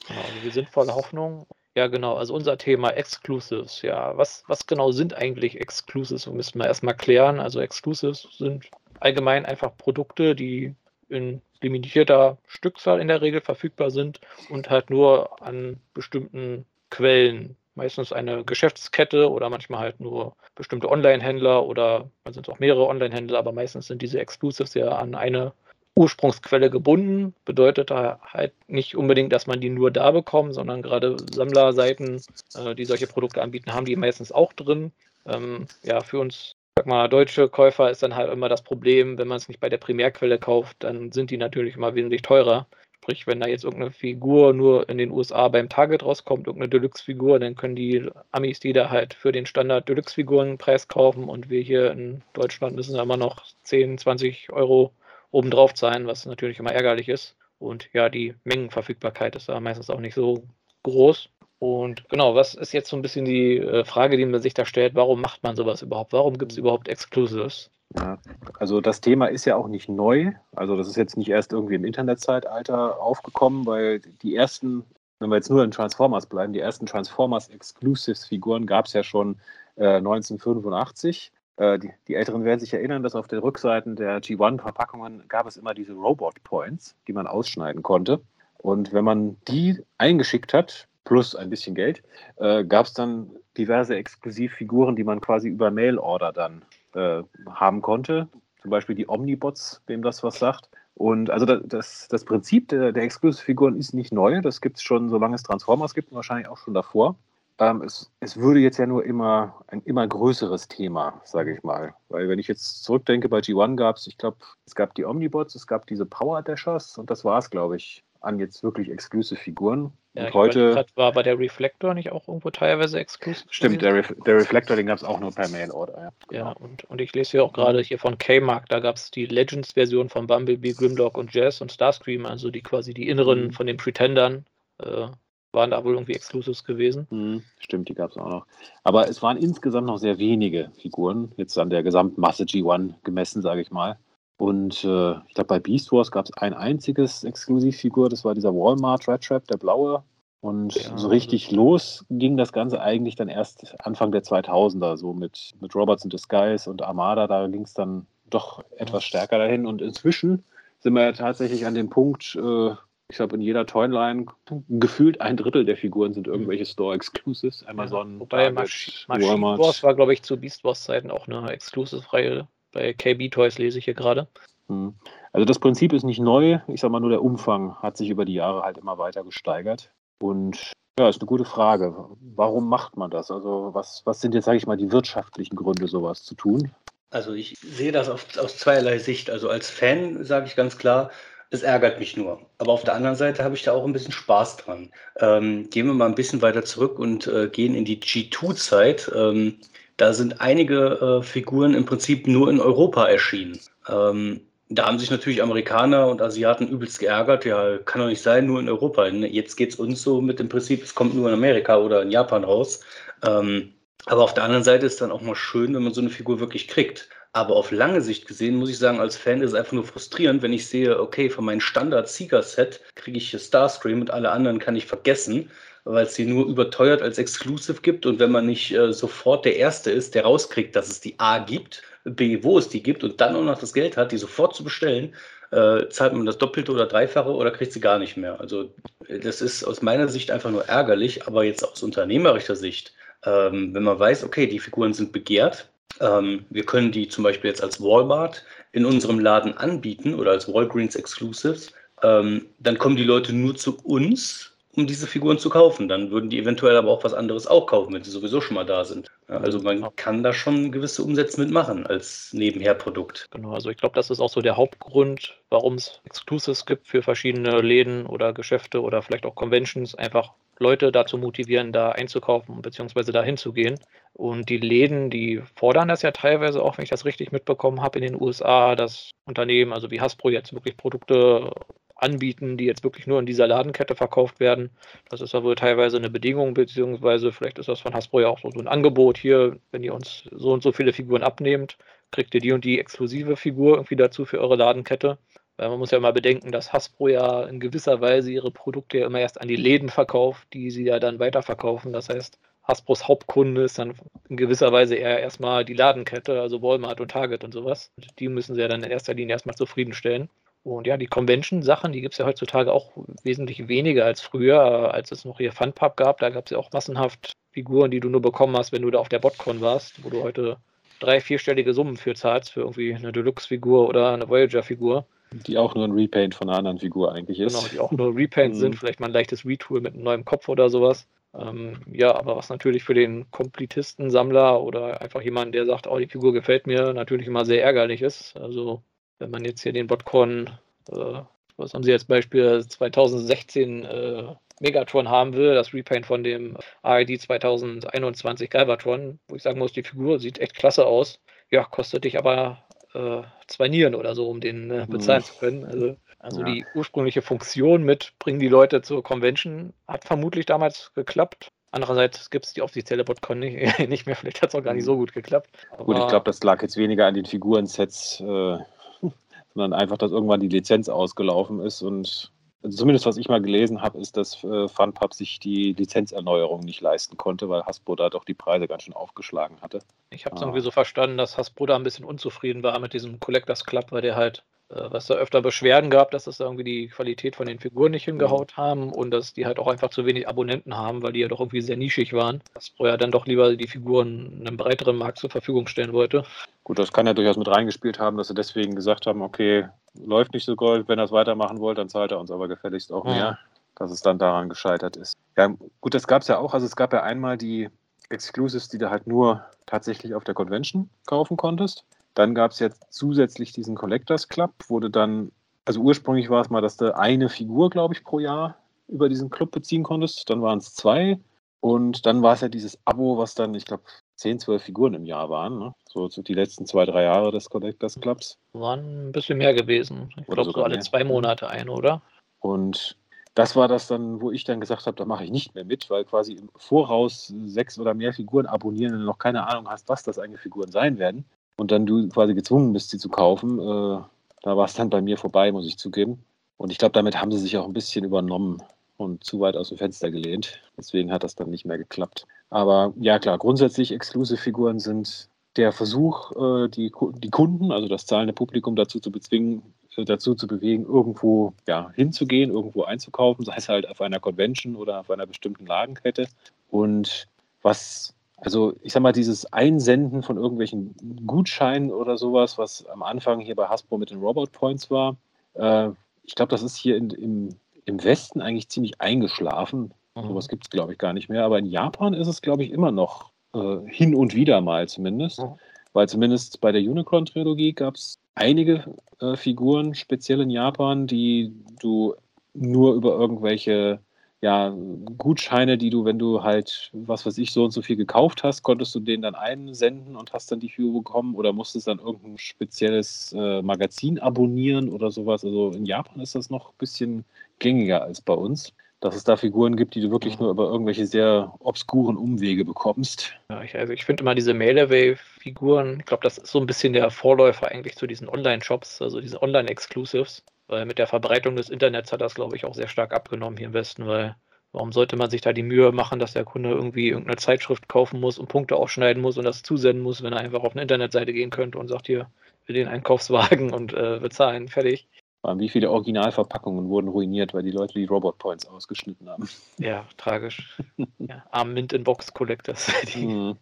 [0.08, 1.46] Genau, also wir sind voller Hoffnung.
[1.76, 2.14] Ja, genau.
[2.16, 3.82] Also unser Thema Exclusives.
[3.82, 6.24] Ja, was, was genau sind eigentlich Exclusives?
[6.24, 7.38] Das müssen wir erstmal klären.
[7.38, 8.68] Also Exclusives sind
[8.98, 10.74] allgemein einfach Produkte, die
[11.08, 18.12] in limitierter Stückzahl in der Regel verfügbar sind und halt nur an bestimmten Quellen, meistens
[18.12, 23.38] eine Geschäftskette oder manchmal halt nur bestimmte Online-Händler oder dann sind es auch mehrere Online-Händler,
[23.38, 25.52] aber meistens sind diese Exclusives ja an eine
[26.00, 27.34] Ursprungsquelle gebunden.
[27.44, 32.22] Bedeutet halt nicht unbedingt, dass man die nur da bekommt, sondern gerade Sammlerseiten,
[32.54, 34.92] äh, die solche Produkte anbieten, haben die meistens auch drin.
[35.26, 39.28] Ähm, ja, für uns sag mal, deutsche Käufer ist dann halt immer das Problem, wenn
[39.28, 42.66] man es nicht bei der Primärquelle kauft, dann sind die natürlich immer wesentlich teurer.
[43.02, 47.38] Sprich, wenn da jetzt irgendeine Figur nur in den USA beim Target rauskommt, irgendeine Deluxe-Figur,
[47.38, 51.90] dann können die Amis die da halt für den Standard Deluxe-Figurenpreis kaufen und wir hier
[51.90, 54.92] in Deutschland müssen da immer noch 10, 20 Euro
[55.30, 57.36] obendrauf zahlen, was natürlich immer ärgerlich ist.
[57.58, 60.44] Und ja, die Mengenverfügbarkeit ist da meistens auch nicht so
[60.82, 61.28] groß.
[61.58, 64.64] Und genau, was ist jetzt so ein bisschen die äh, Frage, die man sich da
[64.64, 64.94] stellt?
[64.94, 66.14] Warum macht man sowas überhaupt?
[66.14, 67.70] Warum gibt es überhaupt Exclusives?
[67.96, 68.18] Ja,
[68.58, 70.32] also das Thema ist ja auch nicht neu.
[70.56, 74.84] Also das ist jetzt nicht erst irgendwie im Internetzeitalter aufgekommen, weil die ersten,
[75.18, 79.02] wenn wir jetzt nur in Transformers bleiben, die ersten Transformers Exclusives Figuren gab es ja
[79.02, 79.36] schon
[79.76, 81.30] äh, 1985.
[81.60, 85.58] Äh, die, die, Älteren werden sich erinnern, dass auf den Rückseiten der G1-Verpackungen gab es
[85.58, 88.22] immer diese Robot Points, die man ausschneiden konnte.
[88.56, 92.02] Und wenn man die eingeschickt hat, plus ein bisschen Geld,
[92.36, 96.62] äh, gab es dann diverse Exklusivfiguren, die man quasi über Mail-Order dann
[96.94, 98.28] äh, haben konnte.
[98.62, 100.70] Zum Beispiel die Omnibots, wem das was sagt.
[100.94, 104.40] Und also das, das Prinzip der, der Exclusive-Figuren ist nicht neu.
[104.40, 107.16] Das gibt es schon, solange es Transformers gibt und wahrscheinlich auch schon davor.
[107.60, 111.94] Ähm, es, es würde jetzt ja nur immer ein immer größeres Thema, sage ich mal.
[112.08, 115.54] Weil wenn ich jetzt zurückdenke, bei G1 gab es, ich glaube, es gab die Omnibots,
[115.54, 119.92] es gab diese Power Dashers und das war es, glaube ich, an jetzt wirklich Exclusive-Figuren.
[120.14, 123.46] Ja, und heute grad, war aber der Reflektor nicht auch irgendwo teilweise exklusiv?
[123.50, 126.00] Stimmt, der, Re der, Reflektor, den gab es auch nur per Mail-Order.
[126.00, 126.44] Ja, genau.
[126.44, 129.26] ja und, und ich lese hier auch gerade hier von K-Mark, da gab es die
[129.26, 133.52] Legends-Version von Bumblebee, Grimlock und Jazz und Starscream, also die quasi die inneren mhm.
[133.52, 134.46] von den Pretendern.
[134.78, 135.08] Äh,
[135.52, 137.06] waren da wohl irgendwie Exclusives gewesen.
[137.10, 138.46] Mhm, stimmt, die gab es auch noch.
[138.84, 143.60] Aber es waren insgesamt noch sehr wenige Figuren, jetzt an der Gesamtmasse G1 gemessen, sage
[143.60, 143.98] ich mal.
[144.36, 148.54] Und äh, ich glaube, bei Beast Wars gab es ein einziges Exklusivfigur, das war dieser
[148.54, 150.02] Walmart Red Trap, der blaue.
[150.40, 155.12] Und ja, so richtig los ging das Ganze eigentlich dann erst Anfang der 2000er, so
[155.12, 159.66] mit, mit Robots in Disguise und Armada, da ging es dann doch etwas stärker dahin.
[159.66, 160.44] Und inzwischen
[160.78, 162.70] sind wir ja tatsächlich an dem Punkt, äh,
[163.10, 164.26] ich glaube, in jeder Toyline
[164.68, 167.66] gefühlt ein Drittel der Figuren sind irgendwelche Store-Exclusives.
[167.66, 169.58] Amazon, ja, wobei Target, Walmart.
[169.58, 173.84] Wars war, glaube ich, zu Beast Wars-Zeiten auch eine Exclusive-Reihe bei KB Toys lese ich
[173.84, 174.28] hier gerade.
[174.68, 174.94] Hm.
[175.32, 176.60] Also das Prinzip ist nicht neu.
[176.68, 179.90] Ich sage mal nur, der Umfang hat sich über die Jahre halt immer weiter gesteigert.
[180.20, 181.94] Und ja, ist eine gute Frage.
[182.36, 183.30] Warum macht man das?
[183.30, 186.72] Also was, was sind jetzt, sage ich mal, die wirtschaftlichen Gründe, sowas zu tun?
[187.10, 189.30] Also ich sehe das auf, aus zweierlei Sicht.
[189.30, 191.10] Also als Fan sage ich ganz klar,
[191.50, 192.40] es ärgert mich nur.
[192.58, 194.90] Aber auf der anderen Seite habe ich da auch ein bisschen Spaß dran.
[195.18, 199.10] Ähm, gehen wir mal ein bisschen weiter zurück und äh, gehen in die G2-Zeit.
[199.14, 199.58] Ähm,
[199.96, 203.58] da sind einige äh, Figuren im Prinzip nur in Europa erschienen.
[203.88, 207.44] Ähm, da haben sich natürlich Amerikaner und Asiaten übelst geärgert.
[207.44, 209.06] Ja, kann doch nicht sein, nur in Europa.
[209.08, 212.12] Jetzt geht es uns so mit dem Prinzip, es kommt nur in Amerika oder in
[212.12, 212.80] Japan raus.
[213.26, 213.74] Ähm,
[214.06, 216.38] aber auf der anderen Seite ist dann auch mal schön, wenn man so eine Figur
[216.38, 217.08] wirklich kriegt.
[217.32, 220.42] Aber auf lange Sicht gesehen muss ich sagen, als Fan ist es einfach nur frustrierend,
[220.42, 224.86] wenn ich sehe, okay, von meinem Standard-Sieger-Set kriege ich Starscream und alle anderen kann ich
[224.86, 225.48] vergessen
[225.84, 228.06] weil es sie nur überteuert als Exclusive gibt.
[228.06, 231.38] Und wenn man nicht äh, sofort der Erste ist, der rauskriegt, dass es die A
[231.38, 234.54] gibt, B, wo es die gibt und dann auch noch das Geld hat, die sofort
[234.54, 235.14] zu bestellen,
[235.50, 238.40] äh, zahlt man das Doppelte oder Dreifache oder kriegt sie gar nicht mehr.
[238.40, 238.72] Also
[239.08, 243.82] das ist aus meiner Sicht einfach nur ärgerlich, aber jetzt aus unternehmerischer Sicht, ähm, wenn
[243.82, 245.68] man weiß, okay, die Figuren sind begehrt,
[246.00, 250.52] ähm, wir können die zum Beispiel jetzt als Walmart in unserem Laden anbieten oder als
[250.52, 251.72] Walgreens Exclusives,
[252.02, 255.88] ähm, dann kommen die Leute nur zu uns, um diese Figuren zu kaufen.
[255.88, 258.64] Dann würden die eventuell aber auch was anderes auch kaufen, wenn sie sowieso schon mal
[258.64, 259.08] da sind.
[259.26, 263.28] Also man kann da schon gewisse Umsätze mitmachen als Nebenherprodukt.
[263.30, 267.02] Genau, also ich glaube, das ist auch so der Hauptgrund, warum es Exclusives gibt für
[267.02, 273.12] verschiedene Läden oder Geschäfte oder vielleicht auch Conventions, einfach Leute dazu motivieren, da einzukaufen bzw.
[273.12, 273.80] da hinzugehen.
[274.12, 277.98] Und die Läden, die fordern das ja teilweise auch, wenn ich das richtig mitbekommen habe,
[277.98, 281.50] in den USA, dass Unternehmen, also wie Hasbro jetzt wirklich Produkte
[281.96, 284.70] anbieten, die jetzt wirklich nur in dieser Ladenkette verkauft werden.
[285.08, 288.40] Das ist ja wohl teilweise eine Bedingung, beziehungsweise vielleicht ist das von Hasbro ja auch
[288.40, 291.76] so, so ein Angebot hier, wenn ihr uns so und so viele Figuren abnehmt,
[292.10, 295.18] kriegt ihr die und die exklusive Figur irgendwie dazu für eure Ladenkette.
[295.60, 299.06] Weil man muss ja mal bedenken, dass Hasbro ja in gewisser Weise ihre Produkte ja
[299.06, 301.92] immer erst an die Läden verkauft, die sie ja dann weiterverkaufen.
[301.92, 303.92] Das heißt, Hasbros Hauptkunde ist dann
[304.30, 307.92] in gewisser Weise eher erstmal die Ladenkette, also Walmart und Target und sowas.
[308.18, 310.30] Die müssen sie ja dann in erster Linie erstmal zufriedenstellen.
[310.64, 312.92] Und ja, die Convention-Sachen, die gibt es ja heutzutage auch
[313.22, 316.20] wesentlich weniger als früher, als es noch hier Funpub gab.
[316.20, 318.98] Da gab es ja auch massenhaft Figuren, die du nur bekommen hast, wenn du da
[318.98, 320.56] auf der Botcon warst, wo du heute
[321.00, 325.04] drei, vierstellige Summen für zahlst, für irgendwie eine Deluxe-Figur oder eine Voyager-Figur.
[325.32, 327.54] Die auch nur ein Repaint von einer anderen Figur eigentlich ist.
[327.56, 328.78] Genau, die auch nur Repaint sind, mhm.
[328.78, 331.06] vielleicht mal ein leichtes Retool mit einem neuen Kopf oder sowas.
[331.38, 336.08] Ähm, ja, aber was natürlich für den Kompletisten-Sammler oder einfach jemanden, der sagt, oh, die
[336.08, 338.36] Figur gefällt mir, natürlich immer sehr ärgerlich ist.
[338.36, 338.82] Also
[339.18, 340.50] wenn man jetzt hier den Botcon,
[340.90, 341.20] äh,
[341.56, 344.24] was haben Sie als Beispiel 2016 äh,
[344.60, 349.82] Megatron haben will, das Repaint von dem AID 2021 Galvatron, wo ich sagen muss, die
[349.82, 351.20] Figur sieht echt klasse aus.
[351.50, 352.64] Ja, kostet dich aber
[352.94, 355.24] äh, zwei Nieren oder so, um den äh, bezahlen mhm.
[355.24, 355.64] zu können.
[355.64, 356.46] Also, also ja.
[356.46, 361.50] die ursprüngliche Funktion mit bringen die Leute zur Convention hat vermutlich damals geklappt.
[361.72, 364.16] Andererseits gibt es die offizielle Botcon nicht, nicht mehr.
[364.16, 364.98] Vielleicht hat es auch gar nicht so mhm.
[364.98, 365.50] gut geklappt.
[365.72, 368.20] Aber gut, ich glaube, das lag jetzt weniger an den Figurensets.
[368.20, 368.58] Äh
[369.54, 372.32] sondern einfach, dass irgendwann die Lizenz ausgelaufen ist und
[372.62, 376.80] also zumindest was ich mal gelesen habe, ist, dass äh, Funpub sich die Lizenzerneuerung nicht
[376.80, 379.80] leisten konnte, weil Hasbro da doch die Preise ganz schön aufgeschlagen hatte.
[380.10, 380.44] Ich habe es ah.
[380.44, 384.02] irgendwie so verstanden, dass Hasbro da ein bisschen unzufrieden war mit diesem Collectors Club, weil
[384.02, 387.90] der halt was da öfter Beschwerden gab, dass das irgendwie die Qualität von den Figuren
[387.90, 388.60] nicht hingehaut mhm.
[388.60, 391.40] haben und dass die halt auch einfach zu wenig Abonnenten haben, weil die ja doch
[391.40, 392.40] irgendwie sehr nischig waren.
[392.54, 396.24] Dass ja dann doch lieber die Figuren einem breiteren Markt zur Verfügung stellen wollte.
[396.62, 400.34] Gut, das kann ja durchaus mit reingespielt haben, dass sie deswegen gesagt haben, okay, läuft
[400.34, 403.04] nicht so gold, wenn er es weitermachen wollt, dann zahlt er uns aber gefälligst auch
[403.04, 403.38] mehr,
[403.74, 405.16] dass es dann daran gescheitert ist.
[405.36, 405.48] Ja,
[405.80, 406.54] gut, das gab es ja auch.
[406.54, 407.68] Also es gab ja einmal die
[408.08, 411.84] Exclusives, die du halt nur tatsächlich auf der Convention kaufen konntest.
[412.14, 415.32] Dann gab es jetzt zusätzlich diesen Collectors Club, wurde dann,
[415.64, 418.56] also ursprünglich war es mal, dass du eine Figur, glaube ich, pro Jahr
[418.88, 420.28] über diesen Club beziehen konntest.
[420.28, 421.18] Dann waren es zwei.
[421.60, 423.82] Und dann war es ja dieses Abo, was dann, ich glaube,
[424.16, 425.58] 10, 12 Figuren im Jahr waren.
[425.58, 425.74] Ne?
[425.84, 428.38] So, so, die letzten zwei, drei Jahre des Collectors Clubs.
[428.52, 430.10] Waren ein bisschen mehr gewesen.
[430.16, 430.80] Ich glaube, so alle mehr.
[430.80, 432.02] zwei Monate ein, oder?
[432.40, 432.96] Und
[433.34, 435.88] das war das dann, wo ich dann gesagt habe, da mache ich nicht mehr mit,
[435.90, 440.02] weil quasi im Voraus sechs oder mehr Figuren abonnieren und noch keine Ahnung hast, was
[440.02, 441.24] das eigentlich Figuren sein werden
[441.56, 444.02] und dann du quasi gezwungen bist, sie zu kaufen, äh,
[444.42, 446.24] da war es dann bei mir vorbei, muss ich zugeben.
[446.56, 448.62] Und ich glaube, damit haben sie sich auch ein bisschen übernommen
[448.96, 450.60] und zu weit aus dem Fenster gelehnt.
[450.76, 452.26] Deswegen hat das dann nicht mehr geklappt.
[452.50, 458.32] Aber ja, klar, grundsätzlich Exclusive-Figuren sind der Versuch, äh, die, die Kunden, also das zahlende
[458.32, 459.62] Publikum dazu zu bezwingen,
[459.96, 464.76] äh, dazu zu bewegen, irgendwo ja, hinzugehen, irgendwo einzukaufen, sei es halt auf einer Convention
[464.76, 466.28] oder auf einer bestimmten Lagenkette.
[466.70, 467.26] Und
[467.62, 470.94] was also ich sag mal, dieses Einsenden von irgendwelchen
[471.26, 475.16] Gutscheinen oder sowas, was am Anfang hier bei Hasbro mit den Robot Points war,
[475.54, 475.90] äh,
[476.24, 477.48] ich glaube, das ist hier in, im,
[477.84, 479.92] im Westen eigentlich ziemlich eingeschlafen.
[480.14, 480.28] Mhm.
[480.28, 481.44] Sowas gibt es, glaube ich, gar nicht mehr.
[481.44, 485.40] Aber in Japan ist es, glaube ich, immer noch äh, hin und wieder mal zumindest.
[485.40, 485.54] Mhm.
[485.92, 488.84] Weil zumindest bei der Unicron-Trilogie gab es einige
[489.20, 492.14] äh, Figuren, speziell in Japan, die du
[492.54, 494.00] nur über irgendwelche
[494.42, 494.74] ja,
[495.18, 498.62] Gutscheine, die du, wenn du halt, was weiß ich, so und so viel gekauft hast,
[498.62, 502.38] konntest du den dann einsenden und hast dann die Figur bekommen oder musstest dann irgendein
[502.38, 505.44] spezielles äh, Magazin abonnieren oder sowas.
[505.44, 507.24] Also in Japan ist das noch ein bisschen
[507.58, 511.04] gängiger als bei uns, dass es da Figuren gibt, die du wirklich nur über irgendwelche
[511.06, 513.34] sehr obskuren Umwege bekommst.
[513.50, 516.94] Ja, ich, also ich finde immer diese Mailaway-Figuren, ich glaube, das ist so ein bisschen
[516.94, 520.44] der Vorläufer eigentlich zu diesen Online-Shops, also diese Online-Exclusives.
[520.70, 523.66] Weil mit der Verbreitung des Internets hat das, glaube ich, auch sehr stark abgenommen hier
[523.66, 524.36] im Westen, weil
[524.70, 528.20] warum sollte man sich da die Mühe machen, dass der Kunde irgendwie irgendeine Zeitschrift kaufen
[528.20, 531.32] muss und Punkte ausschneiden muss und das zusenden muss, wenn er einfach auf eine Internetseite
[531.32, 532.30] gehen könnte und sagt, hier,
[532.66, 535.08] will den Einkaufswagen und äh, bezahlen, fertig.
[535.42, 539.48] Wie viele Originalverpackungen wurden ruiniert, weil die Leute die Robot Points ausgeschnitten haben?
[539.78, 540.78] Ja, tragisch.
[541.18, 542.92] ja, Arm Mint in Box Collectors.
[543.16, 543.56] Mhm.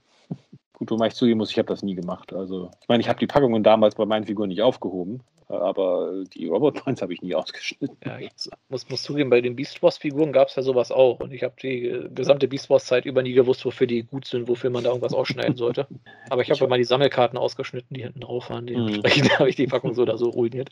[0.75, 2.33] Gut, wobei ich zugeben muss, ich habe das nie gemacht.
[2.33, 6.47] Also, ich meine, ich habe die Packungen damals bei meinen Figuren nicht aufgehoben, aber die
[6.47, 7.97] Robot Points habe ich nie ausgeschnitten.
[8.05, 8.31] Ja, ich
[8.69, 11.21] muss, muss zugeben, bei den Beast Wars Figuren gab es ja sowas auch.
[11.21, 14.49] Und ich habe die gesamte Beast Wars Zeit über nie gewusst, wofür die gut sind,
[14.49, 15.87] wofür man da irgendwas ausschneiden sollte.
[16.29, 18.67] Aber ich habe ja mal die Sammelkarten ausgeschnitten, die hinten drauf waren.
[18.67, 19.39] Dementsprechend mhm.
[19.39, 20.71] habe ich die Packung so oder so ruiniert.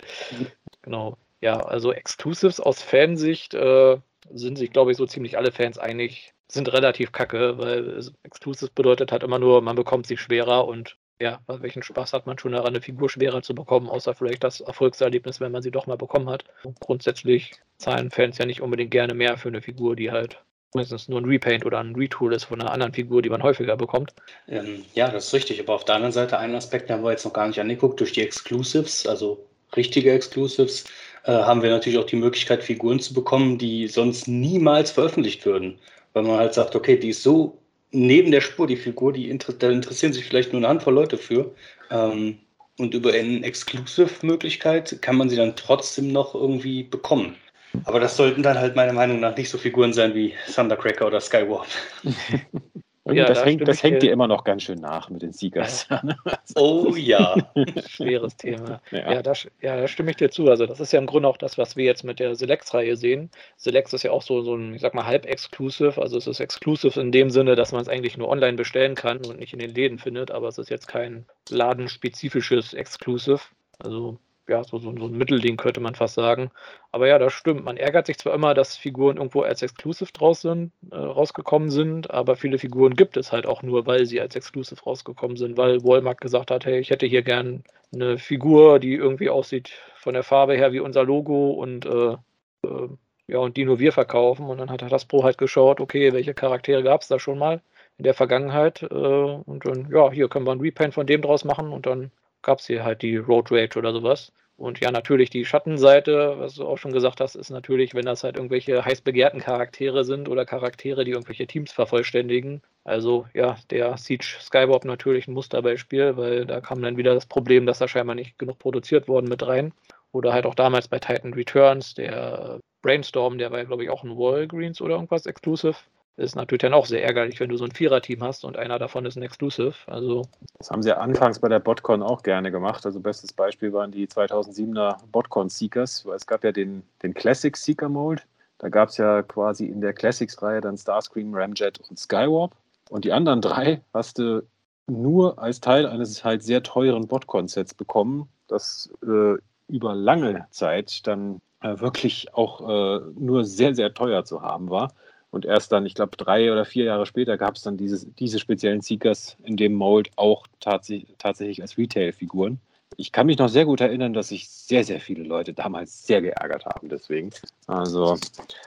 [0.82, 1.16] Genau.
[1.40, 3.98] Ja, also Exclusives aus Fansicht äh,
[4.30, 9.12] sind sich, glaube ich, so ziemlich alle Fans einig, sind relativ kacke, weil Exclusive bedeutet
[9.12, 12.68] halt immer nur, man bekommt sie schwerer und ja, welchen Spaß hat man schon daran,
[12.68, 16.28] eine Figur schwerer zu bekommen, außer vielleicht das Erfolgserlebnis, wenn man sie doch mal bekommen
[16.28, 16.44] hat.
[16.80, 20.42] Grundsätzlich zahlen Fans ja nicht unbedingt gerne mehr für eine Figur, die halt
[20.74, 23.76] meistens nur ein Repaint oder ein Retool ist von einer anderen Figur, die man häufiger
[23.76, 24.12] bekommt.
[24.46, 25.60] Ähm, ja, das ist richtig.
[25.60, 28.12] Aber auf der anderen Seite, einen Aspekt haben wir jetzt noch gar nicht angeguckt, durch
[28.12, 30.84] die Exclusives, also richtige Exclusives,
[31.24, 35.78] äh, haben wir natürlich auch die Möglichkeit, Figuren zu bekommen, die sonst niemals veröffentlicht würden.
[36.12, 37.58] Weil man halt sagt, okay, die ist so
[37.90, 41.18] neben der Spur, die Figur, die inter da interessieren sich vielleicht nur eine Handvoll Leute
[41.18, 41.54] für.
[41.90, 42.38] Ähm,
[42.78, 47.36] und über eine Exclusive-Möglichkeit kann man sie dann trotzdem noch irgendwie bekommen.
[47.84, 51.20] Aber das sollten dann halt meiner Meinung nach nicht so Figuren sein wie Thundercracker oder
[51.20, 51.66] Skywarp.
[53.12, 55.86] Ja, das, da hängt, das hängt dir immer noch ganz schön nach mit den Seekers.
[55.88, 56.02] Ja.
[56.56, 57.36] oh ja.
[57.88, 58.80] Schweres Thema.
[58.90, 59.12] Ja.
[59.12, 60.48] Ja, da, ja, da stimme ich dir zu.
[60.48, 63.30] Also das ist ja im Grunde auch das, was wir jetzt mit der Select-Reihe sehen.
[63.56, 66.00] Select ist ja auch so, so ein, ich sag mal, halb-exclusive.
[66.00, 69.24] Also es ist exclusive in dem Sinne, dass man es eigentlich nur online bestellen kann
[69.24, 73.40] und nicht in den Läden findet, aber es ist jetzt kein ladenspezifisches Exclusive.
[73.78, 74.18] Also
[74.48, 76.50] ja, so, so, so ein Mittelding könnte man fast sagen.
[76.92, 77.64] Aber ja, das stimmt.
[77.64, 82.10] Man ärgert sich zwar immer, dass Figuren irgendwo als Exclusive draus sind, äh, rausgekommen sind,
[82.10, 85.82] aber viele Figuren gibt es halt auch nur, weil sie als Exclusive rausgekommen sind, weil
[85.82, 90.22] Walmart gesagt hat, hey, ich hätte hier gern eine Figur, die irgendwie aussieht von der
[90.22, 92.16] Farbe her wie unser Logo und äh,
[92.64, 92.88] äh,
[93.28, 94.46] ja, und die nur wir verkaufen.
[94.46, 97.60] Und dann hat das Pro halt geschaut, okay, welche Charaktere gab es da schon mal
[97.98, 98.82] in der Vergangenheit?
[98.82, 102.10] Äh, und dann, ja, hier können wir ein Repaint von dem draus machen und dann
[102.46, 104.32] gab es hier halt die Road Rage oder sowas.
[104.56, 108.24] Und ja, natürlich die Schattenseite, was du auch schon gesagt hast, ist natürlich, wenn das
[108.24, 112.62] halt irgendwelche heiß begehrten Charaktere sind oder Charaktere, die irgendwelche Teams vervollständigen.
[112.82, 117.66] Also ja, der Siege Skywarp natürlich ein Musterbeispiel, weil da kam dann wieder das Problem,
[117.66, 119.74] dass da scheinbar nicht genug produziert worden mit rein.
[120.12, 124.04] Oder halt auch damals bei Titan Returns, der Brainstorm, der war ja glaube ich auch
[124.04, 125.76] ein Walgreens oder irgendwas Exclusive
[126.16, 129.04] ist natürlich dann auch sehr ärgerlich, wenn du so ein Viererteam hast und einer davon
[129.04, 129.74] ist ein Exclusive.
[129.86, 130.22] Also
[130.58, 132.86] das haben sie ja anfangs bei der BotCon auch gerne gemacht.
[132.86, 137.54] Also bestes Beispiel waren die 2007er BotCon Seekers, weil es gab ja den, den Classic
[137.56, 138.26] Seeker Mold.
[138.58, 142.56] Da gab es ja quasi in der Classics-Reihe dann Starscream, Ramjet und Skywarp.
[142.88, 144.42] Und die anderen drei hast du
[144.86, 149.34] nur als Teil eines halt sehr teuren BotCon-Sets bekommen, das äh,
[149.68, 154.92] über lange Zeit dann äh, wirklich auch äh, nur sehr, sehr teuer zu haben war.
[155.36, 158.38] Und erst dann, ich glaube, drei oder vier Jahre später gab es dann dieses, diese
[158.38, 162.58] speziellen Seekers in dem Mold auch tatsächlich, tatsächlich als Retail-Figuren.
[162.96, 166.22] Ich kann mich noch sehr gut erinnern, dass sich sehr, sehr viele Leute damals sehr
[166.22, 167.28] geärgert haben deswegen.
[167.66, 168.16] Also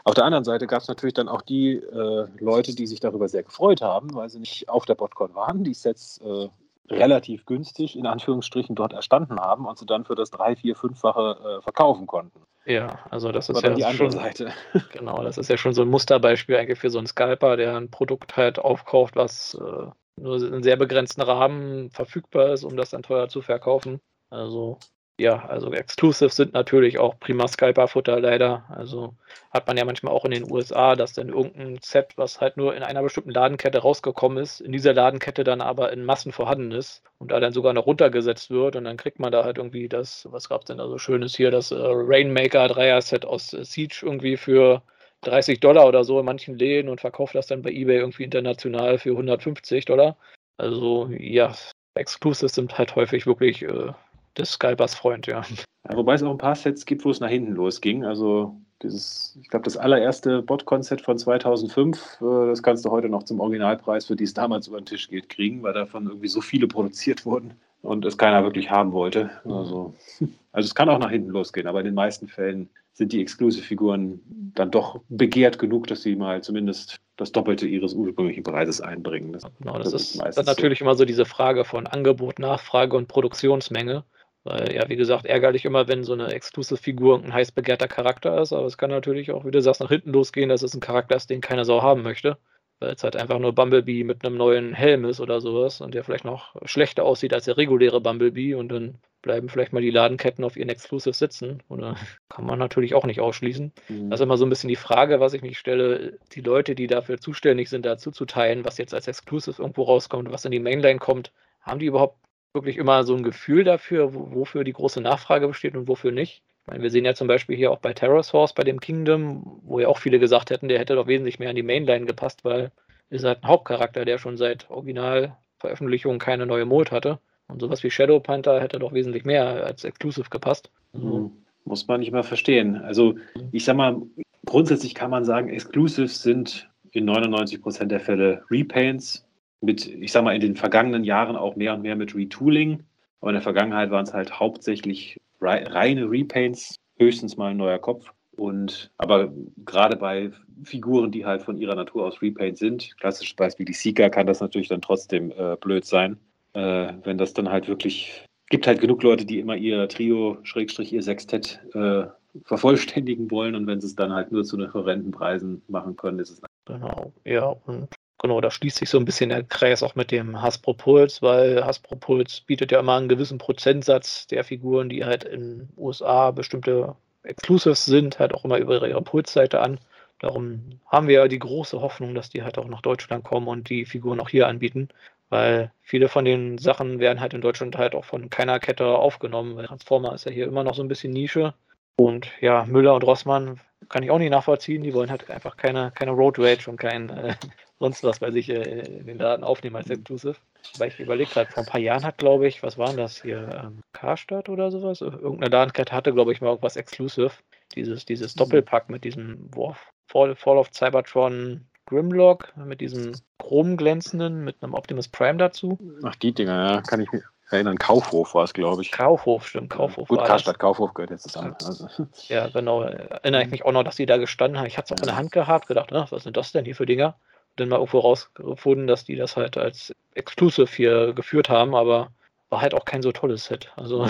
[0.03, 3.27] auf der anderen Seite gab es natürlich dann auch die äh, Leute, die sich darüber
[3.27, 6.49] sehr gefreut haben, weil sie nicht auf der Botcon waren, die Sets äh,
[6.93, 11.57] relativ günstig in Anführungsstrichen dort erstanden haben und sie dann für das drei, vier, fünffache
[11.57, 12.39] äh, verkaufen konnten.
[12.65, 14.51] Ja, also das ist ja die andere schon, Seite.
[14.91, 17.89] Genau, das ist ja schon so ein Musterbeispiel eigentlich für so einen Scalper, der ein
[17.89, 19.87] Produkt halt aufkauft, was äh,
[20.17, 23.99] nur in sehr begrenzten Rahmen verfügbar ist, um das dann teuer zu verkaufen.
[24.29, 24.77] Also
[25.19, 28.65] ja, also Exclusives sind natürlich auch prima Skyper-Futter leider.
[28.69, 29.15] Also
[29.51, 32.75] hat man ja manchmal auch in den USA, dass dann irgendein Set, was halt nur
[32.75, 37.03] in einer bestimmten Ladenkette rausgekommen ist, in dieser Ladenkette dann aber in Massen vorhanden ist
[37.17, 40.27] und da dann sogar noch runtergesetzt wird und dann kriegt man da halt irgendwie das,
[40.31, 44.01] was gab es denn da so Schönes hier, das äh, Rainmaker Dreier-Set aus äh, Siege
[44.03, 44.81] irgendwie für
[45.21, 48.97] 30 Dollar oder so in manchen Läden und verkauft das dann bei eBay irgendwie international
[48.97, 50.17] für 150 Dollar.
[50.57, 51.53] Also ja,
[51.95, 53.91] Exclusives sind halt häufig wirklich äh,
[54.37, 55.41] des Skypers Freund, ja.
[55.89, 55.95] ja.
[55.95, 58.05] Wobei es auch ein paar Sets gibt, wo es nach hinten losging.
[58.05, 63.23] Also dieses, ich glaube, das allererste Bot-Konzept von 2005, äh, das kannst du heute noch
[63.23, 66.41] zum Originalpreis, für die es damals über den Tisch geht, kriegen, weil davon irgendwie so
[66.41, 69.29] viele produziert wurden und es keiner wirklich haben wollte.
[69.45, 69.93] Also,
[70.51, 74.19] also es kann auch nach hinten losgehen, aber in den meisten Fällen sind die Exclusive-Figuren
[74.55, 79.33] dann doch begehrt genug, dass sie mal zumindest das Doppelte ihres ursprünglichen Preises einbringen.
[79.33, 80.85] Das, genau, das, das ist, dann natürlich so.
[80.85, 84.03] immer so diese Frage von Angebot, Nachfrage und Produktionsmenge.
[84.43, 88.53] Weil, ja, wie gesagt, ärgerlich immer, wenn so eine Exclusive-Figur ein heiß begehrter Charakter ist,
[88.53, 91.15] aber es kann natürlich auch, wie du sagst, nach hinten losgehen, dass es ein Charakter
[91.15, 92.37] ist, den keiner Sau haben möchte.
[92.79, 96.05] Weil es halt einfach nur Bumblebee mit einem neuen Helm ist oder sowas und der
[96.05, 100.45] vielleicht noch schlechter aussieht als der reguläre Bumblebee und dann bleiben vielleicht mal die Ladenketten
[100.45, 101.61] auf ihren Exclusive sitzen.
[101.67, 101.95] Oder
[102.29, 103.73] kann man natürlich auch nicht ausschließen.
[103.89, 104.09] Mhm.
[104.09, 106.87] Das ist immer so ein bisschen die Frage, was ich mich stelle, die Leute, die
[106.87, 110.59] dafür zuständig sind, dazu zu teilen, was jetzt als Exclusive irgendwo rauskommt, was in die
[110.59, 112.17] Mainline kommt, haben die überhaupt
[112.53, 116.41] wirklich immer so ein Gefühl dafür, wofür die große Nachfrage besteht und wofür nicht.
[116.61, 119.61] Ich meine, wir sehen ja zum Beispiel hier auch bei Terror Source, bei dem Kingdom,
[119.63, 122.43] wo ja auch viele gesagt hätten, der hätte doch wesentlich mehr an die Mainline gepasst,
[122.43, 122.71] weil
[123.09, 127.19] ist halt ein Hauptcharakter, der schon seit Originalveröffentlichung keine neue Mode hatte.
[127.47, 130.71] Und sowas wie Shadow Panther hätte doch wesentlich mehr als Exclusive gepasst.
[130.93, 131.31] Mhm.
[131.65, 132.77] Muss man nicht mal verstehen.
[132.77, 133.15] Also
[133.51, 134.01] ich sag mal,
[134.45, 139.27] grundsätzlich kann man sagen, Exclusives sind in 99% der Fälle Repaints
[139.61, 142.83] mit, ich sag mal, in den vergangenen Jahren auch mehr und mehr mit Retooling.
[143.21, 148.11] Aber in der Vergangenheit waren es halt hauptsächlich reine Repaints, höchstens mal ein neuer Kopf.
[148.35, 149.33] Und aber
[149.65, 150.31] gerade bei
[150.63, 154.39] Figuren, die halt von ihrer Natur aus Repaint sind, klassisches Beispiel die Seeker, kann das
[154.39, 156.17] natürlich dann trotzdem äh, blöd sein,
[156.53, 160.91] äh, wenn das dann halt wirklich gibt halt genug Leute, die immer ihr Trio, Schrägstrich,
[160.91, 162.05] ihr Sextett äh,
[162.43, 166.19] vervollständigen wollen und wenn sie es dann halt nur zu den horrenden Preisen machen können,
[166.19, 166.41] ist es.
[166.65, 167.87] Genau, ja, und
[168.19, 171.65] genau, da schließt sich so ein bisschen der Kreis auch mit dem Hasbro Puls, weil
[171.65, 176.95] Hasbro Puls bietet ja immer einen gewissen Prozentsatz der Figuren, die halt in USA bestimmte
[177.23, 179.79] Exclusives sind, halt auch immer über ihre Puls-Seite an.
[180.19, 183.69] Darum haben wir ja die große Hoffnung, dass die halt auch nach Deutschland kommen und
[183.69, 184.89] die Figuren auch hier anbieten
[185.29, 189.55] weil viele von den Sachen werden halt in Deutschland halt auch von keiner Kette aufgenommen,
[189.55, 191.53] weil Transformer ist ja hier immer noch so ein bisschen Nische.
[191.95, 193.59] Und ja, Müller und Rossmann
[193.89, 194.83] kann ich auch nicht nachvollziehen.
[194.83, 197.35] Die wollen halt einfach keine, keine Road Rage und kein äh,
[197.79, 200.35] sonst was bei sich äh, in den Daten aufnehmen als Exclusive.
[200.77, 203.63] Weil ich überlege gerade, vor ein paar Jahren hat, glaube ich, was waren das hier?
[203.63, 205.01] Ähm, Karstadt oder sowas?
[205.01, 207.31] Irgendeine Datenkette hatte, glaube ich, mal irgendwas Exclusive.
[207.75, 208.39] Dieses, dieses mhm.
[208.39, 215.07] Doppelpack mit diesem Warf, Fall, Fall of Cybertron Grimlock mit diesem chromglänzenden, mit einem Optimus
[215.07, 215.79] Prime dazu.
[216.03, 217.77] Ach, die Dinger, ja, kann ich mich erinnern.
[217.77, 218.91] Kaufhof war es, glaube ich.
[218.91, 220.07] Kaufhof, stimmt, Kaufhof.
[220.07, 221.55] Gut, Karstadt, Kaufhof gehört jetzt zusammen.
[221.65, 221.87] Also.
[222.27, 222.83] Ja, genau.
[222.83, 224.67] Erinnere ich mich auch noch, dass die da gestanden haben.
[224.67, 226.75] Ich hatte es auch in der Hand gehabt, gedacht, na, was sind das denn hier
[226.75, 227.15] für Dinger?
[227.59, 232.11] Dann mal irgendwo rausgefunden, dass die das halt als Exclusive hier geführt haben, aber
[232.49, 233.71] war halt auch kein so tolles Set.
[233.75, 234.07] Also.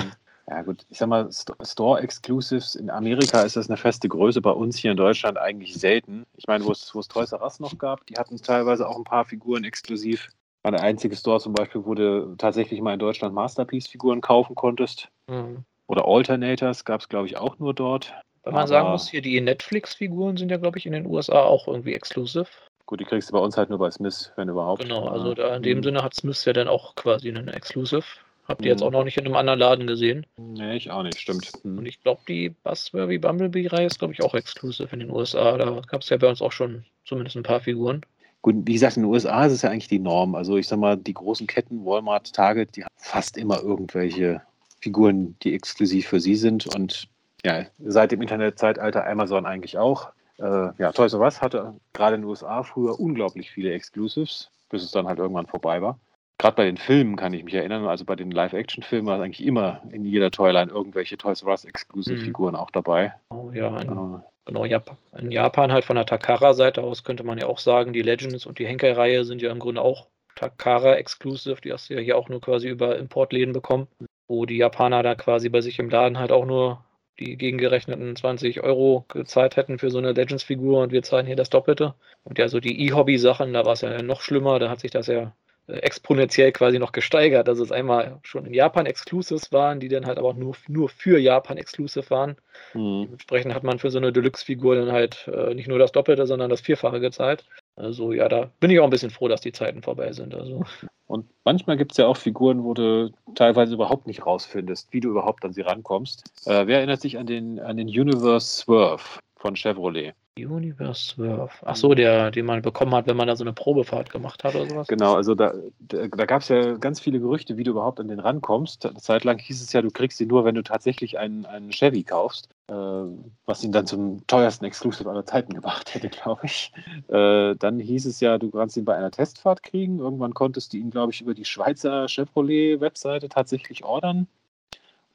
[0.47, 1.29] Ja gut, ich sag mal,
[1.61, 5.75] Store Exclusives in Amerika ist das eine feste Größe, bei uns hier in Deutschland eigentlich
[5.75, 6.25] selten.
[6.37, 9.25] Ich meine, wo es, Toys R Us noch gab, die hatten teilweise auch ein paar
[9.25, 10.29] Figuren exklusiv.
[10.63, 15.09] War der einzige Store zum Beispiel, wo du tatsächlich mal in Deutschland Masterpiece-Figuren kaufen konntest.
[15.27, 15.63] Mhm.
[15.85, 18.13] Oder Alternators gab es, glaube ich, auch nur dort.
[18.43, 21.67] Wenn man sagen muss, hier die Netflix-Figuren sind ja, glaube ich, in den USA auch
[21.67, 22.49] irgendwie exklusiv.
[22.89, 24.81] Gut, die kriegst du bei uns halt nur bei Smith, wenn überhaupt.
[24.81, 25.83] Genau, also da in dem mhm.
[25.83, 28.01] Sinne hat Smith ja dann auch quasi einen Exclusive.
[28.47, 28.93] Habt ihr jetzt auch mhm.
[28.93, 30.25] noch nicht in einem anderen Laden gesehen?
[30.37, 31.51] Nee, ich auch nicht, stimmt.
[31.63, 31.77] Mhm.
[31.77, 35.55] Und ich glaube, die Buzzworthy Bumblebee-Reihe ist, glaube ich, auch exklusiv in den USA.
[35.57, 38.01] Da gab es ja bei uns auch schon zumindest ein paar Figuren.
[38.41, 40.33] Gut, wie gesagt, in den USA ist es ja eigentlich die Norm.
[40.33, 44.41] Also ich sag mal, die großen Ketten, Walmart, Target, die haben fast immer irgendwelche
[44.79, 46.65] Figuren, die exklusiv für sie sind.
[46.75, 47.07] Und
[47.45, 50.11] ja, seit dem Internetzeitalter Amazon eigentlich auch.
[50.39, 54.83] Äh, ja, Toys R Us hatte gerade in den USA früher unglaublich viele Exclusives, bis
[54.83, 55.99] es dann halt irgendwann vorbei war
[56.39, 59.81] gerade bei den Filmen kann ich mich erinnern, also bei den Live-Action-Filmen war eigentlich immer
[59.91, 62.59] in jeder Toyline irgendwelche Toys R Us Exclusive-Figuren mhm.
[62.59, 63.13] auch dabei.
[63.29, 64.65] Oh ja, in, äh, genau.
[64.65, 68.47] Japan, in Japan halt von der Takara-Seite aus könnte man ja auch sagen, die Legends
[68.47, 72.17] und die Henkel-Reihe sind ja im Grunde auch Takara Exclusive, die hast du ja hier
[72.17, 73.87] auch nur quasi über Importläden bekommen,
[74.27, 76.83] wo die Japaner da quasi bei sich im Laden halt auch nur
[77.19, 81.49] die gegengerechneten 20 Euro gezahlt hätten für so eine Legends-Figur und wir zahlen hier das
[81.49, 81.95] Doppelte.
[82.23, 85.07] Und ja, so die E-Hobby-Sachen, da war es ja noch schlimmer, da hat sich das
[85.07, 85.33] ja
[85.69, 90.17] exponentiell quasi noch gesteigert, dass es einmal schon in Japan Exclusives waren, die dann halt
[90.17, 92.37] aber auch nur, nur für Japan Exclusive waren.
[92.73, 93.03] Mhm.
[93.03, 96.49] Dementsprechend hat man für so eine Deluxe-Figur dann halt äh, nicht nur das Doppelte, sondern
[96.49, 97.45] das Vierfache gezahlt.
[97.79, 100.35] Also ja, da bin ich auch ein bisschen froh, dass die Zeiten vorbei sind.
[100.35, 100.63] Also.
[101.07, 105.09] Und manchmal gibt es ja auch Figuren, wo du teilweise überhaupt nicht rausfindest, wie du
[105.09, 106.23] überhaupt an sie rankommst.
[106.45, 110.13] Äh, wer erinnert sich an den, an den Universe Swerve von Chevrolet?
[110.37, 111.51] Universe Swerve.
[111.63, 114.55] Ach so, der, den man bekommen hat, wenn man da so eine Probefahrt gemacht hat
[114.55, 114.87] oder sowas.
[114.87, 118.07] Genau, also da, da, da gab es ja ganz viele Gerüchte, wie du überhaupt an
[118.07, 118.85] den rankommst.
[118.85, 121.71] Eine Zeit lang hieß es ja, du kriegst ihn nur, wenn du tatsächlich einen, einen
[121.71, 126.71] Chevy kaufst, was ihn dann zum teuersten Exclusive aller Zeiten gemacht hätte, glaube ich.
[127.07, 129.99] Äh, dann hieß es ja, du kannst ihn bei einer Testfahrt kriegen.
[129.99, 134.27] Irgendwann konntest du ihn, glaube ich, über die Schweizer Chevrolet-Webseite tatsächlich ordern.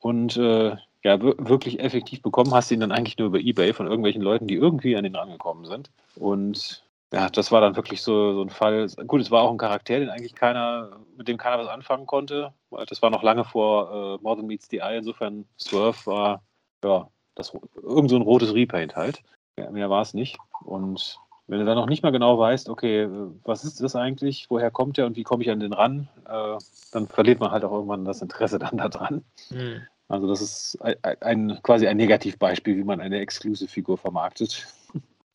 [0.01, 3.87] Und äh, ja, wirklich effektiv bekommen hast du ihn dann eigentlich nur über Ebay von
[3.87, 5.91] irgendwelchen Leuten, die irgendwie an den rangekommen sind.
[6.17, 6.83] Und
[7.13, 8.89] ja, das war dann wirklich so, so ein Fall.
[9.07, 12.53] Gut, es war auch ein Charakter, den eigentlich keiner, mit dem keiner was anfangen konnte.
[12.89, 14.99] Das war noch lange vor äh, More Meets the Eye.
[14.99, 16.43] Insofern Swerve war
[16.83, 19.23] ja das, irgend so ein rotes Repaint halt.
[19.59, 20.39] Ja, mehr war es nicht.
[20.65, 23.09] Und wenn du dann noch nicht mal genau weißt, okay,
[23.45, 26.59] was ist das eigentlich, woher kommt der und wie komme ich an den ran, äh,
[26.93, 29.25] dann verliert man halt auch irgendwann das Interesse dann daran.
[29.51, 29.83] Mhm.
[30.09, 34.67] Also das ist ein, ein, quasi ein Negativbeispiel, wie man eine Exclusive-Figur vermarktet.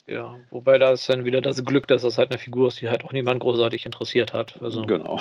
[0.05, 2.89] Ja, wobei da ist dann wieder das Glück, dass das halt eine Figur ist, die
[2.89, 4.59] halt auch niemand großartig interessiert hat.
[4.59, 5.19] Also, genau.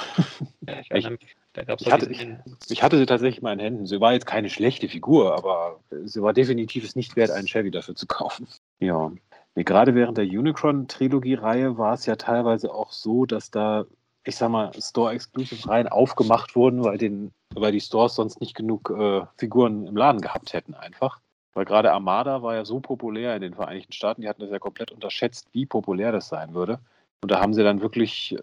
[0.66, 2.26] Ja, ich, ich, da gab's ich, hatte, ich,
[2.68, 3.86] ich, hatte sie tatsächlich mal in Händen.
[3.86, 7.70] Sie war jetzt keine schlechte Figur, aber sie war definitiv es nicht wert, einen Chevy
[7.70, 8.46] dafür zu kaufen.
[8.80, 9.10] Ja.
[9.56, 13.86] Nee, gerade während der Unicron-Trilogie-Reihe war es ja teilweise auch so, dass da
[14.28, 19.22] ich sag mal, Store-Exclusive-Reihen aufgemacht wurden, weil, den, weil die Stores sonst nicht genug äh,
[19.38, 21.20] Figuren im Laden gehabt hätten, einfach.
[21.54, 24.58] Weil gerade Armada war ja so populär in den Vereinigten Staaten, die hatten das ja
[24.58, 26.78] komplett unterschätzt, wie populär das sein würde.
[27.22, 28.36] Und da haben sie dann wirklich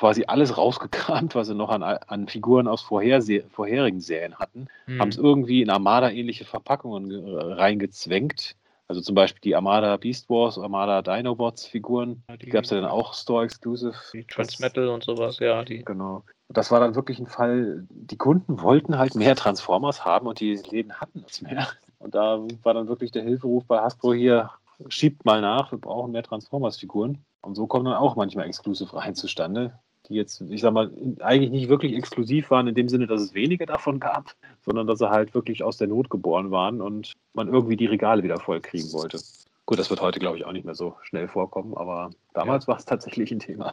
[0.00, 4.98] quasi alles rausgekramt, was sie noch an, an Figuren aus vorherse vorherigen Serien hatten, hm.
[4.98, 8.56] haben es irgendwie in Armada-ähnliche Verpackungen reingezwängt.
[8.88, 12.80] Also zum Beispiel die Armada Beast Wars, Armada Dinobots Figuren, die, die gab es ja
[12.80, 13.94] dann auch Store-Exclusive.
[14.12, 15.62] Die Transmetal und sowas, ja.
[15.62, 15.84] Die.
[15.84, 16.24] Genau.
[16.48, 20.56] Das war dann wirklich ein Fall, die Kunden wollten halt mehr Transformers haben und die
[20.70, 21.68] Läden hatten es mehr.
[22.00, 24.50] Und da war dann wirklich der Hilferuf bei Hasbro hier,
[24.88, 27.18] schiebt mal nach, wir brauchen mehr Transformers-Figuren.
[27.42, 29.78] Und so kommen dann auch manchmal Exclusive rein zustande,
[30.10, 33.32] die jetzt, ich sag mal, eigentlich nicht wirklich exklusiv waren, in dem Sinne, dass es
[33.32, 37.48] weniger davon gab, sondern dass sie halt wirklich aus der Not geboren waren und man
[37.48, 39.20] irgendwie die Regale wieder voll kriegen wollte.
[39.64, 42.68] Gut, das wird heute, glaube ich, auch nicht mehr so schnell vorkommen, aber damals ja.
[42.68, 43.72] war es tatsächlich ein Thema.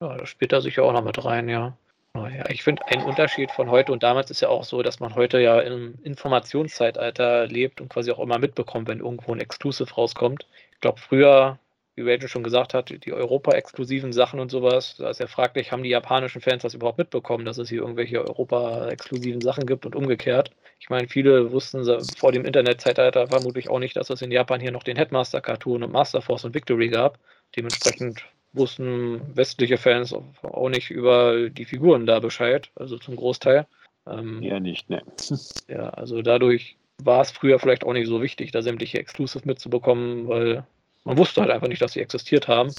[0.00, 1.76] Ja, das spielt da sicher auch noch mit rein, ja.
[2.14, 5.14] Ja, ich finde, ein Unterschied von heute und damals ist ja auch so, dass man
[5.14, 10.46] heute ja im Informationszeitalter lebt und quasi auch immer mitbekommt, wenn irgendwo ein Exclusive rauskommt.
[10.72, 11.58] Ich glaube, früher
[11.94, 15.82] wie Rachel schon gesagt hat, die Europa-exklusiven Sachen und sowas, da ist ja fraglich, haben
[15.82, 20.50] die japanischen Fans das überhaupt mitbekommen, dass es hier irgendwelche Europa-exklusiven Sachen gibt und umgekehrt.
[20.80, 21.84] Ich meine, viele wussten
[22.16, 25.92] vor dem Internetzeitalter vermutlich auch nicht, dass es in Japan hier noch den Headmaster-Cartoon und
[25.92, 27.18] Master Force und Victory gab.
[27.56, 28.24] Dementsprechend
[28.54, 33.66] wussten westliche Fans auch nicht über die Figuren da Bescheid, also zum Großteil.
[34.06, 35.02] Ähm, ja, nicht, ne.
[35.68, 40.28] Ja, also dadurch war es früher vielleicht auch nicht so wichtig, da sämtliche Exclusive mitzubekommen,
[40.28, 40.64] weil
[41.04, 42.72] man wusste halt einfach nicht, dass sie existiert haben.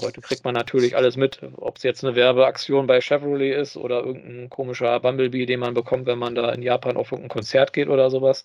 [0.00, 4.04] Heute kriegt man natürlich alles mit, ob es jetzt eine Werbeaktion bei Chevrolet ist oder
[4.04, 7.88] irgendein komischer Bumblebee, den man bekommt, wenn man da in Japan auf irgendein Konzert geht
[7.88, 8.44] oder sowas.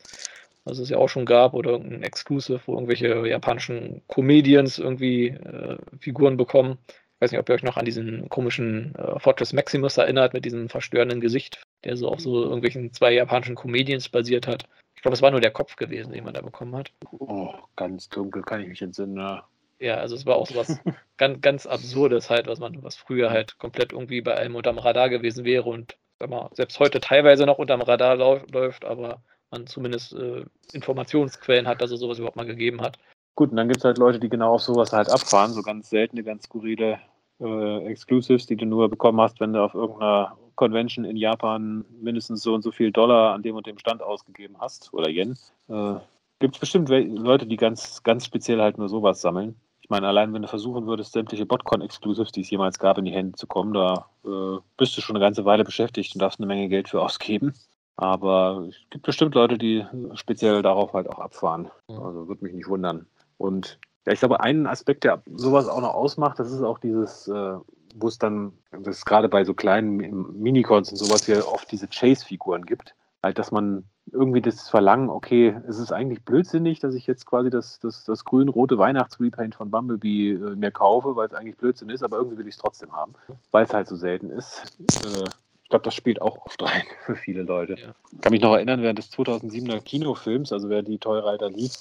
[0.64, 5.78] Was es ja auch schon gab, oder irgendein Exclusive, wo irgendwelche japanischen Comedians irgendwie äh,
[6.00, 6.78] Figuren bekommen.
[6.88, 10.46] Ich weiß nicht, ob ihr euch noch an diesen komischen äh, Fortress Maximus erinnert, mit
[10.46, 14.68] diesem verstörenden Gesicht, der so auf so irgendwelchen zwei japanischen Comedians basiert hat.
[15.02, 16.92] Ich glaube, es war nur der Kopf gewesen, den man da bekommen hat.
[17.18, 19.18] Oh, ganz dunkel kann ich mich entsinnen.
[19.18, 19.48] Ja,
[19.80, 20.78] ja also es war auch so was
[21.18, 25.10] ganz, ganz Absurdes halt, was man, was früher halt komplett irgendwie bei einem unterm Radar
[25.10, 30.14] gewesen wäre und sag mal, selbst heute teilweise noch unterm Radar läuft, aber man zumindest
[30.14, 33.00] äh, Informationsquellen hat, dass es sowas überhaupt mal gegeben hat.
[33.34, 35.90] Gut, und dann gibt es halt Leute, die genau auf sowas halt abfahren, so ganz
[35.90, 37.00] seltene, ganz skurrile
[37.40, 42.44] äh, Exclusives, die du nur bekommen hast, wenn du auf irgendeiner Convention in Japan mindestens
[42.44, 45.36] so und so viel Dollar an dem und dem Stand ausgegeben hast oder Yen.
[45.70, 45.96] Äh,
[46.38, 49.56] Gibt es bestimmt Leute, die ganz, ganz speziell halt nur sowas sammeln.
[49.82, 53.12] Ich meine, allein wenn du versuchen würdest, sämtliche Botcon-Exclusives, die es jemals gab, in die
[53.12, 56.46] Hände zu kommen, da äh, bist du schon eine ganze Weile beschäftigt und darfst eine
[56.46, 57.56] Menge Geld für ausgeben.
[57.96, 59.84] Aber es gibt bestimmt Leute, die
[60.14, 61.72] speziell darauf halt auch abfahren.
[61.88, 63.08] Also würde mich nicht wundern.
[63.38, 67.28] Und ja, ich glaube, einen Aspekt, der sowas auch noch ausmacht, das ist auch dieses,
[67.28, 67.56] äh,
[67.96, 69.98] wo es dann, das ist gerade bei so kleinen
[70.42, 72.96] Minicons und sowas hier oft diese Chase-Figuren gibt.
[73.24, 77.50] Halt, dass man irgendwie das Verlangen, okay, es ist eigentlich blödsinnig, dass ich jetzt quasi
[77.50, 82.04] das, das, das grün-rote Weihnachtsrepaint von Bumblebee äh, mir kaufe, weil es eigentlich Blödsinn ist,
[82.04, 83.14] aber irgendwie will ich es trotzdem haben,
[83.52, 84.78] weil es halt so selten ist.
[85.06, 85.26] Äh,
[85.64, 87.76] ich glaube, das spielt auch oft rein für viele Leute.
[87.80, 87.94] Ja.
[88.12, 91.74] Ich kann mich noch erinnern, während des 2007er Kinofilms, also wer die Toyreiter lief,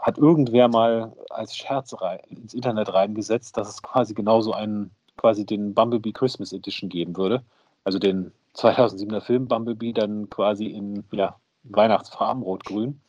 [0.00, 1.94] hat irgendwer mal als Scherz
[2.28, 4.90] ins Internet reingesetzt, dass es quasi genauso einen,
[5.20, 7.42] quasi den Bumblebee Christmas Edition geben würde.
[7.84, 13.00] Also den 2007er Film Bumblebee dann quasi in ja, Weihnachtsfarben, rot-grün.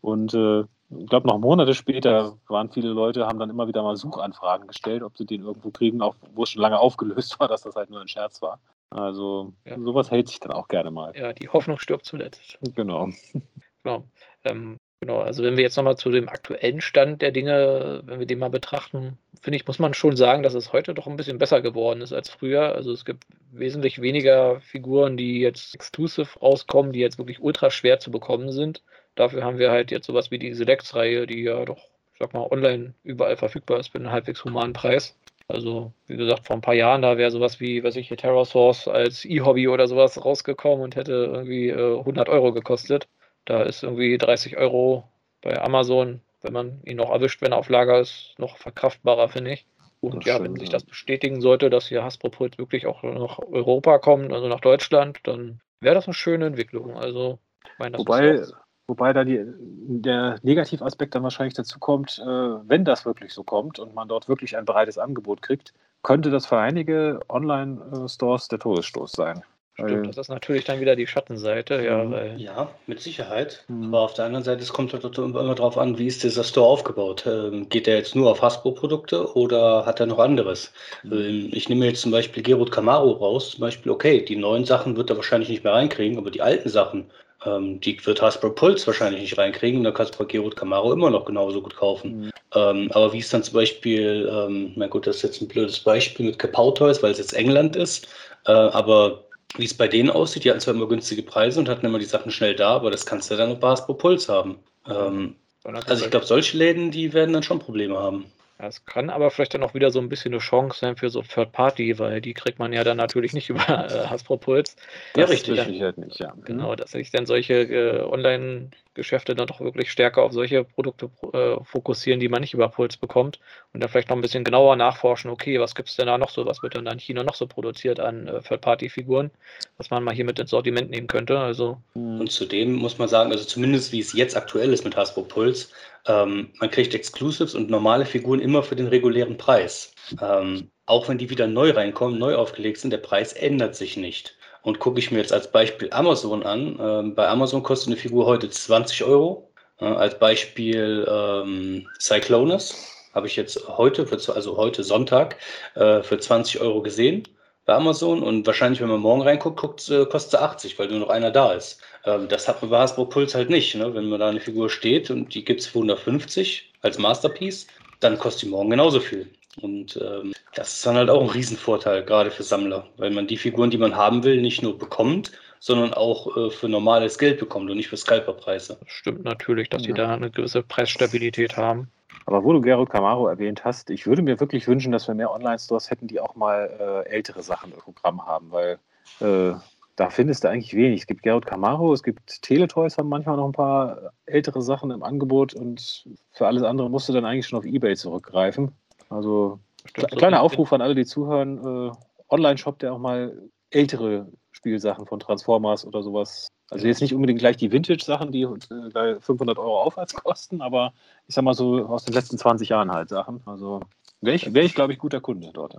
[0.00, 3.96] Und äh, ich glaube, noch Monate später waren viele Leute, haben dann immer wieder mal
[3.96, 7.62] Suchanfragen gestellt, ob sie den irgendwo kriegen, auch wo es schon lange aufgelöst war, dass
[7.62, 8.58] das halt nur ein Scherz war.
[8.90, 9.78] Also ja.
[9.78, 11.14] sowas hält sich dann auch gerne mal.
[11.14, 12.58] Ja, die Hoffnung stirbt zuletzt.
[12.74, 13.08] Genau.
[13.84, 14.04] Genau.
[14.44, 15.20] Ähm, genau.
[15.20, 18.50] Also wenn wir jetzt nochmal zu dem aktuellen Stand der Dinge, wenn wir den mal
[18.50, 22.00] betrachten, finde ich, muss man schon sagen, dass es heute doch ein bisschen besser geworden
[22.00, 22.74] ist als früher.
[22.74, 27.98] Also es gibt wesentlich weniger Figuren, die jetzt exclusive rauskommen, die jetzt wirklich ultra schwer
[28.00, 28.82] zu bekommen sind.
[29.14, 32.46] Dafür haben wir halt jetzt sowas wie die Selects-Reihe, die ja doch, ich sag mal,
[32.50, 35.16] online überall verfügbar ist für einen halbwegs humanen Preis.
[35.48, 38.86] Also, wie gesagt, vor ein paar Jahren, da wäre sowas wie, weiß ich, Terra Source
[38.86, 43.08] als E-Hobby oder sowas rausgekommen und hätte irgendwie äh, 100 Euro gekostet.
[43.48, 45.04] Da ist irgendwie 30 Euro
[45.40, 49.52] bei Amazon, wenn man ihn noch erwischt, wenn er auf Lager ist, noch verkraftbarer, finde
[49.52, 49.66] ich.
[50.00, 54.34] Und ja, wenn sich das bestätigen sollte, dass hier Hasbro wirklich auch nach Europa kommt,
[54.34, 56.94] also nach Deutschland, dann wäre das eine schöne Entwicklung.
[56.98, 58.42] Also, ich meine, das Wobei,
[58.86, 63.78] Wobei da die, der Negativaspekt dann wahrscheinlich dazu kommt, äh, wenn das wirklich so kommt
[63.78, 65.72] und man dort wirklich ein breites Angebot kriegt,
[66.02, 69.42] könnte das für einige Online-Stores der Todesstoß sein.
[69.80, 72.02] Stimmt, das ist natürlich dann wieder die Schattenseite, ja.
[72.04, 72.10] Mhm.
[72.10, 73.64] Weil ja, mit Sicherheit.
[73.68, 73.94] Mhm.
[73.94, 76.66] Aber auf der anderen Seite, es kommt halt immer darauf an, wie ist dieser Store
[76.66, 77.24] aufgebaut.
[77.26, 80.72] Ähm, geht der jetzt nur auf Hasbro-Produkte oder hat er noch anderes?
[81.04, 81.12] Mhm.
[81.12, 84.96] Ähm, ich nehme jetzt zum Beispiel Gerut Camaro raus, zum Beispiel, okay, die neuen Sachen
[84.96, 87.10] wird er wahrscheinlich nicht mehr reinkriegen, aber die alten Sachen,
[87.46, 91.24] Ähm, die wird Hasbro Pulse wahrscheinlich nicht reinkriegen, da kannst du Gerut Camaro immer noch
[91.24, 92.22] genauso gut kaufen.
[92.22, 92.30] Mhm.
[92.56, 95.78] Ähm, aber wie es dann zum Beispiel, ähm, na gut, das ist jetzt ein blödes
[95.78, 98.08] Beispiel mit Kapautoys, weil es jetzt England ist,
[98.46, 101.86] äh, aber wie es bei denen aussieht, die hatten zwar immer günstige Preise und hatten
[101.86, 104.58] immer die Sachen schnell da, aber das kannst du dann auf Hasbro Pulse haben.
[104.86, 108.26] Ähm, also ich glaube, solche Läden, die werden dann schon Probleme haben.
[108.58, 111.10] Ja, es kann aber vielleicht dann auch wieder so ein bisschen eine Chance sein für
[111.10, 114.76] so Third Party, weil die kriegt man ja dann natürlich nicht über äh, Hasbro Puls.
[115.16, 115.56] Ja, richtig.
[115.56, 116.34] Dann, halt nicht, ja.
[116.44, 121.08] Genau, dass sich dann solche äh, Online- Geschäfte dann doch wirklich stärker auf solche Produkte
[121.32, 123.38] äh, fokussieren, die man nicht über Puls bekommt
[123.72, 126.30] und dann vielleicht noch ein bisschen genauer nachforschen, okay, was gibt es denn da noch
[126.30, 129.30] so, was wird denn da in China noch so produziert an äh, Third-Party-Figuren,
[129.76, 131.38] was man mal hier mit ins Sortiment nehmen könnte.
[131.38, 135.22] Also, und zudem muss man sagen, also zumindest wie es jetzt aktuell ist mit Hasbro
[135.22, 135.72] Puls,
[136.06, 139.92] ähm, man kriegt Exclusives und normale Figuren immer für den regulären Preis.
[140.20, 144.36] Ähm, auch wenn die wieder neu reinkommen, neu aufgelegt sind, der Preis ändert sich nicht.
[144.62, 146.78] Und gucke ich mir jetzt als Beispiel Amazon an.
[146.80, 149.52] Ähm, bei Amazon kostet eine Figur heute 20 Euro.
[149.80, 152.74] Äh, als Beispiel ähm, Cyclonus
[153.14, 155.36] habe ich jetzt heute, für, also heute Sonntag,
[155.74, 157.24] äh, für 20 Euro gesehen
[157.64, 158.22] bei Amazon.
[158.22, 161.30] Und wahrscheinlich, wenn man morgen reinguckt, guckt, äh, kostet sie 80, weil nur noch einer
[161.30, 161.80] da ist.
[162.08, 163.74] Ähm, das hat man bei Hasbro Puls halt nicht.
[163.74, 163.94] Ne?
[163.94, 167.66] Wenn man da eine Figur steht und die gibt es für 150 als Masterpiece,
[168.00, 169.28] dann kostet die morgen genauso viel.
[169.60, 173.36] Und ähm, das ist dann halt auch ein Riesenvorteil, gerade für Sammler, weil man die
[173.36, 177.68] Figuren, die man haben will, nicht nur bekommt, sondern auch äh, für normales Geld bekommt
[177.68, 178.78] und nicht für Scalperpreise.
[178.86, 179.88] Stimmt natürlich, dass ja.
[179.88, 181.90] sie da eine gewisse Preisstabilität haben.
[182.26, 185.32] Aber wo du Gero Camaro erwähnt hast, ich würde mir wirklich wünschen, dass wir mehr
[185.32, 188.78] Online-Stores hätten, die auch mal äh, ältere Sachen im Programm haben, weil
[189.20, 189.54] äh,
[189.98, 191.00] da findest du eigentlich wenig.
[191.00, 195.02] Es gibt Gerhard Camaro, es gibt Teletoys, haben manchmal noch ein paar ältere Sachen im
[195.02, 198.70] Angebot und für alles andere musst du dann eigentlich schon auf Ebay zurückgreifen.
[199.10, 201.58] Also Stimmt, kleiner Aufruf an alle, die zuhören.
[201.58, 201.92] Äh,
[202.28, 203.36] Online-Shop, der auch mal
[203.70, 206.46] ältere Spielsachen von Transformers oder sowas.
[206.70, 210.92] Also jetzt nicht unbedingt gleich die Vintage-Sachen, die äh, 500 Euro aufwärts kosten, aber
[211.26, 213.40] ich sag mal so aus den letzten 20 Jahren halt Sachen.
[213.46, 213.80] Also
[214.20, 215.76] wäre ich, wär ich glaube ich, guter Kunde dort.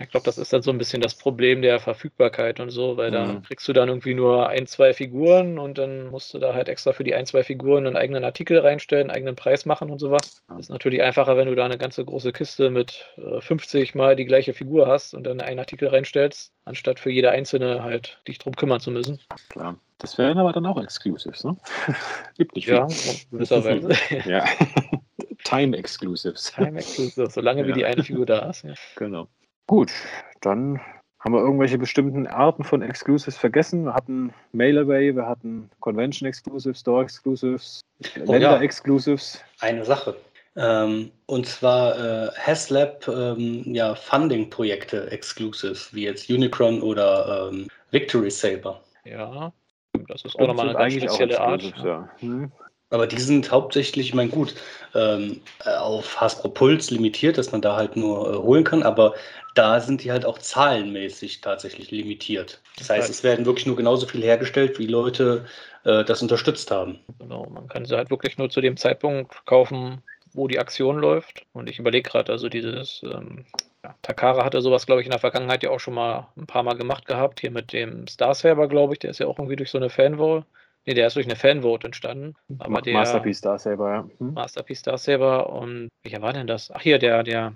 [0.00, 3.10] Ich glaube, das ist dann so ein bisschen das Problem der Verfügbarkeit und so, weil
[3.10, 3.14] mhm.
[3.14, 6.70] da kriegst du dann irgendwie nur ein, zwei Figuren und dann musst du da halt
[6.70, 9.98] extra für die ein, zwei Figuren einen eigenen Artikel reinstellen, einen eigenen Preis machen und
[9.98, 10.42] sowas.
[10.48, 14.16] Das ist natürlich einfacher, wenn du da eine ganze große Kiste mit äh, 50 mal
[14.16, 18.38] die gleiche Figur hast und dann einen Artikel reinstellst, anstatt für jede einzelne halt dich
[18.38, 19.20] drum kümmern zu müssen.
[19.50, 19.78] Klar.
[19.98, 21.56] Das wären aber dann auch Exclusives, ne?
[22.36, 22.74] Gibt nicht viel.
[22.76, 22.86] Ja,
[23.30, 23.92] gewisserweise.
[24.28, 24.44] ja.
[25.44, 26.52] Time Exclusives.
[26.52, 27.68] Time Exclusives, solange ja.
[27.68, 28.64] wie die eine Figur da ist.
[28.64, 28.74] Ja.
[28.96, 29.28] Genau.
[29.66, 29.90] Gut,
[30.40, 30.80] dann
[31.20, 33.84] haben wir irgendwelche bestimmten Arten von Exclusives vergessen.
[33.84, 37.80] Wir hatten Mailaway, wir hatten Convention Exclusives, Store Exclusives,
[38.26, 38.60] oh, Länder ja.
[38.60, 39.42] Exclusives.
[39.60, 40.16] Eine Sache.
[40.56, 48.30] Ähm, und zwar äh, HasLab ähm, ja, Funding-Projekte Exclusives, wie jetzt Unicron oder ähm, Victory
[48.30, 48.80] Saber.
[49.04, 49.52] Ja,
[50.08, 51.62] das ist auch nochmal eine ganz spezielle Art.
[51.82, 52.08] Ja.
[52.18, 52.52] Hm.
[52.92, 54.54] Aber die sind hauptsächlich, ich meine, gut,
[54.94, 59.14] ähm, auf Hasbro Puls limitiert, dass man da halt nur äh, holen kann, aber
[59.54, 62.60] da sind die halt auch zahlenmäßig tatsächlich limitiert.
[62.76, 65.46] Das heißt, es werden wirklich nur genauso viel hergestellt, wie Leute
[65.84, 66.98] äh, das unterstützt haben.
[67.18, 70.02] Genau, man kann sie halt wirklich nur zu dem Zeitpunkt kaufen,
[70.34, 71.46] wo die Aktion läuft.
[71.54, 73.46] Und ich überlege gerade, also dieses ähm,
[73.82, 76.62] ja, Takara hatte sowas, glaube ich, in der Vergangenheit ja auch schon mal ein paar
[76.62, 77.40] Mal gemacht gehabt.
[77.40, 79.88] Hier mit dem Star Saber, glaube ich, der ist ja auch irgendwie durch so eine
[79.88, 80.44] Fanwall
[80.84, 82.34] Nee, der ist durch eine Fanvote entstanden.
[82.58, 84.08] Aber der, Masterpiece Star Saber, ja.
[84.18, 84.34] Hm?
[84.34, 86.72] Masterpiece Star Saber und welcher war denn das?
[86.72, 87.52] Ach hier, der, der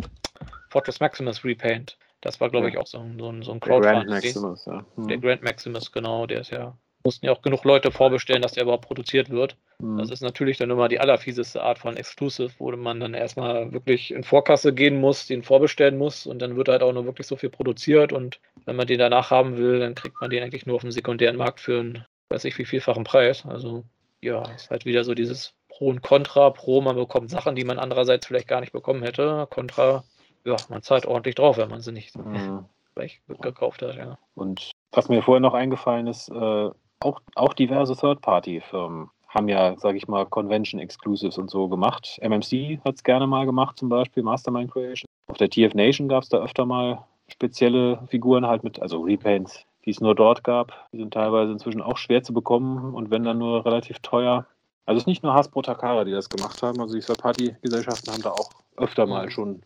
[0.71, 1.99] Fortress Maximus Repaint.
[2.21, 3.83] Das war, glaube ich, auch so, so, ein, so ein Crowdfunding.
[3.83, 4.85] Der Grand Maximus, ja.
[4.97, 5.09] Hm.
[5.09, 6.77] Der Grand Maximus, genau, der ist ja.
[7.05, 9.57] Mussten ja auch genug Leute vorbestellen, dass der überhaupt produziert wird.
[9.81, 9.99] Hm.
[9.99, 14.13] Das ist natürlich dann immer die allerfieseste Art von Exclusive, wo man dann erstmal wirklich
[14.13, 17.37] in Vorkasse gehen muss, den vorbestellen muss und dann wird halt auch nur wirklich so
[17.37, 20.77] viel produziert und wenn man den danach haben will, dann kriegt man den eigentlich nur
[20.77, 23.45] auf dem sekundären Markt für einen weiß ich wie vielfachen Preis.
[23.47, 23.85] Also
[24.21, 26.51] ja, ist halt wieder so dieses Pro und Contra.
[26.51, 29.47] Pro, man bekommt Sachen, die man andererseits vielleicht gar nicht bekommen hätte.
[29.51, 30.05] Contra,
[30.45, 32.65] ja, man zahlt ordentlich drauf, wenn man sie nicht mhm.
[32.95, 34.19] gleich gekauft hat, ja.
[34.35, 36.71] Und was mir vorher noch eingefallen ist, äh,
[37.01, 42.19] auch, auch diverse Third-Party-Firmen haben ja, sage ich mal, Convention-Exclusives und so gemacht.
[42.23, 45.07] MMC hat es gerne mal gemacht, zum Beispiel Mastermind Creation.
[45.27, 49.66] Auf der TF Nation gab es da öfter mal spezielle Figuren halt mit, also Repaints,
[49.87, 50.89] die es nur dort gab.
[50.93, 54.47] Die sind teilweise inzwischen auch schwer zu bekommen und wenn dann nur relativ teuer.
[54.85, 56.81] Also es ist nicht nur Hasbro Takara, die das gemacht haben.
[56.81, 59.63] Also die Third-Party-Gesellschaften haben da auch öfter mal schon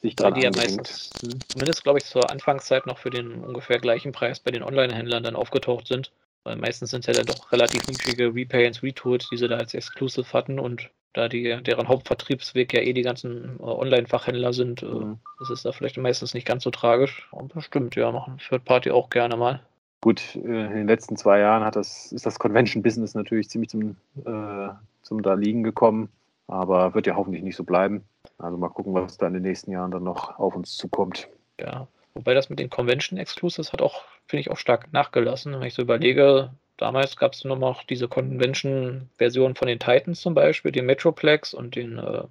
[0.00, 1.40] sich dran die ja meistens, hm.
[1.48, 5.36] zumindest glaube ich zur Anfangszeit noch für den ungefähr gleichen Preis bei den Online-Händlern dann
[5.36, 6.12] aufgetaucht sind.
[6.44, 9.74] Weil meistens sind es ja dann doch relativ niedrige Repaints, Retools, die sie da als
[9.74, 14.86] Exclusive hatten und da die, deren Hauptvertriebsweg ja eh die ganzen äh, Online-Fachhändler sind, äh,
[14.86, 15.18] mhm.
[15.38, 17.28] das ist da vielleicht meistens nicht ganz so tragisch.
[17.30, 19.62] Und bestimmt, ja, machen Third Party auch gerne mal.
[20.00, 23.96] Gut, äh, in den letzten zwei Jahren hat das, ist das Convention-Business natürlich ziemlich zum,
[24.24, 24.68] äh,
[25.02, 26.08] zum da liegen gekommen,
[26.46, 28.04] aber wird ja hoffentlich nicht so bleiben.
[28.38, 31.28] Also mal gucken, was da in den nächsten Jahren dann noch auf uns zukommt.
[31.58, 35.54] Ja, wobei das mit den Convention Exclusives hat auch, finde ich, auch stark nachgelassen.
[35.54, 40.34] Wenn ich so überlege, damals gab es nur noch diese Convention-Version von den Titans zum
[40.34, 42.22] Beispiel, den Metroplex und den äh,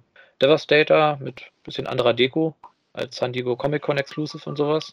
[0.42, 2.56] Devastator mit ein bisschen anderer Deko
[2.92, 4.92] als San Diego Comic Con Exclusive und sowas.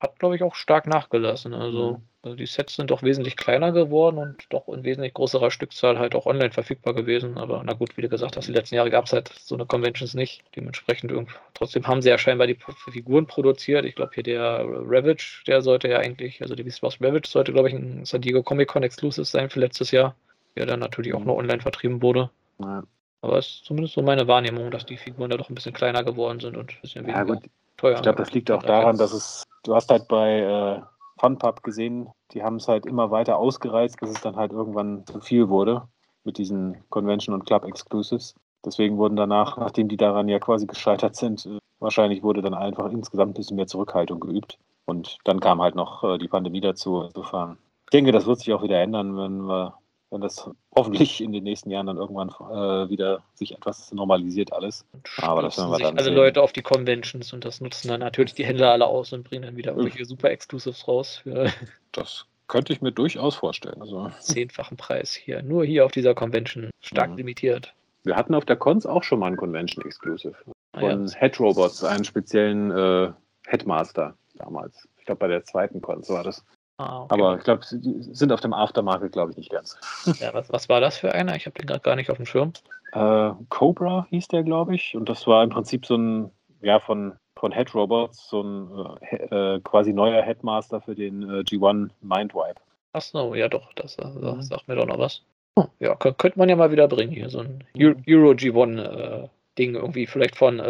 [0.00, 1.54] Hat, glaube ich, auch stark nachgelassen.
[1.54, 2.02] Also mhm.
[2.26, 6.16] Also die Sets sind doch wesentlich kleiner geworden und doch in wesentlich größerer Stückzahl halt
[6.16, 7.38] auch online verfügbar gewesen.
[7.38, 9.64] Aber na gut, wie du gesagt hast, die letzten Jahre gab es halt so eine
[9.64, 10.42] Conventions nicht.
[10.56, 11.12] Dementsprechend
[11.54, 12.58] trotzdem haben sie ja scheinbar die
[12.90, 13.84] Figuren produziert.
[13.84, 17.52] Ich glaube hier der Ravage, der sollte ja eigentlich, also die Beast Wars Ravage sollte,
[17.52, 20.16] glaube ich, ein San Diego Comic Con Exclusive sein für letztes Jahr,
[20.56, 22.28] der dann natürlich auch nur online vertrieben wurde.
[22.58, 22.82] Ja.
[23.20, 26.02] Aber es ist zumindest so meine Wahrnehmung, dass die Figuren da doch ein bisschen kleiner
[26.02, 27.40] geworden sind und ein bisschen weniger ja,
[27.76, 27.94] teuer.
[27.94, 32.08] Ich glaube, das liegt auch daran, dass es, du hast halt bei äh FunPub gesehen,
[32.32, 35.88] die haben es halt immer weiter ausgereizt, bis es dann halt irgendwann zu viel wurde
[36.24, 38.34] mit diesen Convention- und Club-Exclusives.
[38.64, 42.90] Deswegen wurden danach, nachdem die daran ja quasi gescheitert sind, äh, wahrscheinlich wurde dann einfach
[42.90, 44.58] insgesamt ein bisschen mehr Zurückhaltung geübt.
[44.86, 47.02] Und dann kam halt noch äh, die Pandemie dazu.
[47.02, 49.74] Insofern, ich denke, das wird sich auch wieder ändern, wenn wir
[50.10, 54.86] wenn das hoffentlich in den nächsten Jahren dann irgendwann äh, wieder sich etwas normalisiert alles.
[55.18, 56.14] Aber das werden wir dann alle sehen.
[56.14, 59.42] Leute auf die Conventions und das nutzen dann natürlich die Händler alle aus und bringen
[59.42, 61.22] dann wieder irgendwelche super Exclusives raus.
[61.92, 63.80] das könnte ich mir durchaus vorstellen.
[63.80, 64.10] Also.
[64.20, 67.16] Zehnfachen Preis hier, nur hier auf dieser Convention, stark mhm.
[67.16, 67.74] limitiert.
[68.04, 70.36] Wir hatten auf der Cons auch schon mal einen Convention Exclusive
[70.72, 71.18] ah, von ja.
[71.18, 73.12] Head Robots, einen speziellen äh,
[73.46, 74.88] Headmaster damals.
[74.98, 76.44] Ich glaube, bei der zweiten Cons war das.
[76.78, 77.14] Ah, okay.
[77.14, 77.80] Aber ich glaube, sie
[78.12, 79.78] sind auf dem Aftermarket, glaube ich, nicht ganz.
[80.20, 81.34] Ja, was, was war das für einer?
[81.34, 82.52] Ich habe den gerade gar nicht auf dem Schirm.
[82.92, 84.94] Äh, Cobra hieß der, glaube ich.
[84.94, 86.30] Und das war im Prinzip so ein,
[86.60, 91.40] ja, von, von Head Robots, so ein äh, äh quasi neuer Headmaster für den äh,
[91.40, 92.60] G1 Mindwipe.
[92.92, 94.42] Ach so, ja doch, das, das mhm.
[94.42, 95.22] sagt mir doch noch was.
[95.54, 98.02] Oh, ja, könnte man ja mal wieder bringen hier, so ein mhm.
[98.06, 100.60] Euro G1-Ding äh, irgendwie, vielleicht von,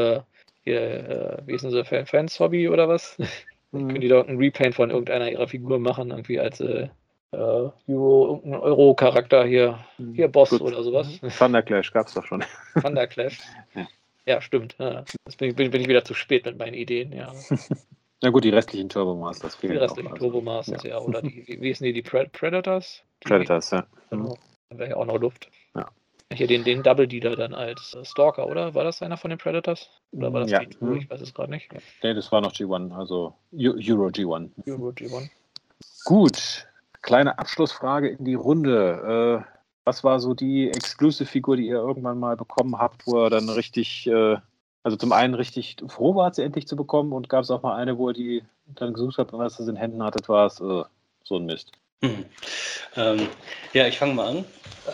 [0.62, 3.16] hier, wie ist denn so, Fans Hobby oder was?
[3.72, 3.88] Mhm.
[3.88, 6.88] Können die da einen Repaint von irgendeiner ihrer Figuren machen, irgendwie als äh,
[7.32, 10.14] äh Euro, irgendein Euro-Charakter hier, mhm.
[10.14, 10.62] hier Boss Gut.
[10.62, 11.20] oder sowas.
[11.20, 11.28] Mhm.
[11.28, 12.44] Thunderclash gab es doch schon.
[12.80, 13.40] Thunderclash.
[13.74, 13.86] ja.
[14.26, 14.76] ja, stimmt.
[14.78, 15.04] Ja.
[15.26, 17.32] Jetzt bin, bin, bin, ich wieder zu spät mit meinen Ideen, ja.
[18.22, 19.74] Na gut, die restlichen Turbomasters fehlen.
[19.74, 20.90] Die restlichen auch, Turbomasters, ja.
[20.90, 20.98] ja.
[20.98, 23.02] Oder die, wie, wie hießen die, die Predators?
[23.22, 23.86] Die, Predators, ja.
[24.10, 24.38] Genau.
[24.70, 25.50] Da wäre ja auch noch Luft.
[25.74, 25.86] Ja.
[26.32, 28.74] Hier den, den Double Dealer dann als äh, Stalker, oder?
[28.74, 29.88] War das einer von den Predators?
[30.10, 30.60] Oder war das ja.
[30.60, 30.80] G2?
[30.80, 30.96] Hm.
[30.96, 31.68] Ich weiß es gerade nicht.
[32.02, 34.50] Nee, das war noch G1, also Euro G1.
[34.66, 35.30] Euro G1.
[36.04, 36.66] Gut.
[37.02, 39.44] Kleine Abschlussfrage in die Runde.
[39.46, 43.48] Äh, was war so die Exclusive-Figur, die ihr irgendwann mal bekommen habt, wo ihr dann
[43.48, 44.36] richtig, äh,
[44.82, 47.76] also zum einen richtig froh wart, sie endlich zu bekommen und gab es auch mal
[47.76, 50.46] eine, wo ihr die dann gesucht habt und als ihr es in Händen hattet, war
[50.46, 50.82] es äh,
[51.22, 51.70] so ein Mist?
[52.02, 52.24] Hm.
[52.96, 53.28] Ähm,
[53.72, 54.44] ja, ich fange mal an.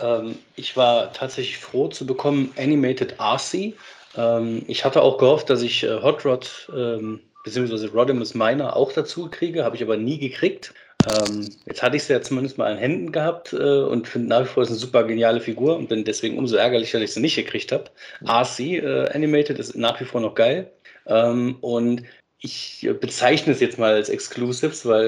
[0.01, 3.73] Ähm, ich war tatsächlich froh zu bekommen Animated RC.
[4.15, 7.87] Ähm, ich hatte auch gehofft, dass ich äh, Hot Rod ähm, bzw.
[7.87, 10.73] Rodimus Miner auch dazu kriege, habe ich aber nie gekriegt.
[11.05, 14.43] Ähm, jetzt hatte ich sie ja zumindest mal in Händen gehabt äh, und finde nach
[14.43, 17.19] wie vor ist eine super geniale Figur und bin deswegen umso ärgerlicher, dass ich sie
[17.19, 17.85] nicht gekriegt habe.
[18.25, 20.71] RC äh, Animated ist nach wie vor noch geil.
[21.05, 22.03] Ähm, und
[22.43, 25.07] ich bezeichne es jetzt mal als Exclusives, weil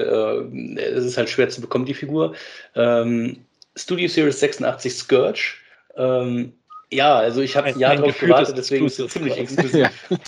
[0.76, 2.34] äh, es ist halt schwer zu bekommen, die Figur.
[2.74, 3.44] Ähm,
[3.76, 5.56] Studio Series 86 Scourge.
[5.96, 6.54] Ähm,
[6.90, 9.90] ja, also ich habe ein, Jahr darauf gewartet, deswegen ist es ziemlich exklusiv.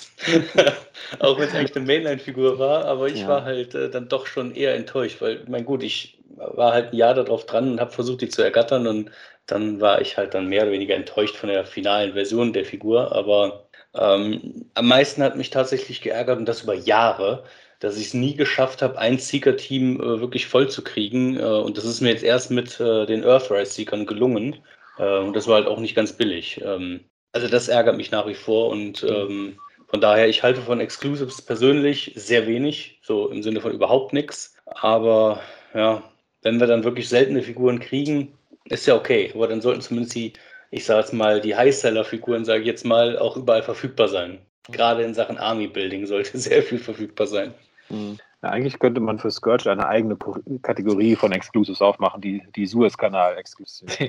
[1.20, 3.28] Auch wenn es eigentlich eine Mainline-Figur war, aber ich ja.
[3.28, 6.96] war halt äh, dann doch schon eher enttäuscht, weil, mein gut, ich war halt ein
[6.96, 9.10] Jahr darauf dran und habe versucht, die zu ergattern und
[9.46, 13.16] dann war ich halt dann mehr oder weniger enttäuscht von der finalen Version der Figur,
[13.16, 13.67] aber
[13.98, 17.44] ähm, am meisten hat mich tatsächlich geärgert und das über Jahre,
[17.80, 21.38] dass ich es nie geschafft habe, ein Seeker-Team äh, wirklich voll zu kriegen.
[21.38, 24.56] Äh, und das ist mir jetzt erst mit äh, den Earthrise-Seekern gelungen.
[24.98, 26.60] Äh, und das war halt auch nicht ganz billig.
[26.64, 27.00] Ähm,
[27.32, 29.58] also das ärgert mich nach wie vor und ähm,
[29.88, 34.54] von daher, ich halte von Exclusives persönlich sehr wenig, so im Sinne von überhaupt nichts.
[34.66, 35.40] Aber
[35.74, 36.02] ja,
[36.42, 39.30] wenn wir dann wirklich seltene Figuren kriegen, ist ja okay.
[39.34, 40.34] Aber dann sollten zumindest die
[40.70, 44.38] ich sage jetzt mal, die Highseller-Figuren, sage ich jetzt mal, auch überall verfügbar sein.
[44.70, 47.54] Gerade in Sachen Army-Building sollte sehr viel verfügbar sein.
[47.88, 48.18] Mhm.
[48.40, 50.16] Ja, eigentlich könnte man für Scourge eine eigene
[50.62, 53.98] Kategorie von Exclusives aufmachen, die, die Suez-Kanal-Exclusives.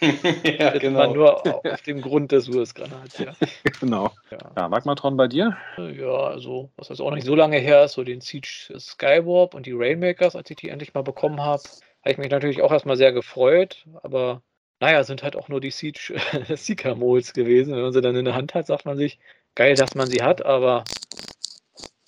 [0.58, 1.14] ja, genau.
[1.14, 3.32] nur auf dem Grund des Suez-Kanals, ja.
[3.78, 4.10] genau.
[4.32, 4.38] Ja.
[4.56, 5.56] ja, Magmatron bei dir?
[5.76, 9.66] Ja, also, was jetzt auch nicht so lange her ist, so den Siege Skywarp und
[9.66, 12.96] die Rainmakers, als ich die endlich mal bekommen habe, habe ich mich natürlich auch erstmal
[12.96, 14.42] sehr gefreut, aber
[14.80, 16.16] naja, sind halt auch nur die Siege
[16.56, 17.74] Seeker Moles gewesen.
[17.74, 19.18] Wenn man sie dann in der Hand hat, sagt man sich,
[19.54, 20.84] geil, dass man sie hat, aber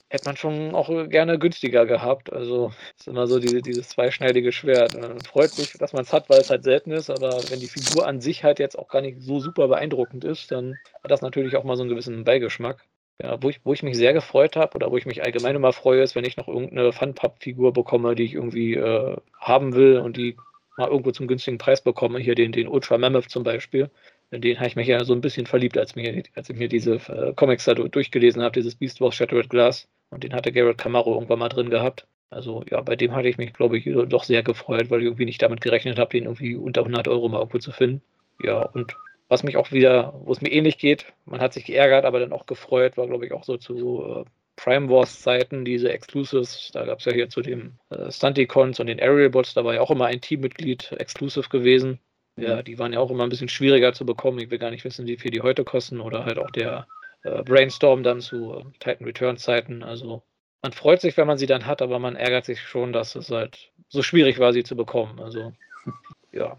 [0.09, 2.32] hätte man schon auch gerne günstiger gehabt.
[2.32, 4.99] Also ist immer so diese, dieses zweischneidige Schwert.
[4.99, 7.69] Man freut sich, dass man es hat, weil es halt selten ist, aber wenn die
[7.69, 11.23] Figur an sich halt jetzt auch gar nicht so super beeindruckend ist, dann hat das
[11.23, 12.86] natürlich auch mal so einen gewissen Beigeschmack.
[13.23, 15.73] Ja, wo ich, wo ich mich sehr gefreut habe oder wo ich mich allgemein immer
[15.73, 20.16] freue, ist, wenn ich noch irgendeine Funpub-Figur bekomme, die ich irgendwie äh, haben will und
[20.16, 20.36] die
[20.77, 22.19] mal irgendwo zum günstigen Preis bekomme.
[22.19, 23.90] Hier den, den Ultra Mammoth zum Beispiel.
[24.31, 26.69] In den habe ich mich ja so ein bisschen verliebt, als, mir, als ich mir
[26.69, 29.89] diese äh, Comics da durchgelesen habe, dieses Beast Wars Shattered Glass.
[30.11, 32.07] Und den hatte Garrett Camaro irgendwann mal drin gehabt.
[32.31, 35.27] Also ja, bei dem hatte ich mich, glaube ich, doch sehr gefreut, weil ich irgendwie
[35.27, 38.03] nicht damit gerechnet habe, den irgendwie unter 100 Euro mal irgendwo zu finden.
[38.43, 38.97] Ja, und
[39.28, 42.32] was mich auch wieder, wo es mir ähnlich geht, man hat sich geärgert, aber dann
[42.32, 44.24] auch gefreut, war glaube ich auch so zu äh,
[44.56, 48.86] Prime Wars Zeiten, diese Exclusives, da gab es ja hier zu den äh, Stunticons und
[48.86, 51.98] den Aerial Bots, da war ja auch immer ein Teammitglied exclusive gewesen.
[52.36, 52.64] Ja, mhm.
[52.64, 54.38] die waren ja auch immer ein bisschen schwieriger zu bekommen.
[54.38, 56.86] Ich will gar nicht wissen, wie viel die heute kosten oder halt auch der
[57.22, 59.82] äh, Brainstorm dann zu äh, Titan Return Zeiten.
[59.82, 60.22] Also
[60.62, 63.30] man freut sich, wenn man sie dann hat, aber man ärgert sich schon, dass es
[63.30, 65.20] halt so schwierig war, sie zu bekommen.
[65.20, 65.52] Also
[66.32, 66.56] ja.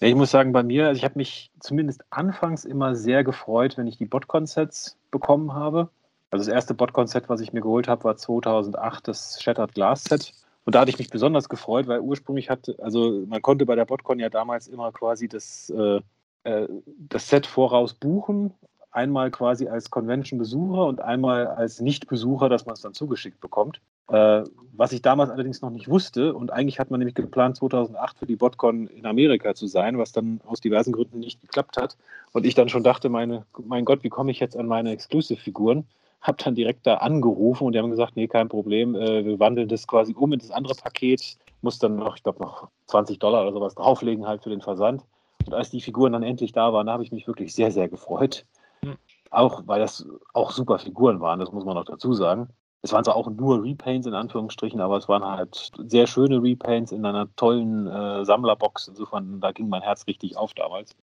[0.00, 3.78] Ja, ich muss sagen, bei mir, also ich habe mich zumindest anfangs immer sehr gefreut,
[3.78, 5.88] wenn ich die Bot-Concepts bekommen habe.
[6.34, 10.32] Also das erste Bot-Konzept, was ich mir geholt habe, war 2008 das Shattered Glass Set.
[10.64, 13.84] Und da hatte ich mich besonders gefreut, weil ursprünglich hatte, also man konnte bei der
[13.84, 16.00] BotCon ja damals immer quasi das, äh,
[16.42, 16.68] äh
[17.08, 18.52] das Set voraus buchen.
[18.90, 23.80] Einmal quasi als Convention-Besucher und einmal als Nicht-Besucher, dass man es dann zugeschickt bekommt.
[24.08, 24.42] Äh,
[24.72, 28.26] was ich damals allerdings noch nicht wusste, und eigentlich hat man nämlich geplant, 2008 für
[28.26, 31.96] die BotCon in Amerika zu sein, was dann aus diversen Gründen nicht geklappt hat.
[32.32, 35.86] Und ich dann schon dachte, meine, mein Gott, wie komme ich jetzt an meine Exclusive-Figuren?
[36.24, 39.68] Habe dann direkt da angerufen und die haben gesagt, nee, kein Problem, äh, wir wandeln
[39.68, 43.42] das quasi um in das andere Paket, muss dann noch, ich glaube, noch 20 Dollar
[43.42, 45.02] oder sowas drauflegen halt für den Versand.
[45.46, 48.44] Und als die Figuren dann endlich da waren, habe ich mich wirklich sehr, sehr gefreut.
[48.82, 48.96] Mhm.
[49.30, 52.48] Auch weil das auch super Figuren waren, das muss man noch dazu sagen.
[52.82, 56.92] Es waren zwar auch nur Repaints in Anführungsstrichen, aber es waren halt sehr schöne Repaints
[56.92, 58.88] in einer tollen äh, Sammlerbox.
[58.88, 60.94] Insofern, da ging mein Herz richtig auf damals.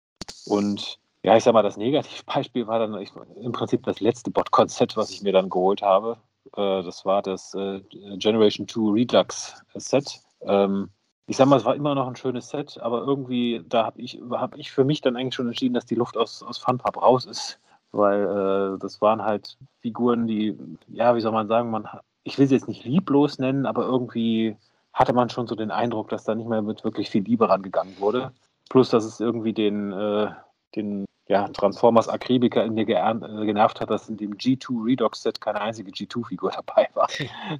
[0.46, 4.96] Und ja, ich sag mal, das Negativbeispiel war dann ich, im Prinzip das letzte Bot-Konzept,
[4.96, 6.16] was ich mir dann geholt habe.
[6.56, 7.80] Äh, das war das äh,
[8.16, 10.20] Generation 2 Redux Set.
[10.42, 10.90] Ähm,
[11.26, 14.20] ich sag mal, es war immer noch ein schönes Set, aber irgendwie, da habe ich,
[14.30, 17.26] hab ich für mich dann eigentlich schon entschieden, dass die Luft aus, aus Funpub raus
[17.26, 17.60] ist
[17.92, 20.56] weil äh, das waren halt Figuren, die,
[20.88, 21.88] ja, wie soll man sagen, man,
[22.24, 24.56] ich will sie jetzt nicht lieblos nennen, aber irgendwie
[24.92, 27.98] hatte man schon so den Eindruck, dass da nicht mehr mit wirklich viel Liebe rangegangen
[27.98, 28.32] wurde.
[28.68, 30.30] Plus, dass es irgendwie den, äh,
[30.76, 35.40] den ja, Transformers Akribiker in mir äh, genervt hat, dass in dem G2 Redox Set
[35.40, 37.08] keine einzige G2-Figur dabei war,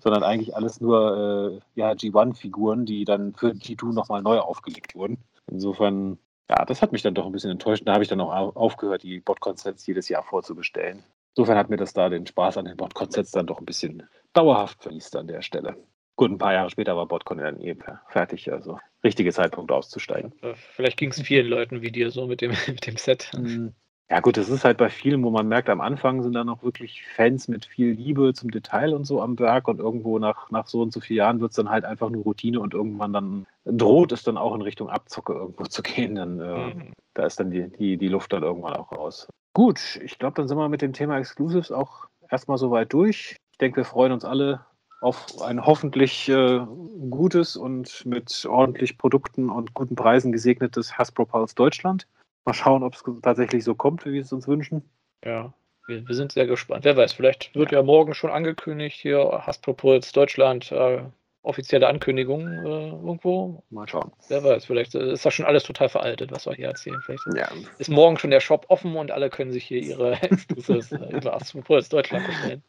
[0.01, 5.19] sondern eigentlich alles nur äh, ja, G1-Figuren, die dann für G2 nochmal neu aufgelegt wurden.
[5.49, 6.19] Insofern
[6.51, 7.85] ja, das hat mich dann doch ein bisschen enttäuscht.
[7.87, 11.05] Da habe ich dann auch aufgehört, die Bot-Concepts jedes Jahr vorzubestellen.
[11.37, 14.03] Insofern hat mir das da den Spaß an den Bot-Concepts dann doch ein bisschen
[14.33, 15.77] dauerhaft verliest an der Stelle.
[16.21, 17.75] Gut, ein paar Jahre später war Botcon dann eh
[18.09, 20.35] fertig, also richtige Zeitpunkt auszusteigen.
[20.75, 23.31] Vielleicht ging es vielen Leuten wie dir so mit dem, mit dem Set.
[23.35, 23.73] Mhm.
[24.11, 26.63] Ja, gut, das ist halt bei vielen, wo man merkt, am Anfang sind da noch
[26.63, 30.67] wirklich Fans mit viel Liebe zum Detail und so am Werk und irgendwo nach, nach
[30.67, 33.47] so und so vielen Jahren wird es dann halt einfach nur Routine und irgendwann dann
[33.65, 36.17] droht es dann auch in Richtung Abzocke irgendwo zu gehen.
[36.17, 36.93] Dann, äh, mhm.
[37.15, 39.27] Da ist dann die, die, die Luft dann irgendwann auch raus.
[39.55, 43.37] Gut, ich glaube, dann sind wir mit dem Thema Exclusives auch erstmal soweit durch.
[43.53, 44.67] Ich denke, wir freuen uns alle
[45.01, 46.61] auf ein hoffentlich äh,
[47.09, 52.07] gutes und mit ordentlich Produkten und guten Preisen gesegnetes Hasbro Pulse Deutschland.
[52.45, 54.83] Mal schauen, ob es tatsächlich so kommt, wie wir es uns wünschen.
[55.25, 55.53] Ja,
[55.87, 56.85] wir, wir, sind sehr gespannt.
[56.85, 61.03] Wer weiß, vielleicht wird ja, ja morgen schon angekündigt, hier Hasbro Pulse Deutschland, äh,
[61.43, 63.63] offizielle Ankündigung äh, irgendwo.
[63.71, 64.13] Mal schauen.
[64.29, 67.01] Wer weiß, vielleicht ist das schon alles total veraltet, was wir hier erzählen.
[67.05, 67.49] Vielleicht ja.
[67.79, 71.33] ist morgen schon der Shop offen und alle können sich hier ihre Exclusives äh, über
[71.33, 72.63] Hasbro Pulse Deutschland bestellen.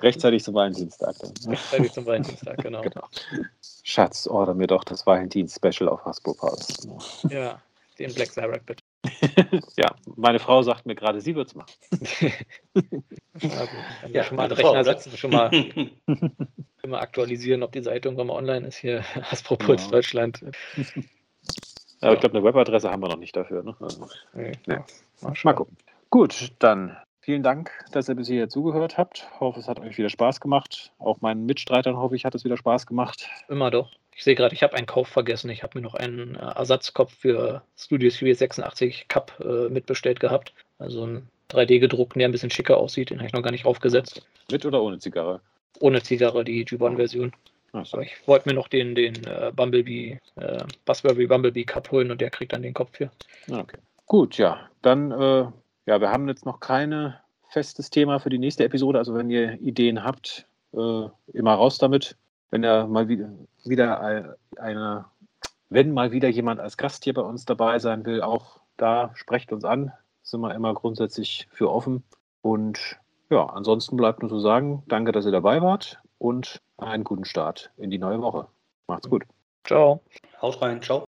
[0.00, 1.16] Rechtzeitig zum Valentinstag.
[1.18, 1.32] Dann.
[1.46, 2.82] Rechtzeitig zum Valentinstag, genau.
[2.82, 3.06] genau.
[3.82, 6.98] Schatz, order mir doch das Valentins-Special auf Hasbro Pulse.
[7.30, 7.60] Ja,
[7.98, 8.82] den Black Direct bitte.
[9.76, 11.72] ja, meine Frau sagt mir gerade, sie wird es machen.
[13.34, 13.68] also,
[14.08, 15.50] wir schon mal einen Rechner setzen, schon mal
[16.82, 19.02] immer aktualisieren, ob die Seite irgendwann mal online ist hier.
[19.22, 19.90] Haspropuls ja.
[19.90, 20.44] Deutschland.
[22.00, 23.62] Aber ich glaube, eine Webadresse haben wir noch nicht dafür.
[23.62, 23.74] Ne?
[23.80, 24.78] Also, nee, nee.
[25.20, 25.76] Mal, mal gucken.
[26.10, 29.28] Gut, dann vielen Dank, dass ihr bis hierher zugehört habt.
[29.32, 30.92] Ich hoffe, es hat euch wieder Spaß gemacht.
[30.98, 33.28] Auch meinen Mitstreitern hoffe ich, hat es wieder Spaß gemacht.
[33.48, 33.92] Immer doch.
[34.14, 35.50] Ich sehe gerade, ich habe einen Kauf vergessen.
[35.50, 40.52] Ich habe mir noch einen äh, Ersatzkopf für Studio Series 86 Cup äh, mitbestellt gehabt.
[40.78, 43.10] Also ein 3D-gedruckten, der ein bisschen schicker aussieht.
[43.10, 44.22] Den habe ich noch gar nicht aufgesetzt.
[44.50, 45.40] Mit oder ohne Zigarre?
[45.80, 47.32] Ohne Zigarre, die G1-Version.
[47.72, 47.96] So.
[47.96, 52.20] Aber ich wollte mir noch den, den äh, Bumblebee, äh, Buzzberry Bumblebee Cup holen und
[52.20, 53.10] der kriegt dann den Kopf für.
[53.50, 53.78] Okay.
[54.06, 54.68] Gut, ja.
[54.82, 55.46] Dann, äh,
[55.86, 57.14] ja, wir haben jetzt noch kein
[57.48, 58.98] festes Thema für die nächste Episode.
[58.98, 62.16] Also wenn ihr Ideen habt, äh, immer raus damit.
[62.50, 63.30] Wenn er mal wieder,
[63.64, 64.00] wieder
[64.56, 65.04] eine,
[65.68, 69.52] wenn mal wieder jemand als Gast hier bei uns dabei sein will, auch da sprecht
[69.52, 69.92] uns an.
[70.22, 72.04] Sind wir immer grundsätzlich für offen.
[72.42, 72.98] Und
[73.30, 77.70] ja, ansonsten bleibt nur zu sagen, danke, dass ihr dabei wart und einen guten Start
[77.76, 78.48] in die neue Woche.
[78.86, 79.24] Macht's gut.
[79.64, 80.02] Ciao.
[80.40, 80.98] Haut rein, ciao.